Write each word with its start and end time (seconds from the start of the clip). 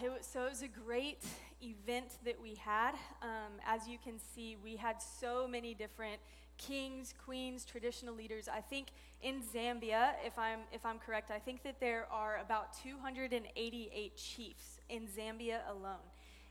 Yeah. 0.00 0.14
It 0.14 0.24
so 0.24 0.46
it 0.46 0.50
was 0.50 0.62
a 0.62 0.68
great 0.68 1.24
event 1.62 2.18
that 2.24 2.40
we 2.40 2.54
had. 2.54 2.92
Um, 3.22 3.52
as 3.66 3.88
you 3.88 3.98
can 4.02 4.18
see, 4.34 4.56
we 4.62 4.76
had 4.76 5.00
so 5.00 5.46
many 5.48 5.74
different 5.74 6.20
kings, 6.58 7.14
queens, 7.24 7.64
traditional 7.64 8.14
leaders. 8.14 8.48
I 8.48 8.60
think 8.60 8.88
in 9.22 9.42
Zambia, 9.42 10.12
if 10.24 10.38
I'm 10.38 10.60
if 10.72 10.84
I'm 10.84 10.98
correct, 10.98 11.30
I 11.30 11.38
think 11.38 11.62
that 11.62 11.80
there 11.80 12.06
are 12.10 12.38
about 12.38 12.76
288 12.82 14.16
chiefs 14.16 14.80
in 14.88 15.06
Zambia 15.06 15.60
alone. 15.68 16.06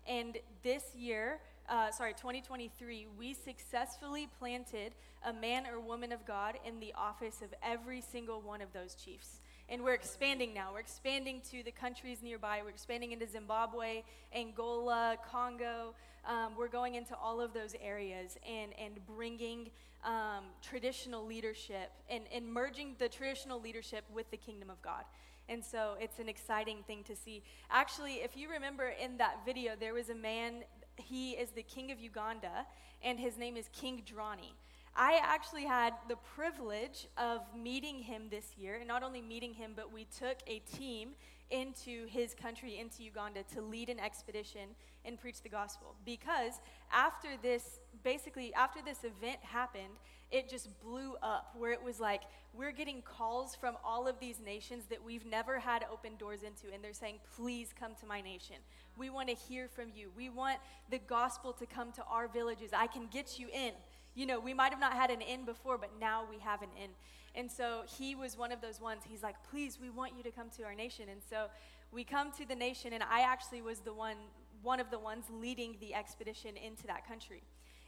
And 0.08 0.38
this 0.64 0.96
year, 0.96 1.40
uh, 1.70 1.92
sorry, 1.92 2.14
2023, 2.14 3.08
we 3.18 3.34
successfully 3.34 4.28
planted 4.40 4.94
a 5.24 5.32
man 5.32 5.68
or 5.68 5.80
woman 5.80 6.12
of 6.12 6.26
God 6.26 6.58
in 6.66 6.80
the 6.80 6.94
office 6.98 7.42
of 7.42 7.54
every 7.62 8.02
single 8.02 8.42
one 8.42 8.62
of 8.62 8.74
those 8.74 8.96
chiefs. 8.96 9.40
And 9.72 9.86
we're 9.86 9.94
expanding 9.94 10.54
now. 10.54 10.72
We're 10.74 10.82
expanding 10.82 11.42
to 11.50 11.64
the 11.64 11.72
countries 11.72 12.18
nearby. 12.22 12.60
We're 12.62 12.72
expanding 12.72 13.14
into 13.14 13.26
Zimbabwe, 13.26 14.04
Angola, 14.36 15.16
Congo. 15.32 15.96
Um, 16.28 16.58
we're 16.58 16.68
going 16.68 16.96
into 16.96 17.16
all 17.16 17.40
of 17.40 17.54
those 17.54 17.74
areas 17.82 18.38
and, 18.46 18.74
and 18.78 19.00
bringing 19.16 19.72
um, 20.04 20.44
traditional 20.62 21.26
leadership 21.26 21.90
and, 22.10 22.26
and 22.36 22.46
merging 22.52 22.98
the 23.00 23.08
traditional 23.08 23.62
leadership 23.62 24.04
with 24.14 24.30
the 24.30 24.36
kingdom 24.36 24.70
of 24.70 24.82
God. 24.82 25.06
And 25.48 25.64
so 25.64 25.96
it's 26.02 26.20
an 26.20 26.28
exciting 26.28 26.84
thing 26.86 27.06
to 27.06 27.16
see. 27.16 27.42
Actually, 27.70 28.16
if 28.16 28.36
you 28.36 28.50
remember 28.50 28.92
in 29.02 29.16
that 29.20 29.46
video, 29.46 29.72
there 29.80 29.94
was 29.94 30.10
a 30.10 30.16
man, 30.16 30.66
he 30.98 31.32
is 31.32 31.52
the 31.52 31.64
king 31.64 31.92
of 31.92 32.00
Uganda, 32.02 32.66
and 33.02 33.18
his 33.18 33.38
name 33.38 33.56
is 33.56 33.70
King 33.72 34.04
Dramani. 34.06 34.52
I 34.96 35.20
actually 35.24 35.64
had 35.66 35.94
the 36.10 36.18
privilege 36.36 37.08
of 37.18 37.42
meeting 37.56 38.00
him 38.00 38.24
this 38.30 38.58
year, 38.58 38.76
and 38.76 38.88
not 38.88 39.04
only 39.04 39.22
meeting 39.22 39.54
him, 39.54 39.72
but 39.76 39.92
we 39.92 40.06
took 40.18 40.38
a 40.48 40.60
team 40.60 41.12
into 41.50 42.08
his 42.08 42.34
country, 42.34 42.78
into 42.80 43.04
Uganda, 43.04 43.44
to 43.54 43.62
lead 43.62 43.90
an 43.90 44.00
expedition 44.00 44.70
and 45.04 45.20
preach 45.20 45.42
the 45.42 45.50
gospel. 45.50 45.96
Because 46.06 46.62
after 46.92 47.30
this, 47.42 47.80
basically, 48.04 48.54
after 48.54 48.80
this 48.82 49.00
event 49.04 49.40
happened, 49.42 49.96
it 50.32 50.50
just 50.50 50.70
blew 50.80 51.16
up 51.22 51.54
where 51.58 51.72
it 51.72 51.84
was 51.84 52.00
like, 52.00 52.22
we're 52.54 52.72
getting 52.72 53.02
calls 53.02 53.56
from 53.56 53.76
all 53.84 54.08
of 54.08 54.20
these 54.20 54.40
nations 54.40 54.86
that 54.90 55.04
we've 55.04 55.26
never 55.26 55.60
had 55.60 55.86
open 55.92 56.16
doors 56.18 56.42
into, 56.44 56.74
and 56.74 56.82
they're 56.84 56.94
saying, 56.94 57.16
please 57.36 57.74
come 57.78 57.92
to 58.00 58.06
my 58.06 58.22
nation. 58.22 58.56
We 58.98 59.10
want 59.10 59.28
to 59.28 59.36
hear 59.36 59.68
from 59.68 59.90
you. 59.94 60.10
We 60.16 60.30
want 60.30 60.60
the 60.90 61.00
gospel 61.00 61.54
to 61.54 61.66
come 61.66 61.92
to 61.94 62.04
our 62.10 62.28
villages. 62.28 62.72
I 62.74 62.88
can 62.88 63.08
get 63.08 63.40
you 63.40 63.48
in. 63.54 63.72
You 64.16 64.26
know, 64.26 64.40
we 64.40 64.54
might 64.54 64.72
have 64.72 64.80
not 64.80 64.94
had 64.94 65.10
an 65.10 65.22
in 65.22 65.46
before, 65.46 65.78
but 65.78 65.92
now 66.00 66.24
we 66.30 66.38
have 66.40 66.62
an 66.62 66.70
in. 66.82 66.90
And 67.34 67.50
so 67.50 67.84
he 67.98 68.14
was 68.14 68.38
one 68.38 68.52
of 68.52 68.60
those 68.62 68.82
ones. 68.82 69.04
He's 69.10 69.24
like, 69.24 69.36
please, 69.50 69.80
we 69.82 69.90
want 69.90 70.14
you 70.18 70.24
to 70.24 70.32
come 70.32 70.50
to 70.58 70.64
our 70.64 70.76
nation. 70.76 71.06
And 71.10 71.22
so 71.30 71.48
we 71.92 72.04
come 72.04 72.32
to 72.34 72.46
the 72.48 72.56
nation, 72.56 72.94
and 72.94 73.04
I 73.04 73.22
actually 73.22 73.62
was 73.62 73.80
the 73.80 73.94
one, 73.94 74.18
one 74.62 74.80
of 74.80 74.92
the 74.92 75.00
ones 75.00 75.26
leading 75.32 75.78
the 75.80 75.94
expedition 75.96 76.58
into 76.58 76.88
that 76.88 77.08
country. 77.08 77.42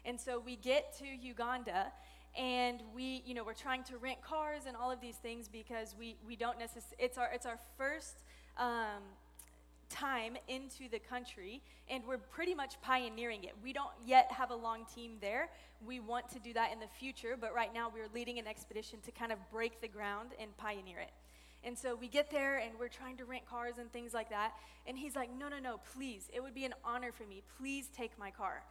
And 0.05 0.19
so 0.19 0.39
we 0.39 0.55
get 0.55 0.97
to 0.99 1.05
Uganda, 1.05 1.91
and 2.37 2.81
we, 2.95 3.21
you 3.25 3.33
know, 3.33 3.43
we're 3.43 3.53
trying 3.53 3.83
to 3.85 3.97
rent 3.97 4.21
cars 4.21 4.63
and 4.67 4.75
all 4.75 4.91
of 4.91 4.99
these 4.99 5.17
things 5.17 5.47
because 5.47 5.95
we, 5.97 6.17
we 6.25 6.35
don't 6.35 6.57
necessarily, 6.57 6.97
it's 6.99 7.17
our, 7.17 7.29
it's 7.33 7.45
our 7.45 7.59
first 7.77 8.23
um, 8.57 9.03
time 9.89 10.37
into 10.47 10.89
the 10.89 10.99
country, 10.99 11.61
and 11.89 12.03
we're 12.07 12.17
pretty 12.17 12.53
much 12.53 12.81
pioneering 12.81 13.43
it. 13.43 13.53
We 13.63 13.73
don't 13.73 13.91
yet 14.05 14.31
have 14.31 14.51
a 14.51 14.55
long 14.55 14.85
team 14.93 15.17
there. 15.21 15.49
We 15.85 15.99
want 15.99 16.29
to 16.29 16.39
do 16.39 16.53
that 16.53 16.71
in 16.71 16.79
the 16.79 16.87
future, 16.87 17.37
but 17.39 17.53
right 17.53 17.73
now 17.73 17.91
we're 17.93 18.07
leading 18.13 18.39
an 18.39 18.47
expedition 18.47 18.99
to 19.05 19.11
kind 19.11 19.31
of 19.31 19.39
break 19.51 19.81
the 19.81 19.87
ground 19.87 20.29
and 20.39 20.55
pioneer 20.57 20.99
it. 20.99 21.11
And 21.65 21.77
so 21.77 21.95
we 21.95 22.07
get 22.07 22.29
there 22.29 22.57
and 22.57 22.71
we're 22.77 22.89
trying 22.89 23.17
to 23.17 23.25
rent 23.25 23.45
cars 23.45 23.75
and 23.79 23.91
things 23.91 24.13
like 24.13 24.29
that. 24.29 24.53
And 24.85 24.97
he's 24.97 25.15
like, 25.15 25.29
No, 25.37 25.47
no, 25.47 25.59
no, 25.59 25.79
please. 25.95 26.29
It 26.33 26.43
would 26.43 26.53
be 26.53 26.65
an 26.65 26.73
honor 26.83 27.11
for 27.11 27.23
me. 27.23 27.41
Please 27.57 27.89
take 27.95 28.17
my 28.19 28.31
car. 28.31 28.63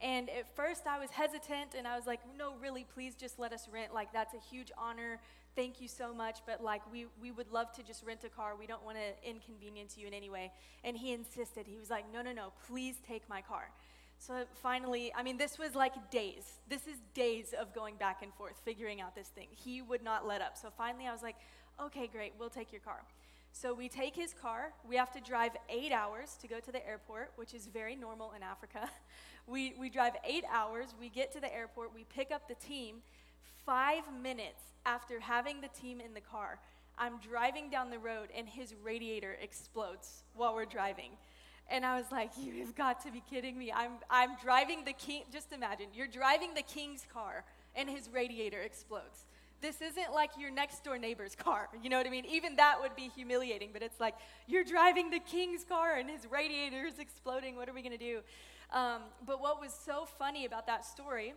And 0.00 0.30
at 0.30 0.54
first 0.56 0.86
I 0.86 0.98
was 0.98 1.10
hesitant 1.10 1.74
and 1.76 1.86
I 1.86 1.96
was 1.96 2.06
like, 2.06 2.20
No, 2.38 2.54
really, 2.60 2.86
please 2.94 3.14
just 3.14 3.38
let 3.38 3.52
us 3.52 3.68
rent. 3.70 3.92
Like, 3.92 4.12
that's 4.12 4.34
a 4.34 4.40
huge 4.50 4.72
honor 4.78 5.20
thank 5.56 5.80
you 5.80 5.88
so 5.88 6.14
much, 6.14 6.38
but 6.46 6.62
like 6.62 6.82
we, 6.92 7.06
we 7.20 7.30
would 7.30 7.50
love 7.50 7.72
to 7.72 7.82
just 7.82 8.04
rent 8.04 8.24
a 8.24 8.28
car. 8.28 8.54
We 8.58 8.66
don't 8.66 8.84
want 8.84 8.96
to 8.96 9.28
inconvenience 9.28 9.96
you 9.96 10.06
in 10.06 10.14
any 10.14 10.30
way. 10.30 10.52
And 10.84 10.96
he 10.96 11.12
insisted. 11.12 11.66
He 11.66 11.76
was 11.76 11.90
like, 11.90 12.04
no, 12.12 12.22
no, 12.22 12.32
no, 12.32 12.52
please 12.66 12.96
take 13.06 13.28
my 13.28 13.42
car. 13.42 13.70
So 14.18 14.44
finally, 14.62 15.12
I 15.16 15.22
mean, 15.22 15.38
this 15.38 15.58
was 15.58 15.74
like 15.74 16.10
days. 16.10 16.44
This 16.68 16.86
is 16.86 16.96
days 17.14 17.54
of 17.58 17.72
going 17.72 17.96
back 17.96 18.22
and 18.22 18.32
forth, 18.34 18.60
figuring 18.64 19.00
out 19.00 19.14
this 19.14 19.28
thing. 19.28 19.46
He 19.50 19.80
would 19.80 20.02
not 20.02 20.26
let 20.26 20.40
up. 20.40 20.56
So 20.56 20.68
finally, 20.76 21.06
I 21.06 21.12
was 21.12 21.22
like, 21.22 21.36
okay, 21.80 22.08
great, 22.08 22.32
we'll 22.38 22.50
take 22.50 22.72
your 22.72 22.80
car. 22.80 23.00
So 23.52 23.74
we 23.74 23.88
take 23.88 24.14
his 24.14 24.34
car. 24.34 24.72
We 24.88 24.96
have 24.96 25.12
to 25.12 25.20
drive 25.20 25.52
eight 25.68 25.92
hours 25.92 26.36
to 26.42 26.48
go 26.48 26.60
to 26.60 26.72
the 26.72 26.86
airport, 26.86 27.32
which 27.36 27.54
is 27.54 27.66
very 27.66 27.96
normal 27.96 28.32
in 28.36 28.42
Africa. 28.42 28.88
We, 29.50 29.74
we 29.80 29.88
drive 29.88 30.12
eight 30.24 30.44
hours. 30.52 30.94
We 31.00 31.08
get 31.08 31.32
to 31.32 31.40
the 31.40 31.50
airport. 31.50 31.94
We 31.94 32.04
pick 32.04 32.30
up 32.30 32.48
the 32.48 32.54
team. 32.54 32.96
Five 33.68 34.04
minutes 34.22 34.62
after 34.86 35.20
having 35.20 35.60
the 35.60 35.68
team 35.68 36.00
in 36.00 36.14
the 36.14 36.22
car, 36.22 36.58
I'm 36.96 37.18
driving 37.18 37.68
down 37.68 37.90
the 37.90 37.98
road 37.98 38.30
and 38.34 38.48
his 38.48 38.74
radiator 38.82 39.36
explodes 39.42 40.22
while 40.34 40.54
we're 40.54 40.64
driving. 40.64 41.10
And 41.68 41.84
I 41.84 41.98
was 41.98 42.10
like, 42.10 42.30
you 42.42 42.60
have 42.60 42.74
got 42.74 43.04
to 43.04 43.12
be 43.12 43.22
kidding 43.28 43.58
me. 43.58 43.70
I'm, 43.70 43.90
I'm 44.08 44.36
driving 44.42 44.86
the 44.86 44.94
king, 44.94 45.24
just 45.30 45.52
imagine, 45.52 45.88
you're 45.92 46.06
driving 46.06 46.54
the 46.54 46.62
king's 46.62 47.04
car 47.12 47.44
and 47.76 47.90
his 47.90 48.08
radiator 48.08 48.62
explodes. 48.62 49.26
This 49.60 49.82
isn't 49.82 50.14
like 50.14 50.30
your 50.38 50.50
next 50.50 50.82
door 50.82 50.96
neighbor's 50.96 51.34
car. 51.34 51.68
You 51.82 51.90
know 51.90 51.98
what 51.98 52.06
I 52.06 52.10
mean? 52.10 52.24
Even 52.24 52.56
that 52.56 52.80
would 52.80 52.96
be 52.96 53.10
humiliating, 53.14 53.68
but 53.74 53.82
it's 53.82 54.00
like, 54.00 54.14
you're 54.46 54.64
driving 54.64 55.10
the 55.10 55.20
king's 55.20 55.64
car 55.64 55.96
and 55.96 56.08
his 56.08 56.26
radiator 56.30 56.86
is 56.86 56.98
exploding. 56.98 57.54
What 57.54 57.68
are 57.68 57.74
we 57.74 57.82
to 57.82 57.98
do? 57.98 58.20
Um, 58.72 59.02
but 59.26 59.42
what 59.42 59.60
was 59.60 59.74
so 59.74 60.06
funny 60.18 60.46
about 60.46 60.66
that 60.68 60.86
story 60.86 61.34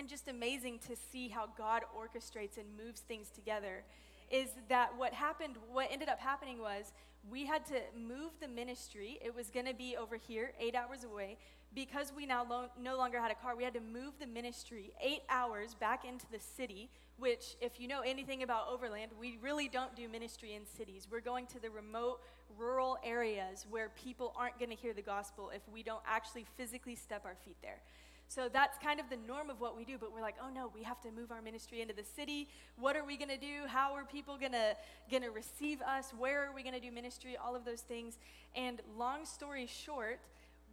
and 0.00 0.08
just 0.08 0.28
amazing 0.28 0.78
to 0.88 0.96
see 0.96 1.28
how 1.28 1.46
God 1.58 1.82
orchestrates 1.94 2.56
and 2.56 2.66
moves 2.82 3.02
things 3.02 3.28
together 3.28 3.84
is 4.30 4.48
that 4.70 4.96
what 4.96 5.12
happened, 5.12 5.56
what 5.70 5.88
ended 5.92 6.08
up 6.08 6.18
happening 6.18 6.58
was 6.58 6.92
we 7.30 7.44
had 7.44 7.66
to 7.66 7.74
move 7.94 8.30
the 8.40 8.48
ministry. 8.48 9.18
It 9.22 9.34
was 9.34 9.50
going 9.50 9.66
to 9.66 9.74
be 9.74 9.98
over 9.98 10.16
here, 10.16 10.52
eight 10.58 10.74
hours 10.74 11.04
away. 11.04 11.36
Because 11.74 12.14
we 12.16 12.24
now 12.24 12.46
lo- 12.48 12.70
no 12.80 12.96
longer 12.96 13.20
had 13.20 13.30
a 13.30 13.34
car, 13.34 13.54
we 13.54 13.62
had 13.62 13.74
to 13.74 13.80
move 13.80 14.14
the 14.18 14.26
ministry 14.26 14.90
eight 15.00 15.20
hours 15.28 15.74
back 15.74 16.04
into 16.04 16.24
the 16.32 16.40
city, 16.40 16.88
which, 17.18 17.56
if 17.60 17.78
you 17.78 17.86
know 17.86 18.00
anything 18.00 18.42
about 18.42 18.68
Overland, 18.72 19.12
we 19.20 19.38
really 19.42 19.68
don't 19.68 19.94
do 19.94 20.08
ministry 20.08 20.54
in 20.54 20.62
cities. 20.66 21.06
We're 21.08 21.20
going 21.20 21.46
to 21.48 21.60
the 21.60 21.70
remote, 21.70 22.20
rural 22.58 22.96
areas 23.04 23.66
where 23.70 23.90
people 23.90 24.32
aren't 24.34 24.58
going 24.58 24.70
to 24.70 24.76
hear 24.76 24.94
the 24.94 25.02
gospel 25.02 25.50
if 25.54 25.62
we 25.72 25.82
don't 25.82 26.02
actually 26.08 26.46
physically 26.56 26.96
step 26.96 27.24
our 27.24 27.36
feet 27.44 27.56
there. 27.62 27.82
So 28.30 28.48
that's 28.48 28.78
kind 28.78 29.00
of 29.00 29.10
the 29.10 29.16
norm 29.26 29.50
of 29.50 29.60
what 29.60 29.76
we 29.76 29.84
do, 29.84 29.98
but 29.98 30.14
we're 30.14 30.20
like, 30.20 30.36
oh 30.40 30.50
no, 30.54 30.70
we 30.72 30.84
have 30.84 31.00
to 31.00 31.10
move 31.10 31.32
our 31.32 31.42
ministry 31.42 31.80
into 31.80 31.92
the 31.92 32.04
city. 32.04 32.46
What 32.78 32.94
are 32.94 33.04
we 33.04 33.16
going 33.16 33.28
to 33.28 33.36
do? 33.36 33.66
How 33.66 33.92
are 33.92 34.04
people 34.04 34.38
going 34.38 34.52
to 34.52 34.76
going 35.10 35.24
to 35.24 35.30
receive 35.30 35.82
us? 35.82 36.14
Where 36.16 36.46
are 36.46 36.54
we 36.54 36.62
going 36.62 36.76
to 36.76 36.80
do 36.80 36.92
ministry? 36.92 37.36
All 37.36 37.56
of 37.56 37.64
those 37.64 37.80
things. 37.80 38.18
And 38.54 38.80
long 38.96 39.26
story 39.26 39.66
short, 39.66 40.20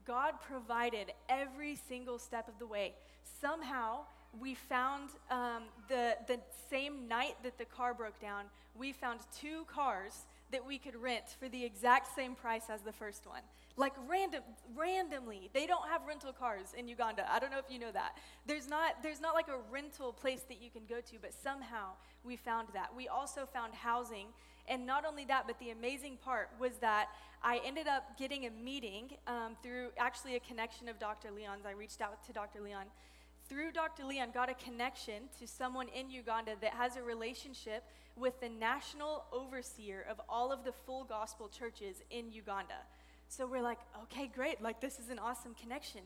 God 0.05 0.35
provided 0.47 1.13
every 1.29 1.79
single 1.89 2.19
step 2.19 2.47
of 2.47 2.59
the 2.59 2.67
way. 2.67 2.93
Somehow, 3.41 4.01
we 4.39 4.53
found 4.53 5.09
um, 5.31 5.63
the, 5.89 6.15
the 6.27 6.39
same 6.69 7.07
night 7.07 7.37
that 7.41 7.57
the 7.57 7.65
car 7.65 7.95
broke 7.95 8.21
down, 8.21 8.43
we 8.77 8.91
found 8.91 9.21
two 9.35 9.65
cars 9.65 10.27
that 10.51 10.65
we 10.65 10.77
could 10.77 10.95
rent 10.95 11.35
for 11.39 11.49
the 11.49 11.63
exact 11.63 12.15
same 12.15 12.35
price 12.35 12.63
as 12.69 12.81
the 12.81 12.91
first 12.91 13.25
one. 13.25 13.41
Like 13.75 13.93
random, 14.07 14.41
randomly, 14.75 15.49
they 15.53 15.67
don't 15.67 15.87
have 15.87 16.01
rental 16.07 16.31
cars 16.31 16.73
in 16.77 16.87
Uganda. 16.87 17.25
I 17.31 17.39
don't 17.39 17.51
know 17.51 17.59
if 17.59 17.69
you 17.69 17.79
know 17.79 17.91
that. 17.91 18.17
There's 18.45 18.67
not, 18.67 19.03
there's 19.03 19.21
not 19.21 19.33
like 19.35 19.49
a 19.49 19.59
rental 19.71 20.13
place 20.13 20.41
that 20.49 20.61
you 20.61 20.69
can 20.69 20.83
go 20.89 21.01
to, 21.01 21.17
but 21.21 21.33
somehow 21.33 21.91
we 22.23 22.35
found 22.35 22.69
that. 22.73 22.89
We 22.95 23.07
also 23.07 23.45
found 23.45 23.73
housing, 23.73 24.27
and 24.67 24.85
not 24.85 25.05
only 25.05 25.25
that, 25.25 25.43
but 25.47 25.59
the 25.59 25.71
amazing 25.71 26.17
part 26.23 26.49
was 26.59 26.73
that 26.81 27.09
I 27.43 27.61
ended 27.65 27.87
up 27.87 28.17
getting 28.17 28.45
a 28.45 28.49
meeting 28.49 29.09
um, 29.27 29.55
through 29.61 29.89
actually 29.97 30.35
a 30.35 30.39
connection 30.39 30.89
of 30.89 30.97
Dr. 30.97 31.29
Leon's. 31.31 31.65
I 31.65 31.71
reached 31.71 32.01
out 32.01 32.25
to 32.25 32.33
Dr. 32.33 32.61
Leon. 32.61 32.85
Through 33.49 33.71
Dr. 33.71 34.03
Leon, 34.03 34.29
got 34.33 34.49
a 34.49 34.53
connection 34.53 35.29
to 35.39 35.47
someone 35.47 35.87
in 35.95 36.09
Uganda 36.09 36.55
that 36.59 36.73
has 36.73 36.97
a 36.97 37.01
relationship 37.01 37.83
with 38.17 38.39
the 38.41 38.49
national 38.49 39.23
overseer 39.31 40.05
of 40.09 40.19
all 40.27 40.51
of 40.51 40.65
the 40.65 40.73
full 40.73 41.05
gospel 41.05 41.47
churches 41.47 42.03
in 42.11 42.29
Uganda. 42.31 42.75
So 43.29 43.47
we're 43.47 43.61
like, 43.61 43.79
okay, 44.03 44.29
great. 44.33 44.61
Like, 44.61 44.81
this 44.81 44.99
is 44.99 45.09
an 45.09 45.19
awesome 45.19 45.53
connection. 45.53 46.01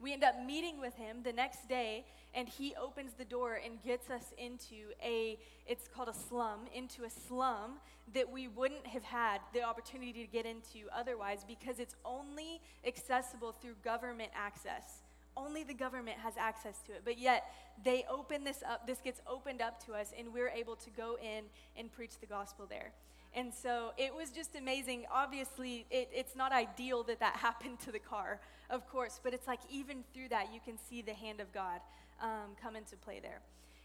We 0.00 0.12
end 0.12 0.22
up 0.22 0.34
meeting 0.44 0.80
with 0.80 0.94
him 0.96 1.18
the 1.22 1.32
next 1.32 1.66
day, 1.66 2.04
and 2.34 2.46
he 2.46 2.74
opens 2.74 3.12
the 3.14 3.24
door 3.24 3.60
and 3.64 3.82
gets 3.82 4.10
us 4.10 4.34
into 4.36 4.92
a, 5.02 5.38
it's 5.66 5.88
called 5.88 6.08
a 6.08 6.14
slum, 6.14 6.60
into 6.74 7.04
a 7.04 7.10
slum 7.10 7.74
that 8.12 8.30
we 8.30 8.48
wouldn't 8.48 8.86
have 8.86 9.04
had 9.04 9.40
the 9.54 9.62
opportunity 9.62 10.12
to 10.12 10.26
get 10.26 10.44
into 10.44 10.88
otherwise 10.94 11.44
because 11.46 11.78
it's 11.78 11.94
only 12.04 12.60
accessible 12.86 13.52
through 13.52 13.74
government 13.82 14.32
access. 14.34 15.01
Only 15.36 15.64
the 15.64 15.74
government 15.74 16.18
has 16.18 16.34
access 16.36 16.78
to 16.86 16.92
it. 16.92 17.02
But 17.04 17.18
yet, 17.18 17.52
they 17.84 18.04
open 18.10 18.44
this 18.44 18.62
up, 18.68 18.86
this 18.86 19.00
gets 19.00 19.20
opened 19.26 19.62
up 19.62 19.84
to 19.86 19.94
us, 19.94 20.12
and 20.18 20.32
we're 20.32 20.50
able 20.50 20.76
to 20.76 20.90
go 20.90 21.16
in 21.22 21.44
and 21.76 21.90
preach 21.92 22.18
the 22.20 22.26
gospel 22.26 22.66
there. 22.68 22.92
And 23.34 23.52
so 23.52 23.92
it 23.96 24.14
was 24.14 24.30
just 24.30 24.56
amazing. 24.56 25.06
Obviously, 25.10 25.86
it, 25.90 26.10
it's 26.12 26.36
not 26.36 26.52
ideal 26.52 27.02
that 27.04 27.20
that 27.20 27.36
happened 27.36 27.80
to 27.80 27.92
the 27.92 27.98
car, 27.98 28.40
of 28.70 28.88
course, 28.88 29.20
but 29.22 29.32
it's 29.32 29.46
like 29.46 29.60
even 29.70 30.04
through 30.12 30.28
that, 30.28 30.48
you 30.52 30.60
can 30.64 30.76
see 30.88 31.02
the 31.02 31.14
hand 31.14 31.40
of 31.40 31.52
God 31.52 31.80
um, 32.20 32.56
come 32.60 32.76
into 32.76 32.96
play 32.96 33.20
there. 33.20 33.40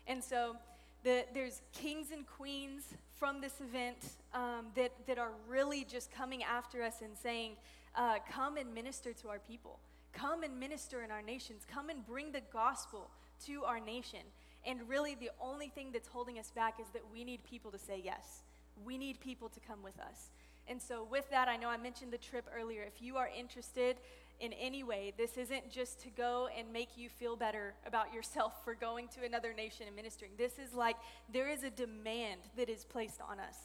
And 0.06 0.24
so 0.24 0.56
the, 1.04 1.26
there's 1.34 1.62
kings 1.74 2.12
and 2.12 2.26
queens 2.28 2.84
from 3.16 3.42
this 3.42 3.62
event 3.62 3.98
um, 4.34 4.68
that, 4.76 4.92
that 5.08 5.18
are 5.18 5.32
really 5.48 5.86
just 5.90 6.12
coming 6.12 6.44
after 6.44 6.84
us 6.84 7.02
and 7.02 7.18
saying, 7.18 7.54
uh, 7.96 8.18
Come 8.30 8.58
and 8.58 8.74
minister 8.74 9.14
to 9.14 9.30
our 9.30 9.40
people. 9.40 9.80
Come 10.18 10.42
and 10.44 10.60
minister 10.60 11.04
in 11.04 11.12
our 11.12 11.22
nations. 11.22 11.64
Come 11.72 11.90
and 11.90 12.06
bring 12.06 12.32
the 12.32 12.42
gospel 12.52 13.10
to 13.46 13.64
our 13.64 13.80
nation. 13.80 14.22
And 14.66 14.80
really, 14.90 15.16
the 15.16 15.30
only 15.40 15.70
thing 15.70 15.92
that's 15.94 16.08
holding 16.08 16.40
us 16.40 16.52
back 16.52 16.80
is 16.80 16.88
that 16.94 17.04
we 17.14 17.24
need 17.24 17.44
people 17.44 17.70
to 17.72 17.78
say 17.78 18.02
yes. 18.04 18.42
We 18.84 18.98
need 18.98 19.20
people 19.20 19.50
to 19.50 19.60
come 19.60 19.84
with 19.84 20.00
us. 20.00 20.32
And 20.68 20.82
so, 20.82 21.08
with 21.10 21.30
that, 21.30 21.48
I 21.48 21.56
know 21.56 21.70
I 21.70 21.78
mentioned 21.78 22.12
the 22.12 22.18
trip 22.18 22.46
earlier. 22.56 22.82
If 22.82 23.02
you 23.02 23.16
are 23.18 23.30
interested 23.38 23.98
in 24.40 24.54
any 24.54 24.84
way, 24.84 25.14
this 25.18 25.38
isn't 25.38 25.70
just 25.70 26.02
to 26.02 26.10
go 26.10 26.50
and 26.58 26.74
make 26.74 26.98
you 26.98 27.10
feel 27.10 27.36
better 27.36 27.74
about 27.86 28.14
yourself 28.14 28.64
for 28.64 28.74
going 28.74 29.08
to 29.10 29.26
another 29.26 29.54
nation 29.54 29.86
and 29.88 29.96
ministering. 29.96 30.32
This 30.38 30.54
is 30.60 30.74
like 30.74 30.98
there 31.32 31.50
is 31.50 31.64
a 31.64 31.70
demand 31.70 32.42
that 32.58 32.70
is 32.70 32.86
placed 32.86 33.22
on 33.22 33.40
us. 33.40 33.56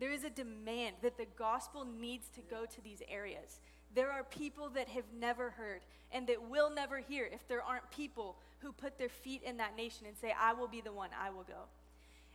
There 0.00 0.10
is 0.10 0.24
a 0.24 0.30
demand 0.30 0.96
that 1.02 1.18
the 1.18 1.26
gospel 1.36 1.84
needs 1.84 2.28
to 2.30 2.40
go 2.40 2.64
to 2.64 2.80
these 2.82 3.02
areas. 3.08 3.60
There 3.94 4.10
are 4.10 4.22
people 4.24 4.68
that 4.70 4.88
have 4.88 5.04
never 5.18 5.50
heard 5.50 5.80
and 6.12 6.26
that 6.26 6.48
will 6.48 6.70
never 6.70 6.98
hear 6.98 7.28
if 7.32 7.46
there 7.48 7.62
aren't 7.62 7.90
people 7.90 8.36
who 8.60 8.72
put 8.72 8.98
their 8.98 9.08
feet 9.08 9.42
in 9.42 9.56
that 9.58 9.76
nation 9.76 10.06
and 10.06 10.16
say, 10.16 10.34
I 10.38 10.52
will 10.52 10.68
be 10.68 10.80
the 10.80 10.92
one, 10.92 11.10
I 11.20 11.30
will 11.30 11.44
go. 11.44 11.68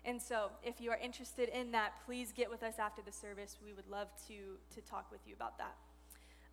And 0.06 0.22
so, 0.22 0.52
if 0.64 0.80
you 0.80 0.92
are 0.92 0.98
interested 0.98 1.50
in 1.50 1.72
that, 1.72 1.94
please 2.06 2.32
get 2.32 2.50
with 2.50 2.62
us 2.62 2.76
after 2.78 3.02
the 3.02 3.12
service. 3.12 3.58
We 3.64 3.74
would 3.74 3.90
love 3.90 4.08
to, 4.28 4.34
to 4.76 4.82
talk 4.88 5.12
with 5.12 5.22
you 5.26 5.34
about 5.34 5.58
that. 5.58 5.76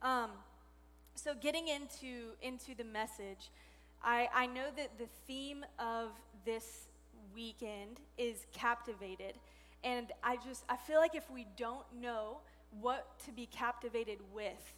Um, 0.00 0.30
so, 1.14 1.34
getting 1.34 1.68
into, 1.68 2.32
into 2.40 2.74
the 2.74 2.84
message, 2.84 3.50
I, 4.02 4.28
I 4.34 4.46
know 4.46 4.68
that 4.74 4.98
the 4.98 5.06
theme 5.26 5.66
of 5.78 6.08
this 6.46 6.88
weekend 7.34 8.00
is 8.16 8.46
captivated. 8.54 9.34
And 9.84 10.12
I 10.22 10.36
just, 10.36 10.64
I 10.68 10.76
feel 10.76 10.98
like 10.98 11.14
if 11.14 11.30
we 11.30 11.46
don't 11.56 11.84
know 12.00 12.38
what 12.80 13.18
to 13.26 13.32
be 13.32 13.46
captivated 13.46 14.18
with, 14.32 14.72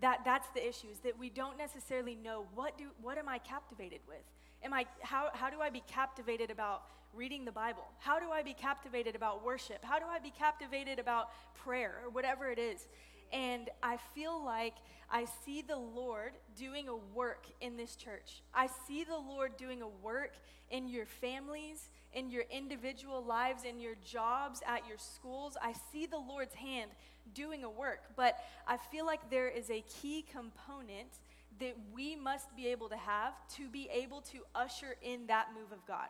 that, 0.00 0.20
that's 0.24 0.48
the 0.50 0.66
issue, 0.66 0.88
is 0.88 0.98
that 1.00 1.18
we 1.18 1.30
don't 1.30 1.58
necessarily 1.58 2.14
know 2.14 2.46
what, 2.54 2.78
do, 2.78 2.86
what 3.02 3.18
am 3.18 3.28
I 3.28 3.38
captivated 3.38 4.00
with? 4.06 4.22
Am 4.62 4.72
I, 4.72 4.86
how, 5.02 5.28
how 5.32 5.50
do 5.50 5.60
I 5.60 5.70
be 5.70 5.82
captivated 5.86 6.50
about 6.50 6.82
reading 7.14 7.44
the 7.44 7.52
Bible? 7.52 7.84
How 7.98 8.18
do 8.18 8.30
I 8.30 8.42
be 8.42 8.54
captivated 8.54 9.14
about 9.16 9.44
worship? 9.44 9.84
How 9.84 9.98
do 9.98 10.04
I 10.06 10.18
be 10.18 10.30
captivated 10.30 10.98
about 10.98 11.30
prayer 11.54 12.00
or 12.04 12.10
whatever 12.10 12.50
it 12.50 12.58
is? 12.58 12.86
And 13.32 13.68
I 13.82 13.98
feel 14.14 14.42
like 14.42 14.74
I 15.10 15.26
see 15.44 15.62
the 15.62 15.76
Lord 15.76 16.32
doing 16.56 16.88
a 16.88 16.96
work 17.14 17.46
in 17.60 17.76
this 17.76 17.96
church. 17.96 18.42
I 18.54 18.68
see 18.86 19.04
the 19.04 19.16
Lord 19.16 19.56
doing 19.56 19.82
a 19.82 19.88
work 19.88 20.32
in 20.70 20.88
your 20.88 21.06
families, 21.06 21.90
in 22.12 22.30
your 22.30 22.44
individual 22.50 23.22
lives, 23.22 23.64
in 23.64 23.80
your 23.80 23.94
jobs, 24.04 24.62
at 24.66 24.86
your 24.86 24.98
schools. 24.98 25.56
I 25.62 25.74
see 25.92 26.06
the 26.06 26.18
Lord's 26.18 26.54
hand 26.54 26.90
doing 27.34 27.64
a 27.64 27.70
work, 27.70 28.00
but 28.16 28.38
I 28.66 28.76
feel 28.76 29.06
like 29.06 29.30
there 29.30 29.48
is 29.48 29.70
a 29.70 29.82
key 29.82 30.24
component 30.30 31.20
that 31.60 31.74
we 31.92 32.16
must 32.16 32.54
be 32.56 32.68
able 32.68 32.88
to 32.88 32.96
have 32.96 33.34
to 33.56 33.68
be 33.68 33.88
able 33.92 34.20
to 34.20 34.38
usher 34.54 34.96
in 35.02 35.26
that 35.26 35.48
move 35.54 35.72
of 35.72 35.84
God, 35.86 36.08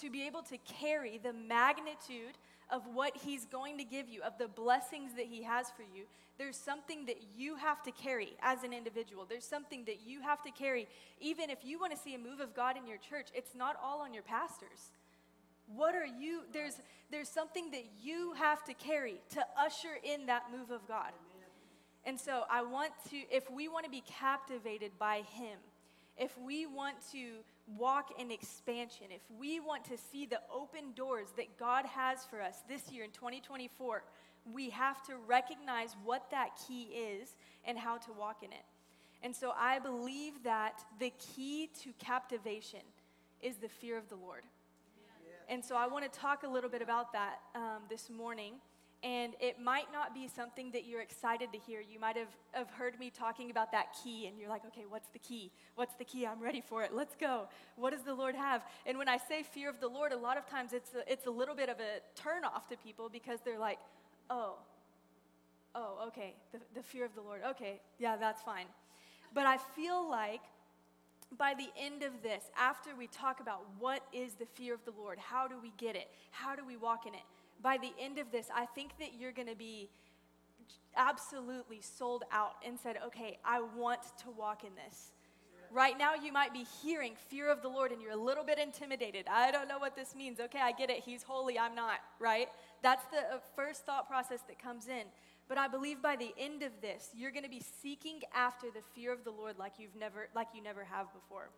to 0.00 0.10
be 0.10 0.26
able 0.26 0.42
to 0.42 0.58
carry 0.58 1.18
the 1.22 1.32
magnitude 1.32 2.36
of 2.70 2.82
what 2.92 3.16
He's 3.16 3.46
going 3.46 3.78
to 3.78 3.84
give 3.84 4.08
you, 4.08 4.22
of 4.22 4.36
the 4.38 4.48
blessings 4.48 5.12
that 5.16 5.26
He 5.26 5.42
has 5.42 5.70
for 5.70 5.82
you. 5.82 6.04
There's 6.38 6.56
something 6.56 7.06
that 7.06 7.18
you 7.36 7.56
have 7.56 7.82
to 7.84 7.90
carry 7.90 8.34
as 8.42 8.62
an 8.62 8.72
individual. 8.72 9.26
There's 9.28 9.44
something 9.44 9.84
that 9.86 10.00
you 10.06 10.20
have 10.20 10.42
to 10.42 10.50
carry. 10.50 10.86
Even 11.20 11.50
if 11.50 11.64
you 11.64 11.80
want 11.80 11.92
to 11.92 11.98
see 11.98 12.14
a 12.14 12.18
move 12.18 12.40
of 12.40 12.54
God 12.54 12.76
in 12.76 12.86
your 12.86 12.98
church, 12.98 13.28
it's 13.34 13.54
not 13.54 13.76
all 13.82 14.00
on 14.02 14.12
your 14.14 14.22
pastors. 14.22 14.92
What 15.74 15.94
are 15.94 16.06
you? 16.06 16.42
There's, 16.52 16.80
there's 17.10 17.28
something 17.28 17.70
that 17.72 17.84
you 18.02 18.32
have 18.34 18.64
to 18.64 18.74
carry 18.74 19.20
to 19.30 19.44
usher 19.58 19.98
in 20.02 20.26
that 20.26 20.44
move 20.50 20.70
of 20.70 20.86
God. 20.88 21.12
And 22.04 22.18
so 22.18 22.44
I 22.50 22.62
want 22.62 22.92
to, 23.10 23.16
if 23.30 23.50
we 23.50 23.68
want 23.68 23.84
to 23.84 23.90
be 23.90 24.02
captivated 24.06 24.92
by 24.98 25.22
Him, 25.32 25.58
if 26.16 26.36
we 26.38 26.66
want 26.66 26.96
to 27.12 27.44
walk 27.76 28.18
in 28.18 28.30
expansion, 28.30 29.06
if 29.10 29.20
we 29.38 29.60
want 29.60 29.84
to 29.84 29.98
see 30.10 30.24
the 30.26 30.40
open 30.52 30.92
doors 30.94 31.28
that 31.36 31.58
God 31.58 31.84
has 31.84 32.24
for 32.24 32.40
us 32.40 32.56
this 32.68 32.90
year 32.90 33.04
in 33.04 33.10
2024, 33.10 34.02
we 34.52 34.70
have 34.70 35.02
to 35.06 35.16
recognize 35.26 35.96
what 36.02 36.30
that 36.30 36.58
key 36.66 36.84
is 36.84 37.36
and 37.66 37.78
how 37.78 37.98
to 37.98 38.12
walk 38.12 38.42
in 38.42 38.52
it. 38.52 38.64
And 39.22 39.34
so 39.34 39.52
I 39.56 39.78
believe 39.78 40.44
that 40.44 40.84
the 40.98 41.12
key 41.34 41.68
to 41.82 41.92
captivation 41.98 42.80
is 43.42 43.56
the 43.56 43.68
fear 43.68 43.98
of 43.98 44.08
the 44.08 44.16
Lord. 44.16 44.44
And 45.48 45.64
so 45.64 45.76
I 45.76 45.86
want 45.86 46.10
to 46.10 46.18
talk 46.18 46.42
a 46.42 46.48
little 46.48 46.68
bit 46.68 46.82
about 46.82 47.12
that 47.14 47.40
um, 47.54 47.82
this 47.88 48.10
morning. 48.10 48.54
And 49.02 49.34
it 49.40 49.60
might 49.60 49.92
not 49.92 50.12
be 50.12 50.26
something 50.28 50.72
that 50.72 50.84
you're 50.84 51.00
excited 51.00 51.52
to 51.52 51.58
hear. 51.58 51.80
You 51.80 52.00
might 52.00 52.16
have, 52.16 52.34
have 52.50 52.68
heard 52.70 52.98
me 52.98 53.10
talking 53.10 53.50
about 53.50 53.70
that 53.70 53.96
key, 54.02 54.26
and 54.26 54.36
you're 54.38 54.48
like, 54.48 54.66
okay, 54.66 54.84
what's 54.88 55.08
the 55.10 55.20
key? 55.20 55.52
What's 55.76 55.94
the 55.94 56.04
key? 56.04 56.26
I'm 56.26 56.40
ready 56.42 56.60
for 56.60 56.82
it. 56.82 56.92
Let's 56.92 57.14
go. 57.14 57.48
What 57.76 57.92
does 57.92 58.02
the 58.02 58.12
Lord 58.14 58.34
have? 58.34 58.62
And 58.86 58.98
when 58.98 59.08
I 59.08 59.16
say 59.16 59.44
fear 59.44 59.70
of 59.70 59.78
the 59.80 59.86
Lord, 59.86 60.12
a 60.12 60.16
lot 60.16 60.36
of 60.36 60.46
times 60.46 60.72
it's 60.72 60.90
a, 60.94 61.10
it's 61.10 61.26
a 61.26 61.30
little 61.30 61.54
bit 61.54 61.68
of 61.68 61.76
a 61.78 62.00
turn 62.20 62.44
off 62.44 62.68
to 62.68 62.76
people 62.76 63.08
because 63.08 63.38
they're 63.44 63.58
like, 63.58 63.78
oh, 64.30 64.56
oh, 65.76 66.08
okay, 66.08 66.34
the, 66.52 66.58
the 66.74 66.82
fear 66.82 67.04
of 67.04 67.14
the 67.14 67.22
Lord. 67.22 67.40
Okay, 67.50 67.80
yeah, 68.00 68.16
that's 68.16 68.42
fine. 68.42 68.66
But 69.32 69.46
I 69.46 69.58
feel 69.76 70.10
like 70.10 70.42
by 71.36 71.54
the 71.54 71.68
end 71.78 72.02
of 72.02 72.22
this, 72.22 72.44
after 72.58 72.96
we 72.96 73.06
talk 73.06 73.40
about 73.40 73.60
what 73.78 74.02
is 74.12 74.34
the 74.34 74.46
fear 74.46 74.72
of 74.72 74.84
the 74.84 74.92
Lord, 74.98 75.18
how 75.18 75.46
do 75.46 75.56
we 75.60 75.72
get 75.76 75.94
it, 75.94 76.08
how 76.30 76.56
do 76.56 76.64
we 76.64 76.76
walk 76.76 77.06
in 77.06 77.14
it, 77.14 77.20
by 77.62 77.76
the 77.76 77.92
end 78.00 78.18
of 78.18 78.30
this, 78.32 78.46
I 78.54 78.66
think 78.66 78.92
that 78.98 79.10
you're 79.18 79.32
going 79.32 79.48
to 79.48 79.56
be 79.56 79.90
absolutely 80.96 81.80
sold 81.80 82.24
out 82.32 82.54
and 82.66 82.78
said, 82.78 82.96
okay, 83.06 83.38
I 83.44 83.60
want 83.76 84.00
to 84.22 84.30
walk 84.30 84.64
in 84.64 84.70
this. 84.74 85.12
Right 85.70 85.98
now, 85.98 86.14
you 86.14 86.32
might 86.32 86.54
be 86.54 86.64
hearing 86.82 87.12
fear 87.28 87.50
of 87.50 87.60
the 87.60 87.68
Lord 87.68 87.92
and 87.92 88.00
you're 88.00 88.12
a 88.12 88.16
little 88.16 88.44
bit 88.44 88.58
intimidated. 88.58 89.26
I 89.30 89.50
don't 89.50 89.68
know 89.68 89.78
what 89.78 89.94
this 89.94 90.14
means. 90.14 90.40
Okay, 90.40 90.60
I 90.60 90.72
get 90.72 90.88
it. 90.88 91.02
He's 91.04 91.22
holy, 91.22 91.58
I'm 91.58 91.74
not, 91.74 91.98
right? 92.18 92.48
That's 92.82 93.04
the 93.06 93.18
uh, 93.18 93.38
first 93.54 93.84
thought 93.84 94.08
process 94.08 94.40
that 94.48 94.58
comes 94.58 94.88
in. 94.88 95.04
But 95.48 95.56
I 95.56 95.66
believe 95.66 96.02
by 96.02 96.16
the 96.16 96.34
end 96.38 96.62
of 96.62 96.72
this, 96.82 97.10
you're 97.14 97.30
going 97.30 97.44
to 97.44 97.50
be 97.50 97.62
seeking 97.82 98.20
after 98.34 98.66
the 98.66 98.82
fear 98.94 99.12
of 99.12 99.24
the 99.24 99.30
Lord 99.30 99.58
like 99.58 99.74
you've 99.78 99.96
never, 99.98 100.28
like 100.34 100.48
you 100.54 100.62
never 100.62 100.84
have 100.84 101.06
before. 101.14 101.48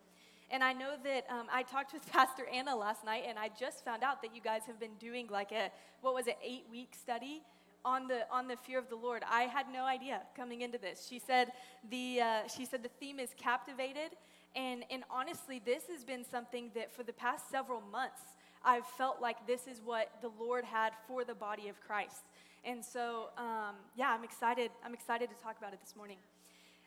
And 0.51 0.65
I 0.65 0.73
know 0.73 0.95
that 1.05 1.27
um, 1.29 1.47
I 1.53 1.63
talked 1.63 1.93
with 1.93 2.07
Pastor 2.13 2.47
Anna 2.53 2.75
last 2.77 3.05
night, 3.05 3.25
and 3.29 3.39
I 3.39 3.51
just 3.59 3.85
found 3.85 4.03
out 4.03 4.23
that 4.23 4.35
you 4.35 4.41
guys 4.41 4.63
have 4.67 4.79
been 4.79 4.95
doing 4.99 5.29
like 5.31 5.53
a 5.53 5.71
what 6.03 6.15
was 6.15 6.27
it, 6.27 6.39
eight 6.45 6.65
week 6.71 6.95
study 7.01 7.43
on 7.85 8.09
the 8.09 8.31
on 8.31 8.47
the 8.49 8.57
fear 8.57 8.79
of 8.79 8.89
the 8.89 8.97
Lord. 8.97 9.23
I 9.29 9.43
had 9.43 9.67
no 9.73 9.85
idea 9.85 10.23
coming 10.37 10.61
into 10.61 10.79
this. 10.79 11.07
She 11.09 11.19
said 11.19 11.53
the 11.91 12.21
uh, 12.21 12.49
she 12.49 12.65
said 12.65 12.83
the 12.83 12.91
theme 13.01 13.19
is 13.19 13.31
captivated, 13.37 14.17
and 14.55 14.85
and 14.91 15.05
honestly, 15.11 15.61
this 15.65 15.85
has 15.93 16.05
been 16.05 16.25
something 16.25 16.71
that 16.75 16.93
for 16.93 17.03
the 17.03 17.13
past 17.13 17.51
several 17.51 17.81
months 17.81 18.21
I've 18.65 18.87
felt 18.87 19.21
like 19.21 19.47
this 19.47 19.67
is 19.67 19.81
what 19.85 20.11
the 20.21 20.31
Lord 20.39 20.65
had 20.65 20.93
for 21.09 21.25
the 21.25 21.35
body 21.35 21.69
of 21.69 21.81
Christ. 21.81 22.25
And 22.65 22.85
so, 22.85 23.31
um, 23.39 23.77
yeah, 23.97 24.13
I'm 24.13 24.25
excited. 24.25 24.71
I'm 24.85 24.93
excited 24.93 25.31
to 25.31 25.37
talk 25.43 25.57
about 25.59 25.73
it 25.73 25.81
this 25.81 25.97
morning. 25.97 26.19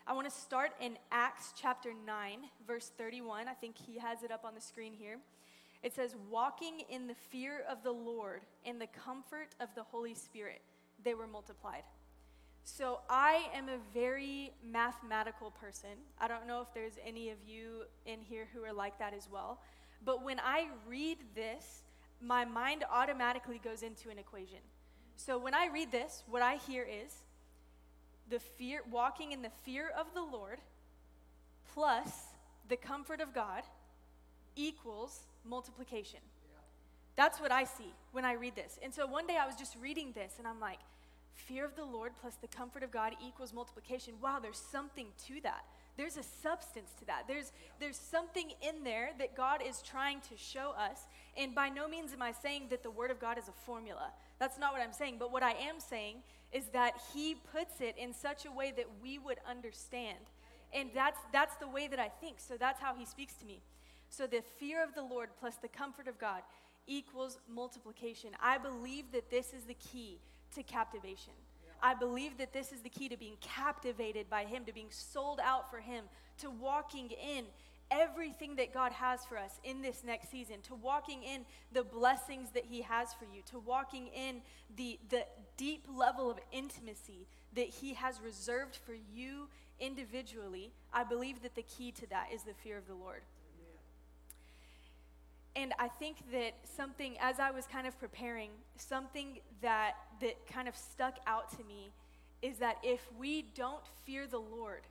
I 0.06 0.12
want 0.12 0.28
to 0.28 0.34
start 0.34 0.72
in 0.80 0.98
Acts 1.10 1.52
chapter 1.60 1.90
9, 2.06 2.38
verse 2.66 2.92
31. 2.96 3.48
I 3.48 3.54
think 3.54 3.76
he 3.76 3.98
has 3.98 4.22
it 4.22 4.30
up 4.30 4.44
on 4.44 4.54
the 4.54 4.60
screen 4.60 4.92
here. 4.92 5.18
It 5.82 5.94
says, 5.94 6.14
Walking 6.30 6.82
in 6.88 7.08
the 7.08 7.14
fear 7.14 7.64
of 7.68 7.82
the 7.82 7.90
Lord 7.90 8.42
and 8.64 8.80
the 8.80 8.86
comfort 8.86 9.48
of 9.60 9.68
the 9.74 9.82
Holy 9.82 10.14
Spirit, 10.14 10.60
they 11.02 11.14
were 11.14 11.26
multiplied. 11.26 11.82
So 12.62 13.00
I 13.10 13.48
am 13.54 13.68
a 13.68 13.78
very 13.92 14.52
mathematical 14.64 15.50
person. 15.50 15.90
I 16.18 16.28
don't 16.28 16.46
know 16.46 16.62
if 16.62 16.68
there's 16.72 16.94
any 17.04 17.30
of 17.30 17.36
you 17.46 17.82
in 18.06 18.20
here 18.20 18.46
who 18.54 18.62
are 18.62 18.72
like 18.72 18.98
that 18.98 19.12
as 19.12 19.28
well. 19.30 19.60
But 20.04 20.24
when 20.24 20.40
I 20.40 20.68
read 20.86 21.18
this, 21.34 21.82
my 22.20 22.44
mind 22.44 22.84
automatically 22.90 23.60
goes 23.62 23.82
into 23.82 24.10
an 24.10 24.18
equation. 24.18 24.58
So 25.16 25.38
when 25.38 25.54
I 25.54 25.68
read 25.72 25.92
this, 25.92 26.22
what 26.28 26.42
I 26.42 26.56
hear 26.56 26.82
is 26.84 27.12
the 28.28 28.40
fear, 28.40 28.80
walking 28.90 29.32
in 29.32 29.42
the 29.42 29.50
fear 29.64 29.90
of 29.98 30.06
the 30.14 30.22
Lord 30.22 30.58
plus 31.72 32.10
the 32.68 32.76
comfort 32.76 33.20
of 33.20 33.34
God 33.34 33.62
equals 34.56 35.20
multiplication. 35.44 36.20
That's 37.16 37.40
what 37.40 37.52
I 37.52 37.64
see 37.64 37.92
when 38.12 38.24
I 38.24 38.32
read 38.32 38.56
this. 38.56 38.78
And 38.82 38.92
so 38.92 39.06
one 39.06 39.26
day 39.26 39.36
I 39.40 39.46
was 39.46 39.54
just 39.54 39.76
reading 39.80 40.12
this 40.12 40.34
and 40.38 40.48
I'm 40.48 40.60
like, 40.60 40.78
fear 41.34 41.64
of 41.64 41.76
the 41.76 41.84
Lord 41.84 42.12
plus 42.20 42.34
the 42.40 42.48
comfort 42.48 42.82
of 42.82 42.90
God 42.90 43.14
equals 43.24 43.52
multiplication. 43.52 44.14
Wow, 44.20 44.38
there's 44.40 44.58
something 44.58 45.06
to 45.26 45.40
that. 45.42 45.64
There's 45.96 46.16
a 46.16 46.22
substance 46.22 46.92
to 46.98 47.04
that. 47.06 47.24
There's, 47.28 47.52
there's 47.78 47.96
something 47.96 48.50
in 48.60 48.82
there 48.82 49.10
that 49.18 49.36
God 49.36 49.62
is 49.64 49.80
trying 49.82 50.20
to 50.22 50.36
show 50.36 50.74
us. 50.76 51.06
And 51.36 51.54
by 51.54 51.68
no 51.68 51.86
means 51.86 52.12
am 52.12 52.22
I 52.22 52.32
saying 52.32 52.66
that 52.70 52.82
the 52.82 52.90
Word 52.90 53.10
of 53.10 53.20
God 53.20 53.38
is 53.38 53.48
a 53.48 53.52
formula. 53.52 54.10
That's 54.38 54.58
not 54.58 54.72
what 54.72 54.82
I'm 54.82 54.92
saying. 54.92 55.16
But 55.18 55.32
what 55.32 55.42
I 55.42 55.52
am 55.52 55.78
saying 55.78 56.16
is 56.52 56.66
that 56.72 56.94
He 57.12 57.36
puts 57.52 57.80
it 57.80 57.96
in 57.96 58.12
such 58.12 58.44
a 58.44 58.50
way 58.50 58.72
that 58.76 58.86
we 59.02 59.18
would 59.18 59.38
understand. 59.48 60.18
And 60.72 60.90
that's, 60.94 61.20
that's 61.32 61.54
the 61.56 61.68
way 61.68 61.86
that 61.86 62.00
I 62.00 62.08
think. 62.08 62.40
So 62.40 62.56
that's 62.58 62.80
how 62.80 62.94
He 62.94 63.04
speaks 63.04 63.34
to 63.34 63.46
me. 63.46 63.60
So 64.08 64.26
the 64.26 64.42
fear 64.58 64.82
of 64.82 64.94
the 64.94 65.02
Lord 65.02 65.30
plus 65.38 65.56
the 65.56 65.68
comfort 65.68 66.08
of 66.08 66.18
God 66.18 66.42
equals 66.86 67.38
multiplication. 67.48 68.30
I 68.42 68.58
believe 68.58 69.12
that 69.12 69.30
this 69.30 69.54
is 69.54 69.64
the 69.64 69.74
key 69.74 70.18
to 70.54 70.62
captivation. 70.62 71.32
I 71.84 71.92
believe 71.92 72.38
that 72.38 72.54
this 72.54 72.72
is 72.72 72.80
the 72.80 72.88
key 72.88 73.10
to 73.10 73.16
being 73.18 73.36
captivated 73.42 74.30
by 74.30 74.44
Him, 74.44 74.64
to 74.64 74.72
being 74.72 74.90
sold 74.90 75.38
out 75.44 75.70
for 75.70 75.80
Him, 75.80 76.04
to 76.38 76.48
walking 76.48 77.10
in 77.10 77.44
everything 77.90 78.56
that 78.56 78.72
God 78.72 78.90
has 78.92 79.26
for 79.26 79.36
us 79.36 79.60
in 79.62 79.82
this 79.82 80.02
next 80.02 80.30
season, 80.30 80.62
to 80.62 80.74
walking 80.74 81.22
in 81.22 81.42
the 81.72 81.84
blessings 81.84 82.48
that 82.54 82.64
He 82.64 82.80
has 82.80 83.12
for 83.12 83.26
you, 83.26 83.42
to 83.50 83.58
walking 83.58 84.08
in 84.08 84.40
the, 84.74 84.98
the 85.10 85.26
deep 85.58 85.84
level 85.94 86.30
of 86.30 86.38
intimacy 86.50 87.26
that 87.54 87.68
He 87.68 87.92
has 87.92 88.18
reserved 88.18 88.76
for 88.76 88.94
you 89.14 89.48
individually. 89.78 90.72
I 90.90 91.04
believe 91.04 91.42
that 91.42 91.54
the 91.54 91.64
key 91.64 91.92
to 91.92 92.08
that 92.08 92.28
is 92.32 92.44
the 92.44 92.54
fear 92.54 92.78
of 92.78 92.86
the 92.86 92.94
Lord. 92.94 93.20
And 95.56 95.72
I 95.78 95.88
think 95.88 96.16
that 96.32 96.54
something, 96.64 97.16
as 97.20 97.38
I 97.38 97.50
was 97.50 97.66
kind 97.66 97.86
of 97.86 97.98
preparing, 98.00 98.50
something 98.76 99.38
that, 99.62 99.94
that 100.20 100.46
kind 100.46 100.68
of 100.68 100.76
stuck 100.76 101.18
out 101.26 101.50
to 101.58 101.64
me 101.64 101.92
is 102.42 102.58
that 102.58 102.76
if 102.82 103.00
we 103.18 103.42
don't 103.54 103.84
fear 104.04 104.26
the 104.26 104.38
Lord, 104.38 104.82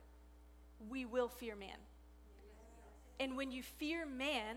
we 0.88 1.04
will 1.04 1.28
fear 1.28 1.54
man. 1.54 1.78
And 3.20 3.36
when 3.36 3.50
you 3.50 3.62
fear 3.62 4.06
man, 4.06 4.56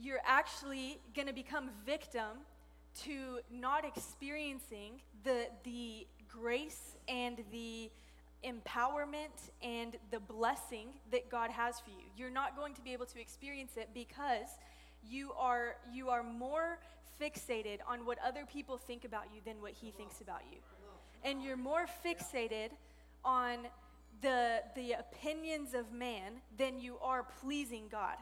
you're 0.00 0.20
actually 0.26 0.98
going 1.14 1.28
to 1.28 1.32
become 1.32 1.70
victim 1.84 2.44
to 3.04 3.40
not 3.50 3.84
experiencing 3.84 5.00
the, 5.24 5.46
the 5.64 6.06
grace 6.28 6.96
and 7.08 7.42
the 7.52 7.90
empowerment 8.44 9.50
and 9.62 9.96
the 10.10 10.20
blessing 10.20 10.88
that 11.10 11.30
God 11.30 11.50
has 11.50 11.80
for 11.80 11.90
you. 11.90 12.06
You're 12.16 12.30
not 12.30 12.56
going 12.56 12.74
to 12.74 12.82
be 12.82 12.92
able 12.92 13.06
to 13.06 13.20
experience 13.20 13.72
it 13.76 13.90
because 13.94 14.48
you 15.08 15.32
are, 15.38 15.76
you 15.92 16.08
are 16.08 16.22
more 16.22 16.78
fixated 17.20 17.78
on 17.88 18.06
what 18.06 18.18
other 18.24 18.44
people 18.46 18.76
think 18.76 19.04
about 19.04 19.24
you 19.34 19.40
than 19.44 19.60
what 19.60 19.72
He 19.72 19.90
thinks 19.90 20.20
about 20.20 20.42
you. 20.50 20.58
And 21.24 21.42
you're 21.42 21.56
more 21.56 21.86
fixated 22.04 22.70
on 23.24 23.66
the, 24.22 24.62
the 24.74 24.92
opinions 24.92 25.74
of 25.74 25.92
man 25.92 26.40
than 26.56 26.78
you 26.78 26.96
are 27.02 27.24
pleasing 27.40 27.84
God. 27.90 28.16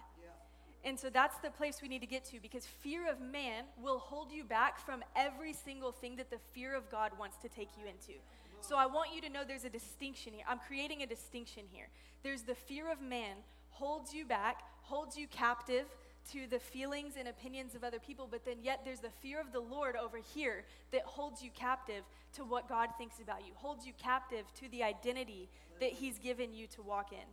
And 0.84 1.00
so 1.00 1.08
that's 1.08 1.38
the 1.38 1.50
place 1.50 1.80
we 1.80 1.88
need 1.88 2.02
to 2.02 2.06
get 2.06 2.26
to 2.26 2.40
because 2.40 2.66
fear 2.66 3.10
of 3.10 3.18
man 3.18 3.64
will 3.82 3.98
hold 3.98 4.30
you 4.30 4.44
back 4.44 4.78
from 4.78 5.02
every 5.16 5.54
single 5.54 5.92
thing 5.92 6.16
that 6.16 6.30
the 6.30 6.36
fear 6.52 6.74
of 6.74 6.90
God 6.90 7.12
wants 7.18 7.38
to 7.38 7.48
take 7.48 7.70
you 7.78 7.86
into. 7.86 8.18
So 8.60 8.76
I 8.76 8.86
want 8.86 9.14
you 9.14 9.22
to 9.22 9.30
know 9.30 9.44
there's 9.46 9.64
a 9.64 9.70
distinction 9.70 10.34
here. 10.34 10.44
I'm 10.48 10.58
creating 10.58 11.02
a 11.02 11.06
distinction 11.06 11.64
here. 11.70 11.88
There's 12.22 12.42
the 12.42 12.54
fear 12.54 12.92
of 12.92 13.00
man 13.00 13.36
holds 13.70 14.12
you 14.12 14.26
back, 14.26 14.62
holds 14.82 15.16
you 15.16 15.26
captive 15.26 15.86
to 16.32 16.46
the 16.48 16.58
feelings 16.58 17.14
and 17.18 17.28
opinions 17.28 17.74
of 17.74 17.84
other 17.84 17.98
people, 17.98 18.28
but 18.30 18.44
then 18.44 18.56
yet 18.62 18.80
there's 18.84 19.00
the 19.00 19.10
fear 19.22 19.40
of 19.40 19.52
the 19.52 19.60
Lord 19.60 19.96
over 19.96 20.18
here 20.34 20.64
that 20.92 21.02
holds 21.02 21.42
you 21.42 21.50
captive 21.54 22.02
to 22.34 22.44
what 22.44 22.68
God 22.68 22.90
thinks 22.98 23.20
about 23.20 23.46
you, 23.46 23.52
holds 23.54 23.86
you 23.86 23.92
captive 23.98 24.44
to 24.60 24.68
the 24.70 24.82
identity 24.82 25.48
that 25.80 25.90
He's 25.90 26.18
given 26.18 26.54
you 26.54 26.66
to 26.68 26.82
walk 26.82 27.12
in. 27.12 27.26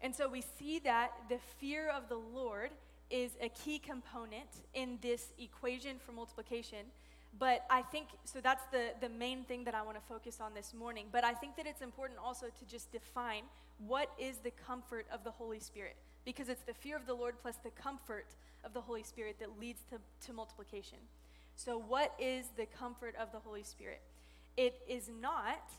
And 0.00 0.14
so 0.14 0.28
we 0.28 0.42
see 0.58 0.78
that 0.80 1.12
the 1.28 1.38
fear 1.58 1.88
of 1.88 2.08
the 2.08 2.16
Lord 2.16 2.70
is 3.10 3.32
a 3.40 3.48
key 3.48 3.78
component 3.78 4.48
in 4.72 4.98
this 5.02 5.32
equation 5.38 5.96
for 6.04 6.12
multiplication. 6.12 6.86
But 7.38 7.64
I 7.70 7.82
think, 7.82 8.08
so 8.24 8.40
that's 8.40 8.64
the, 8.72 8.90
the 9.00 9.08
main 9.08 9.44
thing 9.44 9.64
that 9.64 9.74
I 9.74 9.82
want 9.82 9.96
to 9.96 10.02
focus 10.08 10.40
on 10.40 10.54
this 10.54 10.72
morning. 10.74 11.06
But 11.12 11.24
I 11.24 11.32
think 11.34 11.56
that 11.56 11.66
it's 11.66 11.82
important 11.82 12.18
also 12.18 12.46
to 12.46 12.64
just 12.66 12.90
define 12.90 13.42
what 13.86 14.10
is 14.18 14.38
the 14.38 14.50
comfort 14.50 15.06
of 15.12 15.22
the 15.24 15.30
Holy 15.30 15.60
Spirit. 15.60 15.96
Because 16.30 16.48
it's 16.48 16.62
the 16.62 16.74
fear 16.74 16.94
of 16.96 17.06
the 17.06 17.14
Lord 17.14 17.34
plus 17.42 17.56
the 17.56 17.70
comfort 17.70 18.26
of 18.62 18.72
the 18.72 18.80
Holy 18.80 19.02
Spirit 19.02 19.40
that 19.40 19.58
leads 19.58 19.82
to, 19.90 19.96
to 20.26 20.32
multiplication. 20.32 20.98
So, 21.56 21.76
what 21.76 22.14
is 22.20 22.46
the 22.56 22.66
comfort 22.66 23.16
of 23.20 23.32
the 23.32 23.40
Holy 23.40 23.64
Spirit? 23.64 24.00
It 24.56 24.80
is 24.88 25.10
not 25.20 25.72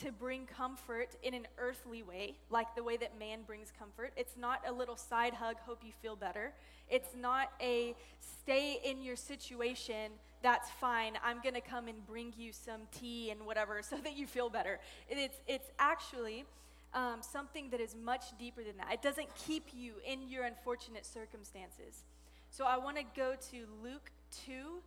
to 0.00 0.10
bring 0.10 0.46
comfort 0.46 1.10
in 1.22 1.34
an 1.34 1.46
earthly 1.58 2.02
way, 2.02 2.36
like 2.48 2.74
the 2.74 2.82
way 2.82 2.96
that 2.96 3.18
man 3.18 3.40
brings 3.46 3.70
comfort. 3.78 4.12
It's 4.16 4.34
not 4.34 4.62
a 4.66 4.72
little 4.72 4.96
side 4.96 5.34
hug, 5.34 5.56
hope 5.66 5.82
you 5.84 5.92
feel 6.00 6.16
better. 6.16 6.54
It's 6.88 7.14
not 7.14 7.52
a 7.60 7.94
stay 8.42 8.80
in 8.82 9.02
your 9.02 9.16
situation, 9.16 10.12
that's 10.42 10.70
fine. 10.80 11.18
I'm 11.22 11.40
going 11.42 11.54
to 11.54 11.60
come 11.60 11.86
and 11.86 12.06
bring 12.06 12.32
you 12.38 12.52
some 12.52 12.82
tea 12.98 13.30
and 13.30 13.44
whatever 13.44 13.82
so 13.88 13.96
that 13.96 14.16
you 14.16 14.26
feel 14.26 14.48
better. 14.48 14.80
It's, 15.10 15.38
it's 15.46 15.68
actually 15.78 16.46
um, 16.94 17.20
something 17.20 17.70
that 17.70 17.80
is 17.80 17.94
much 17.94 18.24
deeper 18.38 18.62
than 18.62 18.76
that. 18.78 18.92
It 18.92 19.02
doesn't 19.02 19.34
keep 19.34 19.68
you 19.74 19.94
in 20.06 20.28
your 20.28 20.44
unfortunate 20.44 21.04
circumstances. 21.04 22.04
So 22.50 22.64
I 22.64 22.78
want 22.78 22.96
to 22.96 23.04
go 23.14 23.34
to 23.50 23.66
Luke 23.82 24.10
2, 24.46 24.80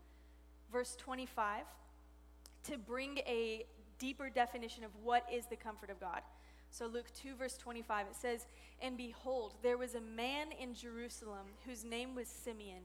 verse 0.71 0.95
25, 0.97 1.63
to 2.63 2.77
bring 2.77 3.19
a 3.19 3.65
deeper 3.99 4.29
definition 4.29 4.83
of 4.83 4.91
what 5.03 5.25
is 5.31 5.45
the 5.45 5.55
comfort 5.55 5.89
of 5.89 5.99
God. 5.99 6.21
So, 6.73 6.87
Luke 6.87 7.11
2, 7.21 7.35
verse 7.35 7.57
25, 7.57 8.07
it 8.07 8.15
says, 8.15 8.47
And 8.81 8.95
behold, 8.95 9.55
there 9.61 9.77
was 9.77 9.93
a 9.93 10.01
man 10.01 10.47
in 10.57 10.73
Jerusalem 10.73 11.47
whose 11.65 11.83
name 11.83 12.15
was 12.15 12.29
Simeon. 12.29 12.83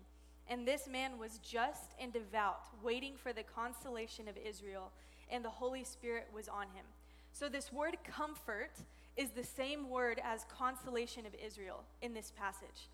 And 0.49 0.67
this 0.67 0.89
man 0.89 1.19
was 1.19 1.39
just 1.39 1.93
and 2.01 2.13
devout, 2.13 2.63
waiting 2.83 3.15
for 3.17 3.33
the 3.33 3.45
consolation 3.45 4.27
of 4.27 4.37
Israel, 4.37 4.91
and 5.31 5.45
the 5.45 5.51
Holy 5.51 5.85
Spirit 5.85 6.27
was 6.35 6.49
on 6.49 6.67
him. 6.75 6.85
So, 7.33 7.49
this 7.49 7.73
word 7.73 7.97
comfort 8.05 8.73
is 9.17 9.31
the 9.31 9.45
same 9.45 9.89
word 9.89 10.21
as 10.23 10.45
consolation 10.45 11.27
of 11.27 11.35
Israel 11.35 11.85
in 12.03 12.15
this 12.15 12.33
passage. 12.37 12.89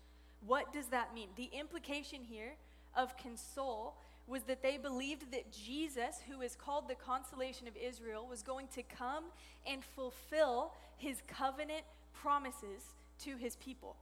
What 0.45 0.73
does 0.73 0.87
that 0.87 1.13
mean? 1.13 1.29
The 1.35 1.49
implication 1.57 2.23
here 2.23 2.53
of 2.95 3.17
console 3.17 3.95
was 4.27 4.43
that 4.43 4.61
they 4.61 4.77
believed 4.77 5.31
that 5.31 5.51
Jesus, 5.51 6.21
who 6.29 6.41
is 6.41 6.55
called 6.55 6.87
the 6.87 6.95
consolation 6.95 7.67
of 7.67 7.73
Israel, 7.75 8.25
was 8.29 8.41
going 8.41 8.67
to 8.73 8.83
come 8.83 9.25
and 9.67 9.83
fulfill 9.83 10.73
his 10.97 11.21
covenant 11.27 11.83
promises 12.13 12.95
to 13.19 13.35
his 13.35 13.57
people. 13.57 13.97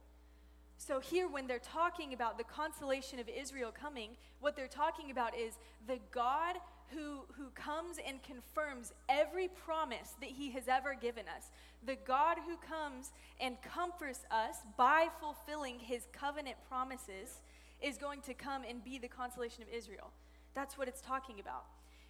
So, 0.78 1.00
here, 1.00 1.28
when 1.28 1.46
they're 1.46 1.60
talking 1.60 2.12
about 2.12 2.38
the 2.38 2.44
consolation 2.44 3.20
of 3.20 3.28
Israel 3.28 3.72
coming, 3.72 4.10
what 4.40 4.56
they're 4.56 4.66
talking 4.66 5.10
about 5.10 5.36
is 5.36 5.54
the 5.86 5.98
God 6.10 6.56
who, 6.94 7.24
who 7.36 7.50
comes 7.54 7.96
and 8.06 8.22
confirms 8.22 8.92
every 9.08 9.48
promise 9.48 10.14
that 10.20 10.30
he 10.30 10.50
has 10.52 10.68
ever 10.68 10.94
given 10.94 11.24
us. 11.28 11.50
The 11.84 11.96
God 12.06 12.38
who 12.46 12.56
comes 12.56 13.12
and 13.40 13.56
comforts 13.62 14.20
us 14.30 14.56
by 14.76 15.08
fulfilling 15.20 15.78
his 15.78 16.06
covenant 16.12 16.56
promises 16.68 17.40
is 17.80 17.98
going 17.98 18.20
to 18.22 18.34
come 18.34 18.62
and 18.68 18.84
be 18.84 18.98
the 18.98 19.08
consolation 19.08 19.62
of 19.62 19.68
Israel. 19.68 20.10
That's 20.54 20.78
what 20.78 20.88
it's 20.88 21.00
talking 21.00 21.40
about. 21.40 21.64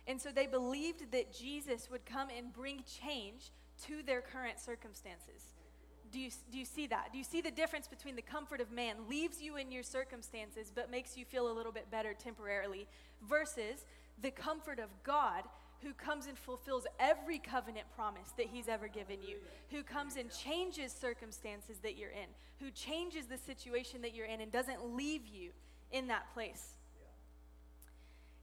And 0.07 0.21
so 0.21 0.31
they 0.31 0.47
believed 0.47 1.12
that 1.12 1.33
Jesus 1.33 1.89
would 1.91 2.05
come 2.05 2.29
and 2.37 2.53
bring 2.53 2.83
change 3.01 3.51
to 3.87 4.03
their 4.03 4.21
current 4.21 4.59
circumstances. 4.59 5.53
Do 6.11 6.21
you, 6.21 6.31
do 6.51 6.59
you 6.59 6.67
see 6.67 6.87
that? 6.89 7.09
Do 7.11 7.19
you 7.19 7.25
see 7.25 7.41
the 7.41 7.51
difference 7.51 7.89
between 7.89 8.17
the 8.17 8.23
comfort 8.23 8.61
of 8.61 8.71
man 8.71 8.97
leaves 9.09 9.41
you 9.41 9.57
in 9.57 9.73
your 9.73 9.83
circumstances 9.83 10.71
but 10.75 10.91
makes 10.91 11.17
you 11.17 11.25
feel 11.25 11.51
a 11.51 11.55
little 11.55 11.73
bit 11.73 11.91
better 11.91 12.12
temporarily 12.12 12.87
versus 13.27 13.87
the 14.23 14.31
comfort 14.31 14.79
of 14.79 14.88
God 15.02 15.45
who 15.83 15.93
comes 15.95 16.26
and 16.26 16.38
fulfills 16.38 16.87
every 17.00 17.38
covenant 17.38 17.87
promise 17.97 18.33
that 18.37 18.47
he's 18.47 18.69
ever 18.69 18.87
given 18.87 19.19
you, 19.21 19.37
who 19.71 19.83
comes 19.83 20.17
and 20.17 20.31
changes 20.31 20.93
circumstances 20.93 21.79
that 21.83 21.99
you're 21.99 22.11
in, 22.11 22.29
who 22.61 22.71
changes 22.71 23.26
the 23.26 23.37
situation 23.37 24.00
that 24.02 24.14
you're 24.14 24.26
in 24.26 24.41
and 24.41 24.52
doesn't 24.52 24.95
leave 24.95 25.26
you 25.26 25.50
in 25.91 26.07
that 26.07 26.33
place. 26.35 26.75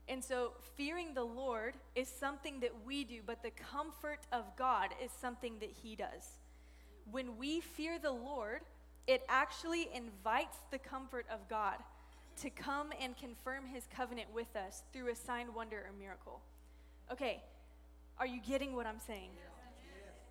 And 0.06 0.22
so, 0.22 0.52
fearing 0.76 1.14
the 1.14 1.24
Lord 1.24 1.74
is 1.94 2.08
something 2.08 2.60
that 2.60 2.72
we 2.84 3.04
do, 3.04 3.20
but 3.24 3.42
the 3.42 3.52
comfort 3.52 4.26
of 4.32 4.44
God 4.56 4.88
is 5.02 5.10
something 5.12 5.54
that 5.60 5.70
He 5.70 5.94
does. 5.94 6.38
When 7.10 7.38
we 7.38 7.60
fear 7.60 7.98
the 7.98 8.10
Lord, 8.10 8.62
it 9.06 9.22
actually 9.28 9.88
invites 9.94 10.56
the 10.70 10.78
comfort 10.78 11.26
of 11.32 11.48
God 11.48 11.76
to 12.40 12.50
come 12.50 12.88
and 13.00 13.16
confirm 13.16 13.66
His 13.66 13.86
covenant 13.94 14.28
with 14.34 14.54
us 14.56 14.82
through 14.92 15.10
a 15.10 15.14
sign, 15.14 15.54
wonder, 15.54 15.76
or 15.76 15.92
miracle. 15.98 16.40
Okay, 17.12 17.42
are 18.18 18.26
you 18.26 18.40
getting 18.40 18.74
what 18.74 18.86
I'm 18.86 19.00
saying? 19.06 19.30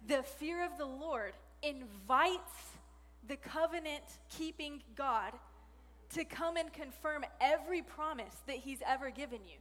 The 0.08 0.24
fear 0.24 0.66
of 0.66 0.78
the 0.78 0.86
Lord 0.86 1.34
invites 1.62 2.78
the 3.28 3.36
covenant 3.36 4.04
keeping 4.30 4.82
God 4.96 5.34
to 6.13 6.24
come 6.24 6.58
and 6.58 6.72
confirm 6.74 7.25
every 7.39 7.82
promise 7.82 8.34
that 8.48 8.58
He's 8.58 8.80
ever 8.88 9.12
given 9.12 9.39
you. 9.46 9.58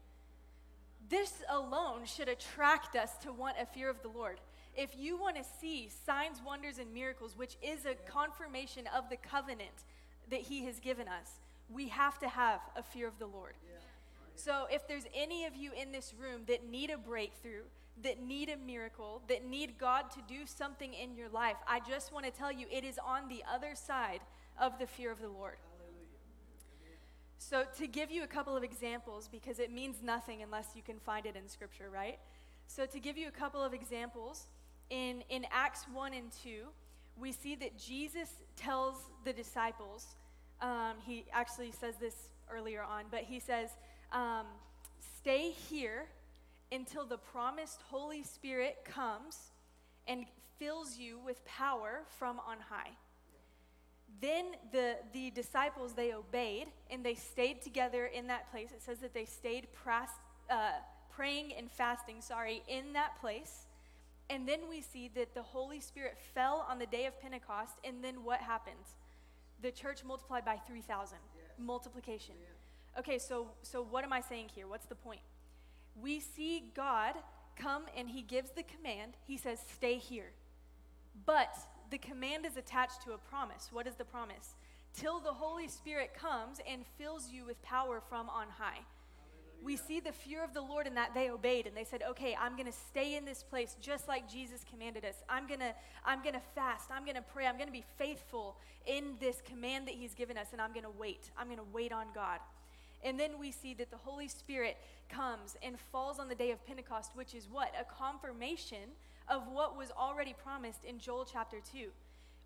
This 1.08 1.32
alone 1.48 2.04
should 2.04 2.28
attract 2.28 2.96
us 2.96 3.16
to 3.22 3.32
want 3.32 3.56
a 3.60 3.66
fear 3.66 3.90
of 3.90 4.02
the 4.02 4.08
Lord. 4.08 4.40
If 4.76 4.90
you 4.96 5.18
want 5.18 5.36
to 5.36 5.44
see 5.60 5.90
signs, 6.06 6.40
wonders, 6.44 6.78
and 6.78 6.92
miracles, 6.94 7.36
which 7.36 7.56
is 7.62 7.84
a 7.84 7.94
confirmation 8.10 8.84
of 8.96 9.08
the 9.10 9.16
covenant 9.16 9.84
that 10.30 10.40
He 10.40 10.64
has 10.66 10.78
given 10.78 11.08
us, 11.08 11.40
we 11.72 11.88
have 11.88 12.18
to 12.20 12.28
have 12.28 12.60
a 12.76 12.82
fear 12.82 13.06
of 13.06 13.18
the 13.18 13.26
Lord. 13.26 13.54
So 14.34 14.66
if 14.70 14.86
there's 14.86 15.06
any 15.14 15.46
of 15.46 15.56
you 15.56 15.72
in 15.80 15.90
this 15.90 16.14
room 16.18 16.42
that 16.46 16.68
need 16.68 16.90
a 16.90 16.98
breakthrough, 16.98 17.62
that 18.04 18.22
need 18.22 18.48
a 18.48 18.56
miracle, 18.56 19.20
that 19.28 19.44
need 19.44 19.78
God 19.78 20.10
to 20.12 20.20
do 20.28 20.46
something 20.46 20.94
in 20.94 21.16
your 21.16 21.28
life, 21.28 21.56
I 21.66 21.80
just 21.80 22.12
want 22.12 22.24
to 22.26 22.30
tell 22.30 22.52
you 22.52 22.66
it 22.70 22.84
is 22.84 22.98
on 23.04 23.28
the 23.28 23.42
other 23.52 23.74
side 23.74 24.20
of 24.60 24.78
the 24.78 24.86
fear 24.86 25.10
of 25.10 25.20
the 25.20 25.28
Lord. 25.28 25.56
So, 27.38 27.64
to 27.78 27.86
give 27.86 28.10
you 28.10 28.24
a 28.24 28.26
couple 28.26 28.56
of 28.56 28.64
examples, 28.64 29.28
because 29.28 29.60
it 29.60 29.72
means 29.72 30.02
nothing 30.02 30.42
unless 30.42 30.70
you 30.74 30.82
can 30.82 30.98
find 30.98 31.24
it 31.24 31.36
in 31.36 31.48
Scripture, 31.48 31.88
right? 31.88 32.18
So, 32.66 32.84
to 32.84 32.98
give 32.98 33.16
you 33.16 33.28
a 33.28 33.32
couple 33.32 33.62
of 33.62 33.72
examples, 33.72 34.48
in, 34.90 35.22
in 35.28 35.46
Acts 35.52 35.86
1 35.92 36.14
and 36.14 36.32
2, 36.42 36.64
we 37.16 37.32
see 37.32 37.54
that 37.56 37.78
Jesus 37.78 38.30
tells 38.56 38.96
the 39.24 39.32
disciples, 39.32 40.16
um, 40.60 40.94
he 41.06 41.24
actually 41.32 41.72
says 41.72 41.96
this 41.96 42.14
earlier 42.50 42.82
on, 42.82 43.04
but 43.10 43.24
he 43.24 43.40
says, 43.40 43.70
um, 44.12 44.46
Stay 45.18 45.50
here 45.50 46.06
until 46.72 47.04
the 47.04 47.18
promised 47.18 47.82
Holy 47.90 48.22
Spirit 48.22 48.78
comes 48.84 49.50
and 50.06 50.24
fills 50.58 50.96
you 50.96 51.18
with 51.18 51.44
power 51.44 52.02
from 52.18 52.40
on 52.40 52.58
high. 52.68 52.90
Then 54.20 54.46
the, 54.72 54.96
the 55.12 55.30
disciples, 55.30 55.92
they 55.92 56.12
obeyed 56.12 56.68
and 56.90 57.04
they 57.04 57.14
stayed 57.14 57.62
together 57.62 58.06
in 58.06 58.26
that 58.28 58.50
place. 58.50 58.70
It 58.72 58.82
says 58.82 58.98
that 58.98 59.14
they 59.14 59.24
stayed 59.24 59.68
pras, 59.84 60.08
uh, 60.50 60.72
praying 61.10 61.52
and 61.56 61.70
fasting, 61.70 62.20
sorry, 62.20 62.62
in 62.68 62.92
that 62.94 63.20
place. 63.20 63.66
And 64.30 64.48
then 64.48 64.60
we 64.68 64.80
see 64.80 65.10
that 65.14 65.34
the 65.34 65.42
Holy 65.42 65.80
Spirit 65.80 66.18
fell 66.34 66.66
on 66.68 66.78
the 66.78 66.86
day 66.86 67.06
of 67.06 67.20
Pentecost. 67.20 67.74
And 67.84 68.02
then 68.02 68.24
what 68.24 68.40
happens? 68.40 68.96
The 69.62 69.70
church 69.70 70.04
multiplied 70.04 70.44
by 70.44 70.56
3,000. 70.56 71.18
Multiplication. 71.58 72.34
Okay, 72.98 73.18
so, 73.18 73.48
so 73.62 73.82
what 73.82 74.04
am 74.04 74.12
I 74.12 74.20
saying 74.20 74.50
here? 74.54 74.66
What's 74.66 74.86
the 74.86 74.94
point? 74.94 75.20
We 76.00 76.20
see 76.20 76.70
God 76.74 77.14
come 77.56 77.84
and 77.96 78.08
he 78.08 78.22
gives 78.22 78.50
the 78.50 78.62
command. 78.62 79.14
He 79.26 79.36
says, 79.36 79.58
Stay 79.74 79.96
here. 79.96 80.30
But 81.26 81.56
the 81.90 81.98
command 81.98 82.46
is 82.46 82.56
attached 82.56 83.02
to 83.02 83.12
a 83.12 83.18
promise. 83.18 83.70
What 83.72 83.86
is 83.86 83.94
the 83.94 84.04
promise? 84.04 84.54
Till 84.94 85.20
the 85.20 85.32
Holy 85.32 85.68
Spirit 85.68 86.14
comes 86.14 86.58
and 86.68 86.84
fills 86.96 87.30
you 87.30 87.44
with 87.44 87.60
power 87.62 88.00
from 88.08 88.28
on 88.28 88.46
high. 88.58 88.80
We 89.62 89.76
see 89.76 90.00
the 90.00 90.12
fear 90.12 90.44
of 90.44 90.54
the 90.54 90.60
Lord 90.60 90.86
in 90.86 90.94
that 90.94 91.14
they 91.14 91.30
obeyed 91.30 91.66
and 91.66 91.76
they 91.76 91.84
said, 91.84 92.02
"Okay, 92.10 92.36
I'm 92.40 92.54
going 92.54 92.66
to 92.66 92.78
stay 92.90 93.16
in 93.16 93.24
this 93.24 93.42
place 93.42 93.76
just 93.80 94.06
like 94.08 94.30
Jesus 94.30 94.64
commanded 94.70 95.04
us. 95.04 95.16
I'm 95.28 95.46
going 95.46 95.60
to 95.60 95.74
I'm 96.04 96.22
going 96.22 96.34
to 96.34 96.42
fast. 96.54 96.90
I'm 96.90 97.04
going 97.04 97.16
to 97.16 97.22
pray. 97.22 97.46
I'm 97.46 97.56
going 97.56 97.66
to 97.66 97.72
be 97.72 97.84
faithful 97.96 98.56
in 98.86 99.16
this 99.20 99.42
command 99.42 99.88
that 99.88 99.94
he's 99.94 100.14
given 100.14 100.38
us 100.38 100.48
and 100.52 100.60
I'm 100.60 100.72
going 100.72 100.84
to 100.84 100.98
wait. 100.98 101.30
I'm 101.36 101.46
going 101.46 101.58
to 101.58 101.72
wait 101.72 101.92
on 101.92 102.06
God." 102.14 102.40
And 103.04 103.18
then 103.18 103.38
we 103.38 103.52
see 103.52 103.74
that 103.74 103.90
the 103.90 103.96
Holy 103.96 104.28
Spirit 104.28 104.76
comes 105.08 105.56
and 105.62 105.78
falls 105.78 106.18
on 106.18 106.28
the 106.28 106.34
day 106.34 106.50
of 106.50 106.64
Pentecost, 106.66 107.12
which 107.14 107.34
is 107.34 107.48
what? 107.50 107.72
A 107.80 107.84
confirmation 107.84 108.90
of 109.28 109.46
what 109.48 109.76
was 109.76 109.90
already 109.96 110.34
promised 110.34 110.84
in 110.84 110.98
Joel 110.98 111.26
chapter 111.30 111.58
2, 111.72 111.88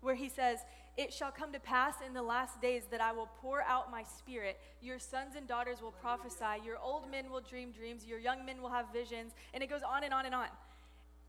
where 0.03 0.15
he 0.15 0.29
says, 0.29 0.59
It 0.97 1.13
shall 1.13 1.31
come 1.31 1.51
to 1.53 1.59
pass 1.59 1.95
in 2.05 2.13
the 2.13 2.21
last 2.21 2.61
days 2.61 2.83
that 2.91 3.01
I 3.01 3.11
will 3.11 3.29
pour 3.41 3.61
out 3.61 3.89
my 3.89 4.03
spirit. 4.03 4.59
Your 4.81 4.99
sons 4.99 5.35
and 5.35 5.47
daughters 5.47 5.81
will 5.81 5.91
prophesy. 5.91 6.61
Your 6.65 6.77
old 6.77 7.09
men 7.09 7.31
will 7.31 7.41
dream 7.41 7.71
dreams. 7.71 8.05
Your 8.05 8.19
young 8.19 8.45
men 8.45 8.61
will 8.61 8.69
have 8.69 8.91
visions. 8.93 9.33
And 9.53 9.63
it 9.63 9.69
goes 9.69 9.81
on 9.81 10.03
and 10.03 10.13
on 10.13 10.25
and 10.25 10.35
on. 10.35 10.47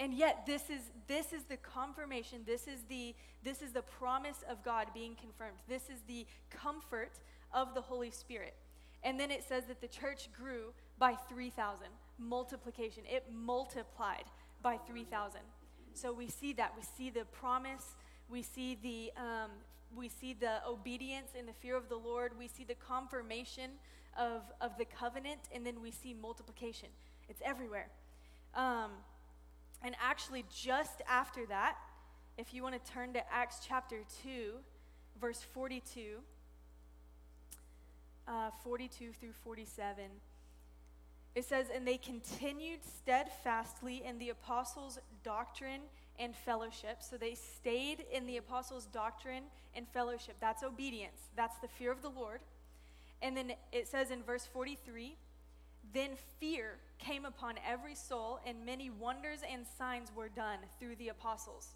And 0.01 0.13
yet 0.13 0.45
this 0.45 0.71
is 0.71 0.91
this 1.07 1.33
is 1.33 1.45
the 1.45 1.57
confirmation. 1.57 2.41
This 2.45 2.67
is 2.67 2.83
the 2.89 3.15
this 3.45 3.63
is 3.63 3.73
the 3.73 3.83
promise 3.83 4.45
of 4.49 4.65
God 4.65 4.89
being 4.93 5.15
confirmed. 5.15 5.59
This 5.69 5.85
is 5.85 6.01
the 6.09 6.27
comfort 6.51 7.21
of 7.53 7.75
the 7.75 7.81
Holy 7.81 8.11
Spirit. 8.11 8.55
And 9.05 9.21
then 9.21 9.31
it 9.31 9.45
says 9.45 9.65
that 9.67 9.81
the 9.81 9.89
church 9.89 10.29
grew 10.33 10.73
by 10.99 11.15
3,000. 11.29 11.87
Multiplication. 12.19 13.03
It 13.07 13.27
multiplied 13.31 14.25
by 14.63 14.79
3,000. 14.79 15.41
So 15.93 16.13
we 16.13 16.29
see 16.29 16.55
that. 16.55 16.73
We 16.77 16.83
see 16.83 17.11
the 17.11 17.27
promise. 17.27 17.97
We 18.29 18.43
see 18.43 18.79
the, 18.83 19.13
um, 19.21 19.51
we 19.95 20.09
see 20.09 20.33
the 20.33 20.67
obedience 20.67 21.31
and 21.39 21.47
the 21.47 21.53
fear 21.53 21.77
of 21.77 21.89
the 21.89 21.97
Lord. 21.97 22.33
We 22.39 22.49
see 22.49 22.65
the 22.65 22.75
confirmation 22.75 23.73
of, 24.19 24.43
of 24.61 24.77
the 24.79 24.85
covenant. 24.85 25.41
And 25.55 25.67
then 25.67 25.81
we 25.83 25.91
see 25.91 26.15
multiplication. 26.15 26.89
It's 27.29 27.41
everywhere. 27.45 27.89
Um, 28.55 28.91
and 29.83 29.95
actually, 30.03 30.45
just 30.55 31.03
after 31.09 31.47
that, 31.47 31.77
if 32.39 32.53
you 32.55 32.63
want 32.63 32.83
to 32.83 32.93
turn 32.93 33.13
to 33.13 33.33
Acts 33.33 33.61
chapter 33.67 33.99
2, 34.23 34.55
verse 35.21 35.45
42, 35.53 36.19
uh, 38.27 38.51
42 38.63 39.13
through 39.13 39.33
47. 39.45 40.05
It 41.35 41.45
says, 41.45 41.67
And 41.75 41.87
they 41.87 41.99
continued 41.99 42.81
steadfastly 42.85 44.03
in 44.05 44.19
the 44.19 44.31
apostles' 44.31 44.99
doctrine 45.23 45.83
and 46.19 46.35
fellowship. 46.35 46.99
So 47.01 47.17
they 47.17 47.35
stayed 47.35 48.05
in 48.13 48.27
the 48.27 48.37
apostles' 48.37 48.87
doctrine 48.87 49.45
and 49.75 49.87
fellowship. 49.89 50.37
That's 50.41 50.63
obedience, 50.63 51.29
that's 51.37 51.59
the 51.59 51.69
fear 51.69 51.93
of 51.93 52.03
the 52.03 52.11
Lord. 52.11 52.41
And 53.23 53.37
then 53.37 53.53
it 53.73 53.89
says 53.89 54.11
in 54.11 54.23
verse 54.23 54.49
43 54.53 55.17
Then 55.93 56.11
fear 56.41 56.79
came 56.99 57.25
upon 57.25 57.55
every 57.67 57.95
soul, 57.95 58.41
and 58.47 58.65
many 58.67 58.91
wonders 58.91 59.41
and 59.51 59.65
signs 59.79 60.11
were 60.15 60.29
done 60.29 60.59
through 60.79 60.97
the 60.97 61.09
apostles. 61.09 61.75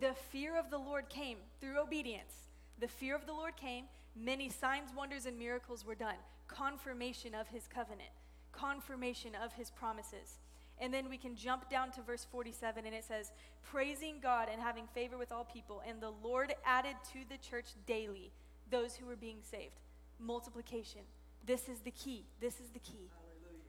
The 0.00 0.14
fear 0.30 0.58
of 0.58 0.70
the 0.70 0.78
Lord 0.78 1.08
came 1.08 1.38
through 1.60 1.78
obedience. 1.78 2.48
The 2.80 2.88
fear 2.88 3.16
of 3.16 3.26
the 3.26 3.32
Lord 3.32 3.56
came, 3.56 3.84
many 4.14 4.48
signs, 4.48 4.90
wonders, 4.96 5.26
and 5.26 5.38
miracles 5.38 5.84
were 5.84 5.96
done. 5.96 6.14
Confirmation 6.46 7.34
of 7.34 7.48
his 7.48 7.66
covenant 7.66 8.10
confirmation 8.58 9.32
of 9.34 9.52
his 9.52 9.70
promises. 9.70 10.38
And 10.80 10.94
then 10.94 11.08
we 11.08 11.16
can 11.16 11.34
jump 11.34 11.68
down 11.68 11.90
to 11.92 12.02
verse 12.02 12.26
47, 12.30 12.86
and 12.86 12.94
it 12.94 13.04
says, 13.04 13.32
Praising 13.70 14.16
God 14.22 14.48
and 14.52 14.62
having 14.62 14.86
favor 14.94 15.18
with 15.18 15.32
all 15.32 15.44
people, 15.44 15.82
and 15.86 16.00
the 16.00 16.12
Lord 16.22 16.54
added 16.64 16.94
to 17.12 17.18
the 17.28 17.38
church 17.38 17.66
daily 17.86 18.30
those 18.70 18.94
who 18.94 19.06
were 19.06 19.16
being 19.16 19.38
saved. 19.42 19.80
Multiplication. 20.20 21.00
This 21.44 21.68
is 21.68 21.80
the 21.80 21.90
key. 21.90 22.24
This 22.40 22.54
is 22.60 22.68
the 22.72 22.78
key. 22.78 23.10
Hallelujah. 23.14 23.64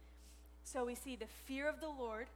So 0.63 0.86
we 0.86 0.95
see 0.95 1.15
the 1.15 1.26
fear 1.45 1.67
of 1.67 1.80
the 1.80 1.89
Lord 1.89 2.28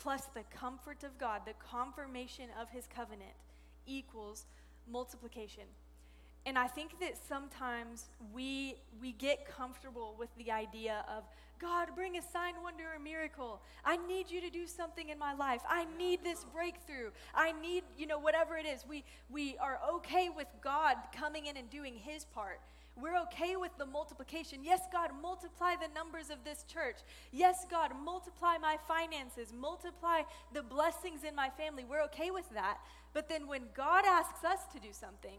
plus 0.00 0.24
the 0.34 0.44
comfort 0.56 1.04
of 1.04 1.18
God, 1.18 1.42
the 1.44 1.54
confirmation 1.70 2.46
of 2.60 2.70
his 2.70 2.86
covenant 2.86 3.34
equals 3.86 4.46
multiplication. 4.90 5.64
And 6.44 6.58
I 6.58 6.66
think 6.66 6.98
that 7.00 7.14
sometimes 7.28 8.06
we, 8.34 8.74
we 9.00 9.12
get 9.12 9.46
comfortable 9.46 10.16
with 10.18 10.28
the 10.36 10.50
idea 10.50 11.04
of, 11.08 11.22
God, 11.60 11.90
bring 11.94 12.16
a 12.16 12.22
sign, 12.22 12.54
wonder, 12.64 12.82
or 12.92 12.98
miracle. 12.98 13.60
I 13.84 13.96
need 13.96 14.28
you 14.28 14.40
to 14.40 14.50
do 14.50 14.66
something 14.66 15.10
in 15.10 15.18
my 15.20 15.34
life. 15.34 15.60
I 15.68 15.86
need 15.96 16.24
this 16.24 16.44
breakthrough. 16.52 17.10
I 17.32 17.52
need, 17.52 17.84
you 17.96 18.08
know, 18.08 18.18
whatever 18.18 18.56
it 18.56 18.66
is. 18.66 18.84
We, 18.88 19.04
we 19.30 19.56
are 19.58 19.78
okay 19.94 20.28
with 20.28 20.48
God 20.60 20.96
coming 21.16 21.46
in 21.46 21.56
and 21.56 21.70
doing 21.70 21.94
his 21.94 22.24
part. 22.24 22.60
We're 23.00 23.16
okay 23.22 23.54
with 23.54 23.70
the 23.78 23.86
multiplication. 23.86 24.64
Yes, 24.64 24.80
God, 24.92 25.10
multiply 25.22 25.76
the 25.76 25.94
numbers 25.94 26.28
of 26.28 26.44
this 26.44 26.64
church. 26.64 26.96
Yes, 27.30 27.64
God, 27.70 27.92
multiply 28.04 28.58
my 28.58 28.76
finances, 28.88 29.52
multiply 29.58 30.22
the 30.52 30.62
blessings 30.62 31.22
in 31.22 31.36
my 31.36 31.48
family. 31.50 31.84
We're 31.88 32.02
okay 32.04 32.32
with 32.32 32.50
that. 32.52 32.78
But 33.14 33.28
then 33.28 33.46
when 33.46 33.62
God 33.74 34.04
asks 34.04 34.44
us 34.44 34.60
to 34.72 34.80
do 34.80 34.92
something, 34.92 35.38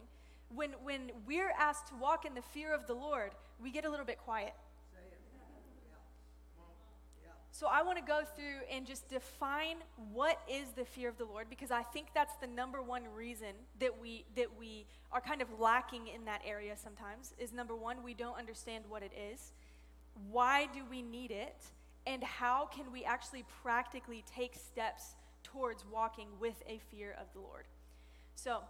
when, 0.55 0.71
when 0.83 1.11
we're 1.25 1.51
asked 1.59 1.87
to 1.87 1.95
walk 1.95 2.25
in 2.25 2.33
the 2.33 2.41
fear 2.41 2.73
of 2.73 2.87
the 2.87 2.93
Lord, 2.93 3.31
we 3.61 3.71
get 3.71 3.85
a 3.85 3.89
little 3.89 4.05
bit 4.05 4.17
quiet. 4.17 4.53
So 7.55 7.67
I 7.67 7.83
want 7.83 7.99
to 7.99 8.03
go 8.03 8.21
through 8.35 8.65
and 8.71 8.83
just 8.83 9.07
define 9.09 9.77
what 10.11 10.41
is 10.51 10.71
the 10.75 10.85
fear 10.85 11.07
of 11.07 11.19
the 11.19 11.25
Lord 11.25 11.51
because 11.51 11.69
I 11.69 11.83
think 11.83 12.07
that's 12.15 12.35
the 12.37 12.47
number 12.47 12.81
one 12.81 13.03
reason 13.15 13.53
that 13.79 14.01
we 14.01 14.25
that 14.35 14.47
we 14.57 14.87
are 15.11 15.21
kind 15.21 15.39
of 15.39 15.59
lacking 15.59 16.07
in 16.07 16.25
that 16.25 16.41
area 16.43 16.75
sometimes 16.75 17.35
is 17.37 17.53
number 17.53 17.75
one 17.75 18.01
we 18.01 18.15
don't 18.15 18.35
understand 18.39 18.85
what 18.89 19.03
it 19.03 19.11
is. 19.15 19.53
Why 20.31 20.67
do 20.73 20.81
we 20.89 21.03
need 21.03 21.29
it? 21.29 21.63
And 22.07 22.23
how 22.23 22.69
can 22.75 22.91
we 22.91 23.05
actually 23.05 23.45
practically 23.61 24.25
take 24.35 24.55
steps 24.55 25.15
towards 25.43 25.85
walking 25.93 26.29
with 26.39 26.61
a 26.67 26.79
fear 26.89 27.15
of 27.21 27.27
the 27.33 27.39
Lord? 27.39 27.65
So, 28.33 28.61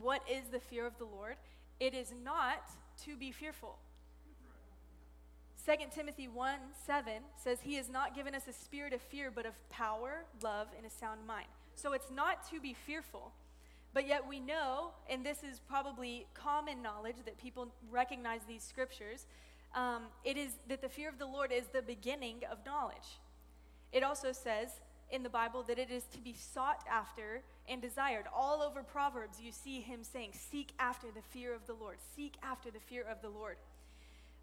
what 0.00 0.22
is 0.30 0.48
the 0.50 0.60
fear 0.60 0.86
of 0.86 0.98
the 0.98 1.04
Lord? 1.04 1.36
It 1.80 1.94
is 1.94 2.12
not 2.24 2.70
to 3.04 3.16
be 3.16 3.32
fearful. 3.32 3.78
2 5.64 5.72
Timothy 5.92 6.28
1 6.28 6.58
7 6.86 7.12
says, 7.42 7.58
He 7.60 7.74
has 7.74 7.88
not 7.88 8.14
given 8.14 8.34
us 8.34 8.46
a 8.48 8.52
spirit 8.52 8.92
of 8.92 9.00
fear, 9.00 9.32
but 9.34 9.46
of 9.46 9.54
power, 9.68 10.24
love, 10.42 10.68
and 10.76 10.86
a 10.86 10.90
sound 10.90 11.26
mind. 11.26 11.48
So 11.74 11.92
it's 11.92 12.10
not 12.10 12.48
to 12.50 12.60
be 12.60 12.72
fearful. 12.72 13.32
But 13.92 14.06
yet 14.06 14.28
we 14.28 14.40
know, 14.40 14.90
and 15.08 15.24
this 15.24 15.42
is 15.42 15.58
probably 15.58 16.26
common 16.34 16.82
knowledge 16.82 17.16
that 17.24 17.38
people 17.38 17.68
recognize 17.90 18.42
these 18.46 18.62
scriptures, 18.62 19.26
um, 19.74 20.02
it 20.22 20.36
is 20.36 20.52
that 20.68 20.82
the 20.82 20.88
fear 20.88 21.08
of 21.08 21.18
the 21.18 21.26
Lord 21.26 21.50
is 21.50 21.66
the 21.68 21.82
beginning 21.82 22.42
of 22.50 22.58
knowledge. 22.64 23.18
It 23.92 24.02
also 24.02 24.32
says 24.32 24.68
in 25.10 25.22
the 25.22 25.28
Bible 25.28 25.62
that 25.64 25.78
it 25.78 25.90
is 25.90 26.04
to 26.12 26.18
be 26.18 26.34
sought 26.34 26.84
after 26.90 27.42
and 27.68 27.80
desired. 27.80 28.24
All 28.34 28.62
over 28.62 28.82
Proverbs, 28.82 29.40
you 29.40 29.52
see 29.52 29.80
him 29.80 30.00
saying, 30.02 30.30
Seek 30.32 30.72
after 30.78 31.08
the 31.14 31.22
fear 31.22 31.54
of 31.54 31.66
the 31.66 31.74
Lord. 31.74 31.98
Seek 32.14 32.34
after 32.42 32.70
the 32.70 32.80
fear 32.80 33.04
of 33.10 33.22
the 33.22 33.28
Lord. 33.28 33.56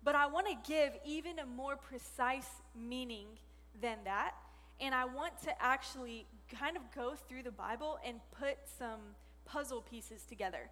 But 0.03 0.15
I 0.15 0.27
want 0.27 0.47
to 0.47 0.71
give 0.71 0.93
even 1.05 1.39
a 1.39 1.45
more 1.45 1.75
precise 1.75 2.49
meaning 2.75 3.27
than 3.81 3.97
that. 4.05 4.33
And 4.81 4.93
I 4.93 5.05
want 5.05 5.41
to 5.43 5.63
actually 5.63 6.25
kind 6.59 6.75
of 6.75 6.83
go 6.93 7.13
through 7.27 7.43
the 7.43 7.51
Bible 7.51 7.99
and 8.05 8.19
put 8.37 8.57
some 8.77 8.99
puzzle 9.45 9.81
pieces 9.81 10.23
together. 10.27 10.69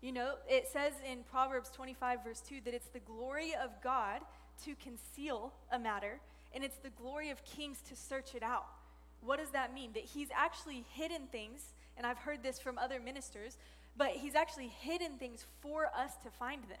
You 0.00 0.12
know, 0.12 0.34
it 0.48 0.68
says 0.68 0.92
in 1.10 1.24
Proverbs 1.24 1.70
25, 1.70 2.22
verse 2.22 2.40
2, 2.48 2.60
that 2.64 2.74
it's 2.74 2.88
the 2.88 3.00
glory 3.00 3.52
of 3.60 3.70
God 3.82 4.20
to 4.64 4.74
conceal 4.76 5.52
a 5.72 5.78
matter, 5.78 6.20
and 6.54 6.62
it's 6.62 6.76
the 6.76 6.90
glory 6.90 7.30
of 7.30 7.44
kings 7.44 7.80
to 7.88 7.96
search 7.96 8.34
it 8.34 8.42
out. 8.42 8.66
What 9.24 9.38
does 9.38 9.50
that 9.50 9.74
mean? 9.74 9.90
That 9.94 10.04
he's 10.04 10.28
actually 10.34 10.84
hidden 10.92 11.26
things, 11.30 11.74
and 11.96 12.06
I've 12.06 12.18
heard 12.18 12.42
this 12.42 12.58
from 12.58 12.78
other 12.78 13.00
ministers, 13.00 13.56
but 13.96 14.10
he's 14.10 14.34
actually 14.34 14.68
hidden 14.68 15.18
things 15.18 15.44
for 15.60 15.86
us 15.86 16.12
to 16.22 16.30
find 16.30 16.62
them. 16.64 16.78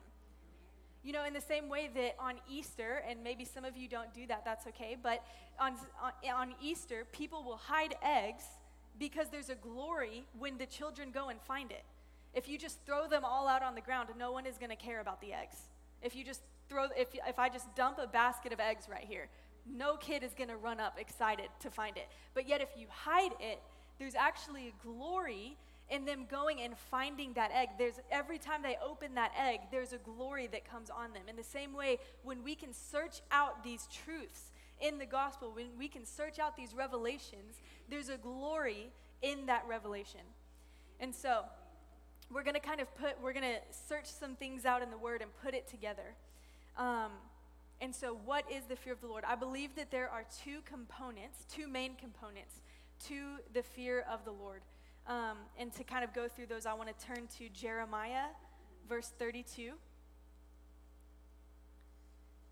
You 1.02 1.12
know, 1.12 1.24
in 1.24 1.32
the 1.32 1.40
same 1.40 1.68
way 1.68 1.88
that 1.94 2.16
on 2.18 2.34
Easter, 2.50 3.02
and 3.08 3.22
maybe 3.22 3.44
some 3.44 3.64
of 3.64 3.76
you 3.76 3.88
don't 3.88 4.12
do 4.12 4.26
that, 4.26 4.44
that's 4.44 4.66
okay, 4.68 4.96
but 5.00 5.24
on, 5.58 5.74
on, 6.02 6.12
on 6.34 6.54
Easter, 6.62 7.06
people 7.12 7.42
will 7.44 7.56
hide 7.56 7.94
eggs 8.02 8.44
because 8.98 9.28
there's 9.30 9.48
a 9.48 9.54
glory 9.54 10.24
when 10.38 10.58
the 10.58 10.66
children 10.66 11.10
go 11.12 11.28
and 11.28 11.40
find 11.40 11.70
it. 11.70 11.84
If 12.34 12.48
you 12.48 12.58
just 12.58 12.84
throw 12.84 13.08
them 13.08 13.24
all 13.24 13.48
out 13.48 13.62
on 13.62 13.74
the 13.74 13.80
ground, 13.80 14.08
no 14.18 14.32
one 14.32 14.44
is 14.44 14.58
going 14.58 14.70
to 14.70 14.76
care 14.76 15.00
about 15.00 15.20
the 15.20 15.32
eggs. 15.32 15.56
If 16.02 16.14
you 16.14 16.24
just 16.24 16.42
throw, 16.68 16.86
if, 16.96 17.08
if 17.26 17.38
I 17.38 17.48
just 17.48 17.74
dump 17.74 17.98
a 17.98 18.06
basket 18.06 18.52
of 18.52 18.60
eggs 18.60 18.86
right 18.90 19.04
here, 19.08 19.28
no 19.74 19.96
kid 19.96 20.22
is 20.22 20.34
going 20.34 20.48
to 20.48 20.56
run 20.56 20.80
up 20.80 20.98
excited 20.98 21.48
to 21.60 21.70
find 21.70 21.96
it. 21.96 22.08
But 22.34 22.48
yet, 22.48 22.60
if 22.60 22.70
you 22.76 22.86
hide 22.90 23.32
it, 23.40 23.60
there's 23.98 24.14
actually 24.14 24.68
a 24.68 24.86
glory 24.86 25.56
in 25.90 26.04
them 26.04 26.26
going 26.30 26.60
and 26.60 26.76
finding 26.76 27.32
that 27.34 27.50
egg. 27.52 27.70
There's 27.78 27.98
every 28.10 28.38
time 28.38 28.62
they 28.62 28.76
open 28.84 29.14
that 29.14 29.32
egg, 29.38 29.60
there's 29.70 29.92
a 29.92 29.98
glory 29.98 30.46
that 30.48 30.68
comes 30.68 30.90
on 30.90 31.12
them. 31.12 31.22
In 31.28 31.36
the 31.36 31.42
same 31.42 31.74
way, 31.74 31.98
when 32.22 32.44
we 32.44 32.54
can 32.54 32.72
search 32.72 33.22
out 33.30 33.64
these 33.64 33.88
truths 34.04 34.52
in 34.80 34.98
the 34.98 35.06
gospel, 35.06 35.50
when 35.54 35.78
we 35.78 35.88
can 35.88 36.04
search 36.04 36.38
out 36.38 36.56
these 36.56 36.74
revelations, 36.74 37.60
there's 37.88 38.08
a 38.08 38.16
glory 38.16 38.90
in 39.22 39.46
that 39.46 39.64
revelation. 39.66 40.20
And 41.00 41.14
so, 41.14 41.44
we're 42.30 42.42
going 42.42 42.54
to 42.54 42.60
kind 42.60 42.80
of 42.80 42.94
put, 42.94 43.20
we're 43.22 43.32
going 43.32 43.44
to 43.54 43.60
search 43.88 44.06
some 44.06 44.34
things 44.36 44.66
out 44.66 44.82
in 44.82 44.90
the 44.90 44.98
Word 44.98 45.22
and 45.22 45.30
put 45.42 45.54
it 45.54 45.66
together. 45.66 46.14
Um, 46.76 47.12
and 47.80 47.94
so, 47.94 48.18
what 48.24 48.44
is 48.50 48.64
the 48.64 48.76
fear 48.76 48.92
of 48.92 49.00
the 49.00 49.06
Lord? 49.06 49.24
I 49.26 49.36
believe 49.36 49.76
that 49.76 49.90
there 49.90 50.08
are 50.08 50.24
two 50.44 50.60
components, 50.64 51.44
two 51.48 51.68
main 51.68 51.94
components 51.94 52.60
to 53.06 53.38
the 53.52 53.62
fear 53.62 54.04
of 54.10 54.24
the 54.24 54.32
Lord. 54.32 54.62
Um, 55.06 55.38
and 55.58 55.72
to 55.74 55.84
kind 55.84 56.04
of 56.04 56.12
go 56.12 56.28
through 56.28 56.46
those, 56.46 56.66
I 56.66 56.74
want 56.74 56.90
to 56.96 57.06
turn 57.06 57.28
to 57.38 57.48
Jeremiah, 57.48 58.26
verse 58.88 59.12
32. 59.18 59.72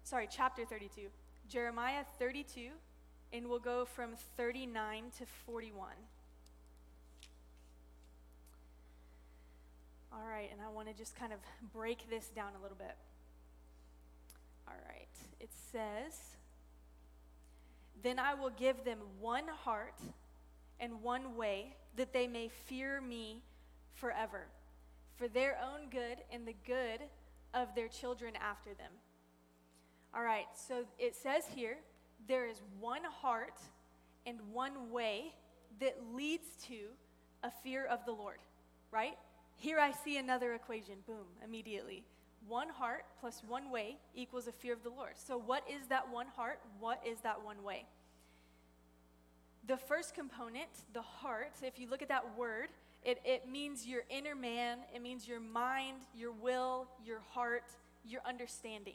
Sorry, 0.05 0.29
chapter 0.31 0.65
32. 0.65 1.09
Jeremiah 1.49 2.05
32, 2.19 2.71
and 3.33 3.49
we'll 3.49 3.59
go 3.59 3.85
from 3.85 4.11
39 4.37 5.05
to 5.19 5.27
41. 5.45 5.89
All 10.13 10.27
right, 10.27 10.49
and 10.51 10.61
I 10.61 10.71
want 10.73 10.89
to 10.89 10.95
just 10.95 11.15
kind 11.15 11.33
of 11.33 11.41
break 11.73 12.09
this 12.09 12.29
down 12.29 12.53
a 12.59 12.63
little 12.63 12.77
bit. 12.77 12.97
All 14.67 14.75
right, 14.89 15.09
it 15.41 15.51
says, 15.73 16.37
Then 18.03 18.19
I 18.19 18.35
will 18.35 18.51
give 18.51 18.85
them 18.85 18.99
one 19.21 19.49
heart 19.49 20.01
and 20.81 21.03
one 21.03 21.37
way 21.37 21.77
that 21.97 22.13
they 22.13 22.27
may 22.27 22.49
fear 22.67 23.01
me 23.01 23.43
forever, 23.95 24.47
for 25.17 25.29
their 25.29 25.59
own 25.63 25.89
good 25.91 26.19
and 26.33 26.47
the 26.47 26.55
good 26.67 27.01
of 27.55 27.75
their 27.75 27.89
children 27.89 28.35
after 28.37 28.75
them. 28.75 28.93
All 30.15 30.23
right, 30.23 30.47
so 30.55 30.85
it 30.99 31.15
says 31.17 31.45
here 31.55 31.79
there 32.29 32.47
is 32.47 32.61
one 32.81 33.05
heart 33.05 33.61
and 34.27 34.39
one 34.53 34.91
way 34.91 35.35
that 35.81 35.99
leads 36.15 36.49
to 36.69 36.77
a 37.43 37.51
fear 37.63 37.87
of 37.87 38.05
the 38.07 38.13
Lord, 38.13 38.39
right? 38.91 39.17
Here 39.57 39.79
I 39.79 39.93
see 39.93 40.17
another 40.19 40.55
equation. 40.55 40.97
Boom, 41.07 41.27
immediately. 41.45 42.05
One 42.49 42.69
heart 42.69 43.05
plus 43.21 43.43
one 43.47 43.71
way 43.71 43.97
equals 44.15 44.47
a 44.47 44.53
fear 44.53 44.73
of 44.73 44.83
the 44.83 44.91
Lord. 44.91 45.13
So, 45.15 45.39
what 45.39 45.65
is 45.69 45.89
that 45.89 46.11
one 46.11 46.27
heart? 46.27 46.61
What 46.79 47.03
is 47.07 47.21
that 47.21 47.45
one 47.45 47.63
way? 47.63 47.85
The 49.67 49.77
first 49.77 50.15
component, 50.15 50.69
the 50.93 51.03
heart, 51.03 51.53
if 51.63 51.79
you 51.79 51.89
look 51.91 52.03
at 52.03 52.09
that 52.09 52.37
word, 52.37 52.69
it, 53.05 53.21
it 53.25 53.49
means 53.51 53.87
your 53.87 54.03
inner 54.09 54.35
man, 54.35 54.79
it 54.95 55.03
means 55.03 55.27
your 55.27 55.41
mind, 55.41 55.99
your 56.15 56.33
will, 56.33 56.87
your 57.05 57.21
heart, 57.31 57.65
your 58.05 58.21
understanding. 58.27 58.95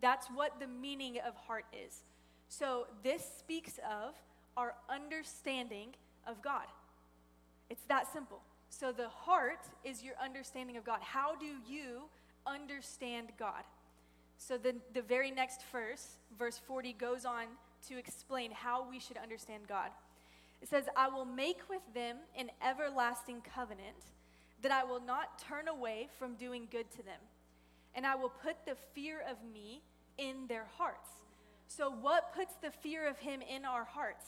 That's 0.00 0.28
what 0.28 0.60
the 0.60 0.68
meaning 0.68 1.18
of 1.26 1.34
heart 1.34 1.64
is. 1.72 2.04
So, 2.48 2.86
this 3.02 3.24
speaks 3.38 3.78
of 3.78 4.14
our 4.56 4.74
understanding 4.88 5.94
of 6.26 6.42
God. 6.42 6.66
It's 7.70 7.84
that 7.84 8.12
simple. 8.12 8.42
So 8.72 8.90
the 8.90 9.08
heart 9.08 9.68
is 9.84 10.02
your 10.02 10.14
understanding 10.22 10.78
of 10.78 10.84
God. 10.84 11.00
How 11.02 11.36
do 11.36 11.46
you 11.68 12.02
understand 12.46 13.28
God? 13.38 13.64
So 14.38 14.58
the, 14.58 14.74
the 14.94 15.02
very 15.02 15.30
next 15.30 15.62
verse, 15.70 16.16
verse 16.38 16.60
40, 16.66 16.94
goes 16.94 17.24
on 17.24 17.44
to 17.88 17.98
explain 17.98 18.50
how 18.50 18.88
we 18.88 18.98
should 18.98 19.16
understand 19.16 19.64
God. 19.68 19.90
It 20.60 20.68
says, 20.68 20.84
I 20.96 21.08
will 21.08 21.24
make 21.24 21.58
with 21.68 21.82
them 21.94 22.18
an 22.36 22.50
everlasting 22.64 23.42
covenant 23.54 23.96
that 24.62 24.72
I 24.72 24.84
will 24.84 25.00
not 25.00 25.38
turn 25.38 25.68
away 25.68 26.08
from 26.18 26.34
doing 26.34 26.68
good 26.70 26.90
to 26.92 27.02
them. 27.02 27.20
And 27.94 28.06
I 28.06 28.14
will 28.14 28.30
put 28.30 28.64
the 28.64 28.76
fear 28.94 29.22
of 29.28 29.36
me 29.52 29.82
in 30.18 30.46
their 30.48 30.66
hearts. 30.78 31.08
So, 31.66 31.90
what 31.90 32.34
puts 32.34 32.54
the 32.62 32.70
fear 32.70 33.08
of 33.08 33.18
Him 33.18 33.40
in 33.42 33.64
our 33.64 33.84
hearts? 33.84 34.26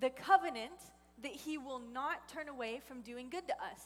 The 0.00 0.10
covenant 0.10 0.80
that 1.22 1.32
he 1.32 1.58
will 1.58 1.80
not 1.92 2.28
turn 2.28 2.48
away 2.48 2.80
from 2.86 3.00
doing 3.00 3.30
good 3.30 3.46
to 3.48 3.54
us. 3.54 3.80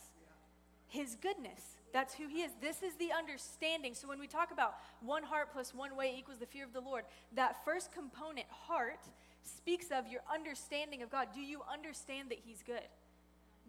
His 0.88 1.16
goodness. 1.20 1.76
That's 1.92 2.14
who 2.14 2.28
he 2.28 2.42
is. 2.42 2.52
This 2.60 2.82
is 2.82 2.94
the 2.94 3.10
understanding. 3.12 3.94
So 3.94 4.06
when 4.06 4.20
we 4.20 4.26
talk 4.26 4.52
about 4.52 4.76
one 5.00 5.22
heart 5.22 5.48
plus 5.52 5.74
one 5.74 5.96
way 5.96 6.14
equals 6.16 6.38
the 6.38 6.46
fear 6.46 6.64
of 6.64 6.72
the 6.72 6.80
Lord, 6.80 7.04
that 7.34 7.64
first 7.64 7.92
component, 7.92 8.46
heart, 8.48 9.00
speaks 9.42 9.86
of 9.90 10.06
your 10.06 10.20
understanding 10.32 11.02
of 11.02 11.10
God. 11.10 11.28
Do 11.34 11.40
you 11.40 11.62
understand 11.72 12.30
that 12.30 12.38
he's 12.44 12.62
good? 12.62 12.88